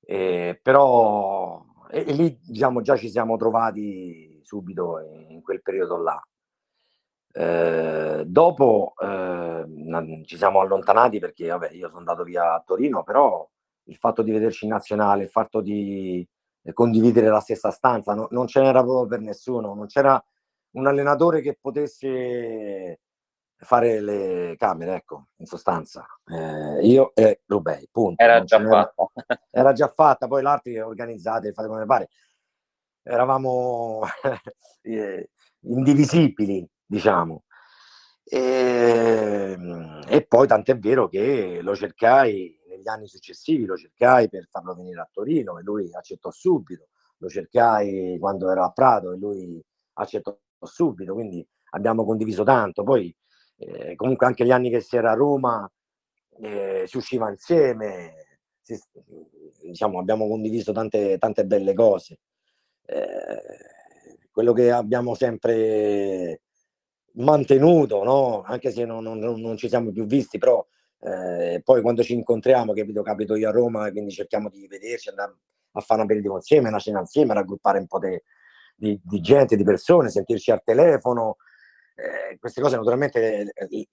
eh, 0.07 0.59
però 0.63 1.63
e, 1.91 2.05
e 2.07 2.13
lì 2.13 2.39
diciamo 2.43 2.81
già 2.81 2.97
ci 2.97 3.11
siamo 3.11 3.37
trovati 3.37 4.41
subito 4.43 5.01
in 5.29 5.43
quel 5.43 5.61
periodo 5.61 5.99
là. 6.03 6.23
Eh, 7.33 8.25
dopo 8.27 8.95
eh, 8.99 10.25
ci 10.25 10.37
siamo 10.37 10.61
allontanati 10.61 11.19
perché 11.19 11.49
vabbè, 11.49 11.73
io 11.73 11.89
sono 11.89 12.01
andato 12.01 12.23
via 12.25 12.55
a 12.55 12.63
Torino, 12.65 13.03
però 13.03 13.47
il 13.85 13.97
fatto 13.97 14.23
di 14.23 14.31
vederci 14.31 14.65
in 14.65 14.71
nazionale, 14.71 15.25
il 15.25 15.31
fatto 15.31 15.61
di 15.61 16.27
condividere 16.73 17.29
la 17.29 17.41
stessa 17.41 17.71
stanza, 17.71 18.15
no, 18.15 18.29
non 18.31 18.47
ce 18.47 18.61
n'era 18.61 18.83
proprio 18.83 19.07
per 19.07 19.21
nessuno, 19.21 19.75
non 19.75 19.87
c'era 19.87 20.23
un 20.73 20.87
allenatore 20.87 21.41
che 21.41 21.59
potesse 21.61 23.01
fare 23.57 24.01
le 24.01 24.55
camere, 24.57 24.97
ecco, 24.97 25.29
in 25.37 25.47
sostanza. 25.47 26.07
Eh, 26.27 26.87
io 26.87 27.13
e 27.15 27.43
Rubei, 27.47 27.89
punto. 27.91 28.23
Era 28.23 28.43
già 28.45 28.61
fatta. 28.65 29.11
Era 29.51 29.73
già 29.73 29.89
fatta, 29.89 30.27
poi 30.27 30.43
l'altri 30.43 30.79
organizzate, 30.79 31.53
fate 31.53 31.69
come 31.69 31.87
pare. 31.87 32.09
Eravamo 33.03 34.03
eh, 34.83 35.31
indivisibili, 35.61 36.67
diciamo. 36.85 37.45
E, 38.25 39.57
e 40.07 40.27
poi 40.27 40.47
tant'è 40.47 40.79
vero 40.79 41.09
che 41.09 41.61
lo 41.63 41.75
cercai 41.75 42.60
negli 42.81 42.89
anni 42.89 43.07
successivi, 43.07 43.67
lo 43.67 43.77
cercai 43.77 44.29
per 44.29 44.49
farlo 44.51 44.75
venire 44.75 45.01
a 45.01 45.09
Torino 45.13 45.59
e 45.59 45.63
lui 45.63 45.93
accettò 45.93 46.31
subito, 46.31 46.89
lo 47.19 47.29
cercai 47.29 48.17
quando 48.19 48.51
era 48.51 48.65
a 48.65 48.71
Prato 48.71 49.13
e 49.13 49.19
lui 49.19 49.63
accettò 49.95 50.37
subito, 50.63 51.13
quindi 51.13 51.47
abbiamo 51.71 52.05
condiviso 52.05 52.43
tanto. 52.43 52.83
Poi 52.83 53.15
eh, 53.59 53.95
comunque 53.95 54.27
anche 54.27 54.45
gli 54.45 54.51
anni 54.51 54.71
che 54.71 54.81
si 54.81 54.97
era 54.97 55.13
a 55.13 55.15
Roma 55.15 55.71
eh, 56.41 56.85
si 56.87 56.97
usciva 56.97 57.29
insieme, 57.29 58.39
si, 58.61 58.79
diciamo, 59.63 59.99
abbiamo 59.99 60.27
condiviso 60.27 60.73
tante, 60.73 61.19
tante 61.19 61.45
belle 61.45 61.75
cose. 61.75 62.19
Eh, 62.87 63.69
quello 64.31 64.53
che 64.53 64.71
abbiamo 64.71 65.15
sempre 65.15 66.41
mantenuto, 67.15 68.03
no? 68.05 68.43
anche 68.43 68.71
se 68.71 68.85
non, 68.85 69.03
non, 69.03 69.19
non, 69.19 69.57
ci 69.57 69.69
siamo 69.69 69.91
più 69.93 70.07
visti, 70.07 70.39
però 70.39 70.65
eh, 71.03 71.63
poi 71.65 71.81
quando 71.83 72.03
ci 72.03 72.15
incontriamo, 72.15 72.73
capito, 72.75 73.03
capito 73.03 73.35
io 73.35 73.49
a 73.49 73.53
Roma, 73.53 73.91
quindi 73.91 74.11
cerchiamo 74.11 74.49
di 74.49 74.67
vederci, 74.67 75.09
andare 75.09 75.35
a 75.73 75.81
fare 75.81 76.01
un 76.01 76.07
aperitivo 76.07 76.37
insieme, 76.37 76.69
una 76.69 76.79
cena 76.79 77.01
insieme, 77.01 77.35
raggruppare 77.35 77.79
un 77.79 77.87
po' 77.87 77.99
di, 77.99 79.01
di 79.03 79.21
gente, 79.21 79.57
di 79.57 79.65
persone, 79.65 80.11
sentirci 80.11 80.51
al 80.51 80.63
telefono, 80.63 81.37
eh, 81.95 82.39
queste 82.39 82.61
cose 82.61 82.77
naturalmente 82.77 83.21
le, 83.21 83.53
le, 83.69 83.89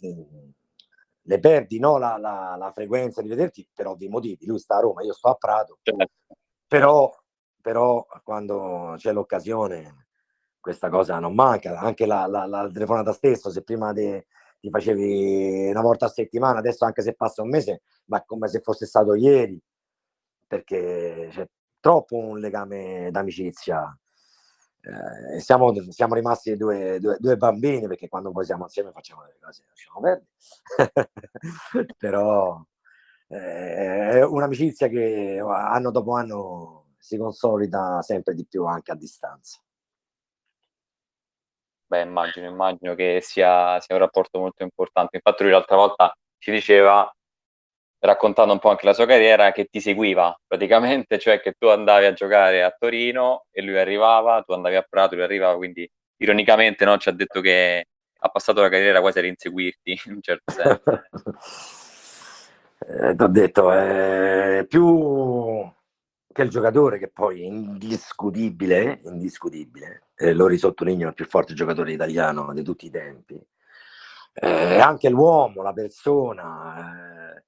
le 1.21 1.39
perdi, 1.39 1.79
no? 1.79 1.97
la, 1.97 2.17
la, 2.17 2.55
la, 2.57 2.71
frequenza 2.71 3.21
di 3.21 3.27
vederti 3.27 3.67
per 3.73 3.87
ovvi 3.87 4.07
motivi. 4.07 4.45
Lui 4.45 4.59
sta 4.59 4.77
a 4.77 4.81
Roma, 4.81 5.03
io 5.03 5.13
sto 5.13 5.29
a 5.29 5.35
Prato, 5.35 5.79
però, 6.67 7.13
però 7.61 8.05
quando 8.23 8.95
c'è 8.97 9.11
l'occasione 9.11 10.07
questa 10.59 10.89
cosa 10.89 11.19
non 11.19 11.33
manca. 11.33 11.79
Anche 11.79 12.05
la, 12.05 12.25
la, 12.27 12.45
la 12.45 12.69
telefonata 12.71 13.13
stessa, 13.13 13.49
se 13.49 13.63
prima 13.63 13.93
de, 13.93 14.27
ti 14.67 14.69
facevi 14.69 15.69
una 15.69 15.81
volta 15.81 16.05
a 16.05 16.09
settimana, 16.09 16.59
adesso 16.59 16.85
anche 16.85 17.01
se 17.01 17.13
passa 17.13 17.41
un 17.41 17.49
mese, 17.49 17.81
ma 18.05 18.23
come 18.23 18.47
se 18.47 18.59
fosse 18.59 18.85
stato 18.85 19.15
ieri, 19.15 19.59
perché 20.45 21.29
c'è 21.31 21.47
troppo 21.79 22.17
un 22.17 22.39
legame 22.39 23.09
d'amicizia. 23.11 23.97
Eh, 24.81 25.39
siamo, 25.39 25.73
siamo, 25.89 26.13
rimasti 26.13 26.55
due, 26.55 26.99
due, 26.99 27.17
due, 27.19 27.35
bambini 27.35 27.87
perché 27.87 28.07
quando 28.07 28.31
poi 28.31 28.45
siamo 28.45 28.63
insieme 28.63 28.91
facciamo 28.91 29.23
delle 29.23 29.37
cose 29.41 29.63
lasciamo 29.67 29.99
perdere. 29.99 30.27
Però 31.97 32.63
eh, 33.27 34.11
è 34.11 34.25
un'amicizia 34.25 34.87
che 34.87 35.41
anno 35.43 35.91
dopo 35.91 36.13
anno 36.13 36.85
si 36.99 37.17
consolida 37.17 38.01
sempre 38.01 38.33
di 38.33 38.45
più 38.45 38.65
anche 38.65 38.91
a 38.91 38.95
distanza 38.95 39.59
Beh, 41.89 42.01
immagino, 42.01 42.47
immagino 42.47 42.95
che 42.95 43.19
sia, 43.21 43.79
sia 43.79 43.95
un 43.95 44.01
rapporto 44.01 44.39
molto 44.39 44.63
importante. 44.63 45.15
Infatti 45.15 45.43
lui 45.43 45.53
l'altra 45.53 45.77
volta 45.77 46.13
ci 46.37 46.51
diceva 46.51 47.09
raccontando 47.99 48.53
un 48.53 48.59
po' 48.59 48.69
anche 48.69 48.85
la 48.85 48.93
sua 48.93 49.05
carriera, 49.05 49.51
che 49.51 49.65
ti 49.65 49.79
seguiva 49.79 50.37
praticamente, 50.45 51.17
cioè 51.17 51.39
che 51.39 51.53
tu 51.57 51.67
andavi 51.67 52.05
a 52.05 52.13
giocare 52.13 52.63
a 52.63 52.75
Torino 52.77 53.45
e 53.51 53.61
lui 53.61 53.77
arrivava, 53.77 54.41
tu 54.43 54.51
andavi 54.51 54.75
a 54.75 54.85
Prato, 54.87 55.15
lui 55.15 55.23
arrivava, 55.23 55.55
quindi 55.55 55.89
ironicamente 56.17 56.85
no, 56.85 56.97
ci 56.97 57.09
ha 57.09 57.13
detto 57.13 57.41
che 57.41 57.85
ha 58.19 58.29
passato 58.29 58.61
la 58.61 58.69
carriera 58.69 59.01
quasi 59.01 59.19
a 59.19 59.25
inseguirti 59.25 60.01
in 60.05 60.13
un 60.13 60.21
certo 60.21 60.51
senso. 60.51 60.81
eh, 62.87 63.15
ti 63.15 63.23
ho 63.23 63.27
detto, 63.27 63.71
è 63.71 64.65
più 64.67 65.71
che 66.37 66.43
il 66.43 66.49
giocatore 66.49 66.99
che 66.99 67.09
poi 67.09 67.41
è 67.41 67.45
indiscutibile, 67.45 68.99
indiscutibile, 69.05 70.09
eh, 70.15 70.33
lo 70.33 70.45
risottolineo 70.45 71.07
il 71.07 71.15
più 71.15 71.25
forte 71.25 71.55
giocatore 71.55 71.91
italiano 71.91 72.53
di 72.53 72.61
tutti 72.61 72.85
i 72.85 72.91
tempi, 72.91 73.43
eh, 74.33 74.79
anche 74.79 75.09
l'uomo, 75.09 75.63
la 75.63 75.73
persona, 75.73 77.33
eh, 77.37 77.43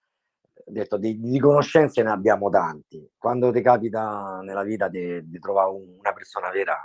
detto 0.65 0.97
di, 0.97 1.19
di, 1.19 1.39
conoscenze 1.39 2.01
ne 2.01 2.09
abbiamo 2.09 2.49
tanti. 2.49 3.07
Quando 3.15 3.51
ti 3.51 3.61
capita 3.61 4.39
nella 4.41 4.63
vita 4.63 4.87
di, 4.87 5.21
di 5.29 5.37
trovare 5.39 5.69
una 5.69 6.11
persona 6.13 6.49
vera, 6.49 6.75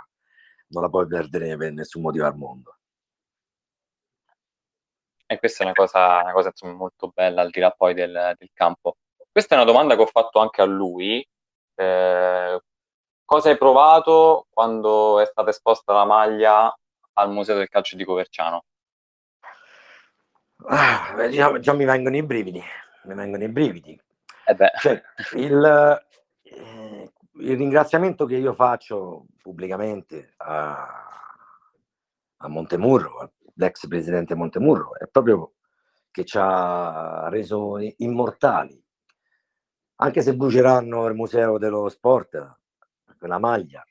non 0.67 0.83
la 0.83 0.89
puoi 0.89 1.07
perdere 1.07 1.57
per 1.57 1.71
nessun 1.71 2.03
motivo 2.03 2.25
al 2.27 2.37
mondo. 2.37 2.77
E 5.25 5.39
questa 5.39 5.63
è 5.63 5.65
una 5.65 5.73
cosa, 5.73 6.21
una 6.21 6.33
cosa 6.33 6.53
molto 6.71 7.11
bella 7.11 7.41
al 7.41 7.49
di 7.49 7.59
là 7.59 7.71
poi 7.71 7.95
del, 7.95 8.35
del, 8.37 8.49
campo. 8.53 8.97
Questa 9.31 9.55
è 9.55 9.57
una 9.57 9.65
domanda 9.65 9.95
che 9.95 10.03
ho 10.03 10.05
fatto 10.05 10.39
anche 10.39 10.61
a 10.61 10.65
lui. 10.65 11.27
Eh, 11.75 12.61
cosa 13.23 13.49
hai 13.49 13.57
provato 13.57 14.47
quando 14.49 15.19
è 15.19 15.25
stata 15.25 15.49
esposta 15.49 15.93
la 15.93 16.05
maglia 16.05 16.73
al 17.13 17.31
Museo 17.31 17.57
del 17.57 17.69
Calcio 17.69 17.95
di 17.95 18.05
Coverciano? 18.05 18.63
Ah, 20.67 21.29
già, 21.29 21.59
già 21.59 21.73
mi 21.73 21.85
vengono 21.85 22.15
i 22.15 22.23
brividi 22.23 22.63
mi 23.05 23.13
vengono 23.13 23.43
i 23.43 23.49
brividi. 23.49 23.99
Eh 24.47 24.55
cioè, 24.79 25.01
il, 25.35 26.01
eh, 26.43 27.11
il, 27.33 27.57
ringraziamento 27.57 28.25
che 28.25 28.35
io 28.35 28.53
faccio 28.53 29.25
pubblicamente 29.41 30.33
a, 30.37 31.07
a 32.37 32.47
Montemurro, 32.47 33.31
all'ex 33.55 33.87
presidente 33.87 34.35
Montemurro, 34.35 34.97
è 34.97 35.07
proprio 35.07 35.53
che 36.11 36.25
ci 36.25 36.37
ha 36.39 37.27
reso 37.29 37.77
immortali. 37.97 38.81
Anche 39.97 40.21
se 40.21 40.35
bruceranno 40.35 41.05
il 41.07 41.15
museo 41.15 41.57
dello 41.57 41.87
sport, 41.87 42.59
quella 43.17 43.39
maglia, 43.39 43.81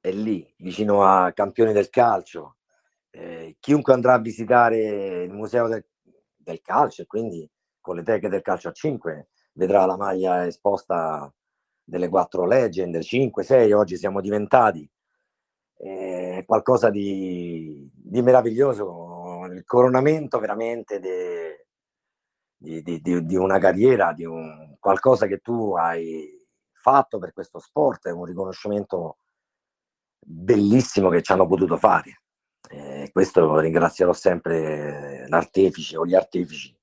è 0.00 0.10
lì, 0.10 0.50
vicino 0.58 1.04
a 1.04 1.32
campioni 1.32 1.72
del 1.72 1.90
calcio. 1.90 2.56
Eh, 3.10 3.56
chiunque 3.60 3.92
andrà 3.92 4.14
a 4.14 4.18
visitare 4.18 5.24
il 5.24 5.32
museo 5.32 5.68
del, 5.68 5.84
del 6.36 6.62
calcio 6.62 7.02
e 7.02 7.06
quindi 7.06 7.48
con 7.80 7.96
le 7.96 8.02
teche 8.02 8.28
del 8.28 8.42
calcio 8.42 8.68
a 8.68 8.72
5, 8.72 9.28
vedrà 9.52 9.84
la 9.84 9.96
maglia 9.96 10.46
esposta 10.46 11.32
delle 11.84 12.08
quattro 12.08 12.46
legend, 12.46 12.98
5, 12.98 13.42
6, 13.42 13.72
oggi 13.72 13.96
siamo 13.96 14.20
diventati. 14.20 14.88
È 15.74 16.42
qualcosa 16.46 16.90
di, 16.90 17.90
di 17.92 18.22
meraviglioso, 18.22 19.46
il 19.52 19.64
coronamento 19.64 20.38
veramente 20.38 20.98
de, 20.98 21.67
di, 22.58 22.82
di, 22.82 23.00
di, 23.00 23.36
una 23.36 23.58
carriera, 23.58 24.12
di 24.12 24.24
un, 24.24 24.76
qualcosa 24.80 25.26
che 25.26 25.38
tu 25.38 25.74
hai 25.76 26.28
fatto 26.72 27.18
per 27.18 27.32
questo 27.32 27.60
sport, 27.60 28.08
è 28.08 28.12
un 28.12 28.24
riconoscimento 28.24 29.18
bellissimo 30.18 31.08
che 31.08 31.22
ci 31.22 31.32
hanno 31.32 31.46
potuto 31.46 31.76
fare. 31.76 32.22
E 32.68 33.10
questo 33.12 33.58
ringrazierò 33.58 34.12
sempre 34.12 35.26
l'artefice 35.28 35.96
o 35.96 36.04
gli 36.04 36.14
artefici 36.14 36.76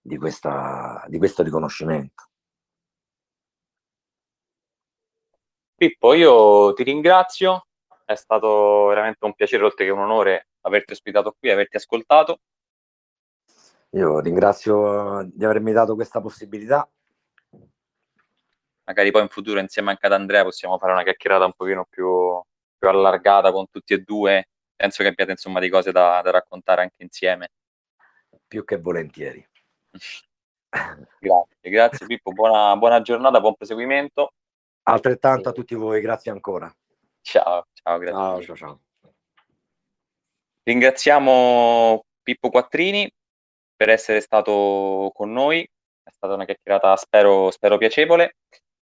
di, 0.00 0.16
questa, 0.16 1.04
di 1.08 1.18
questo 1.18 1.42
riconoscimento. 1.42 2.26
Pippo, 5.74 6.12
io 6.12 6.72
ti 6.74 6.82
ringrazio, 6.82 7.66
è 8.04 8.14
stato 8.14 8.86
veramente 8.86 9.24
un 9.24 9.34
piacere 9.34 9.64
oltre 9.64 9.84
che 9.84 9.90
un 9.92 10.00
onore 10.00 10.48
averti 10.62 10.92
ospitato 10.92 11.36
qui, 11.38 11.50
averti 11.50 11.76
ascoltato. 11.76 12.40
Io 13.92 14.20
ringrazio 14.20 15.22
di 15.32 15.44
avermi 15.44 15.72
dato 15.72 15.94
questa 15.94 16.20
possibilità. 16.20 16.88
Magari 18.84 19.10
poi 19.10 19.22
in 19.22 19.28
futuro 19.28 19.60
insieme 19.60 19.90
anche 19.90 20.06
ad 20.06 20.12
Andrea 20.12 20.42
possiamo 20.42 20.78
fare 20.78 20.92
una 20.92 21.02
chiacchierata 21.02 21.44
un 21.44 21.52
pochino 21.54 21.86
più, 21.88 22.06
più 22.78 22.88
allargata 22.88 23.50
con 23.50 23.68
tutti 23.70 23.94
e 23.94 23.98
due. 23.98 24.48
Penso 24.76 25.02
che 25.02 25.08
abbiate 25.08 25.32
insomma 25.32 25.60
di 25.60 25.68
cose 25.70 25.90
da, 25.90 26.20
da 26.22 26.30
raccontare 26.30 26.82
anche 26.82 27.02
insieme. 27.02 27.50
Più 28.46 28.64
che 28.64 28.78
volentieri. 28.78 29.46
Grazie, 31.18 31.70
grazie 31.70 32.04
Pippo, 32.06 32.30
buona, 32.32 32.76
buona 32.76 33.00
giornata, 33.00 33.40
buon 33.40 33.54
proseguimento. 33.54 34.34
Altrettanto 34.82 35.48
a 35.48 35.52
tutti 35.52 35.74
voi, 35.74 36.02
grazie 36.02 36.30
ancora. 36.30 36.70
Ciao, 37.22 37.66
ciao, 37.72 37.98
grazie. 37.98 38.18
Ciao, 38.18 38.42
ciao, 38.42 38.56
ciao. 38.56 38.80
Ringraziamo 40.62 42.04
Pippo 42.22 42.50
Quattrini 42.50 43.10
per 43.78 43.90
essere 43.90 44.20
stato 44.20 45.12
con 45.14 45.32
noi, 45.32 45.62
è 45.62 46.10
stata 46.10 46.34
una 46.34 46.44
chiacchierata 46.44 46.96
spero, 46.96 47.50
spero 47.52 47.78
piacevole. 47.78 48.38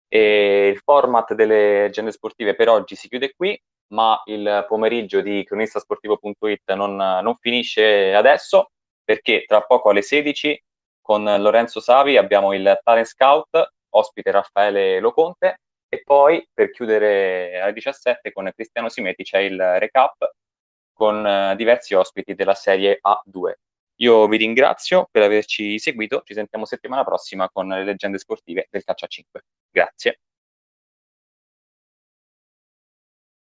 E 0.08 0.68
il 0.68 0.78
format 0.78 1.34
delle 1.34 1.84
agende 1.86 2.12
sportive 2.12 2.54
per 2.54 2.68
oggi 2.68 2.94
si 2.94 3.08
chiude 3.08 3.32
qui. 3.36 3.60
ma 3.90 4.22
il 4.26 4.66
pomeriggio 4.68 5.20
di 5.22 5.44
cronistasportivo.it 5.44 6.72
non, 6.74 6.94
non 6.96 7.36
finisce 7.40 8.14
adesso 8.14 8.70
perché 9.02 9.44
tra 9.46 9.62
poco 9.62 9.88
alle 9.90 10.02
16 10.02 10.62
con 11.00 11.24
Lorenzo 11.24 11.80
Savi 11.80 12.18
abbiamo 12.18 12.52
il 12.52 12.78
Talent 12.84 13.06
Scout, 13.06 13.72
ospite 13.94 14.30
Raffaele 14.30 15.00
Loconte 15.00 15.60
e 15.88 16.02
poi 16.04 16.46
per 16.52 16.70
chiudere 16.70 17.58
alle 17.60 17.72
17 17.72 18.30
con 18.32 18.50
Cristiano 18.54 18.90
Simeti 18.90 19.22
c'è 19.24 19.38
il 19.38 19.58
recap 19.78 20.32
con 20.92 21.24
uh, 21.24 21.56
diversi 21.56 21.94
ospiti 21.94 22.34
della 22.34 22.54
serie 22.54 23.00
A2. 23.02 23.52
Io 24.00 24.26
vi 24.28 24.36
ringrazio 24.36 25.08
per 25.10 25.22
averci 25.22 25.78
seguito, 25.78 26.22
ci 26.24 26.34
sentiamo 26.34 26.64
settimana 26.64 27.04
prossima 27.04 27.48
con 27.50 27.66
le 27.68 27.84
leggende 27.84 28.18
sportive 28.18 28.68
del 28.70 28.84
Caccia 28.84 29.06
5. 29.06 29.42
Grazie. 29.70 30.20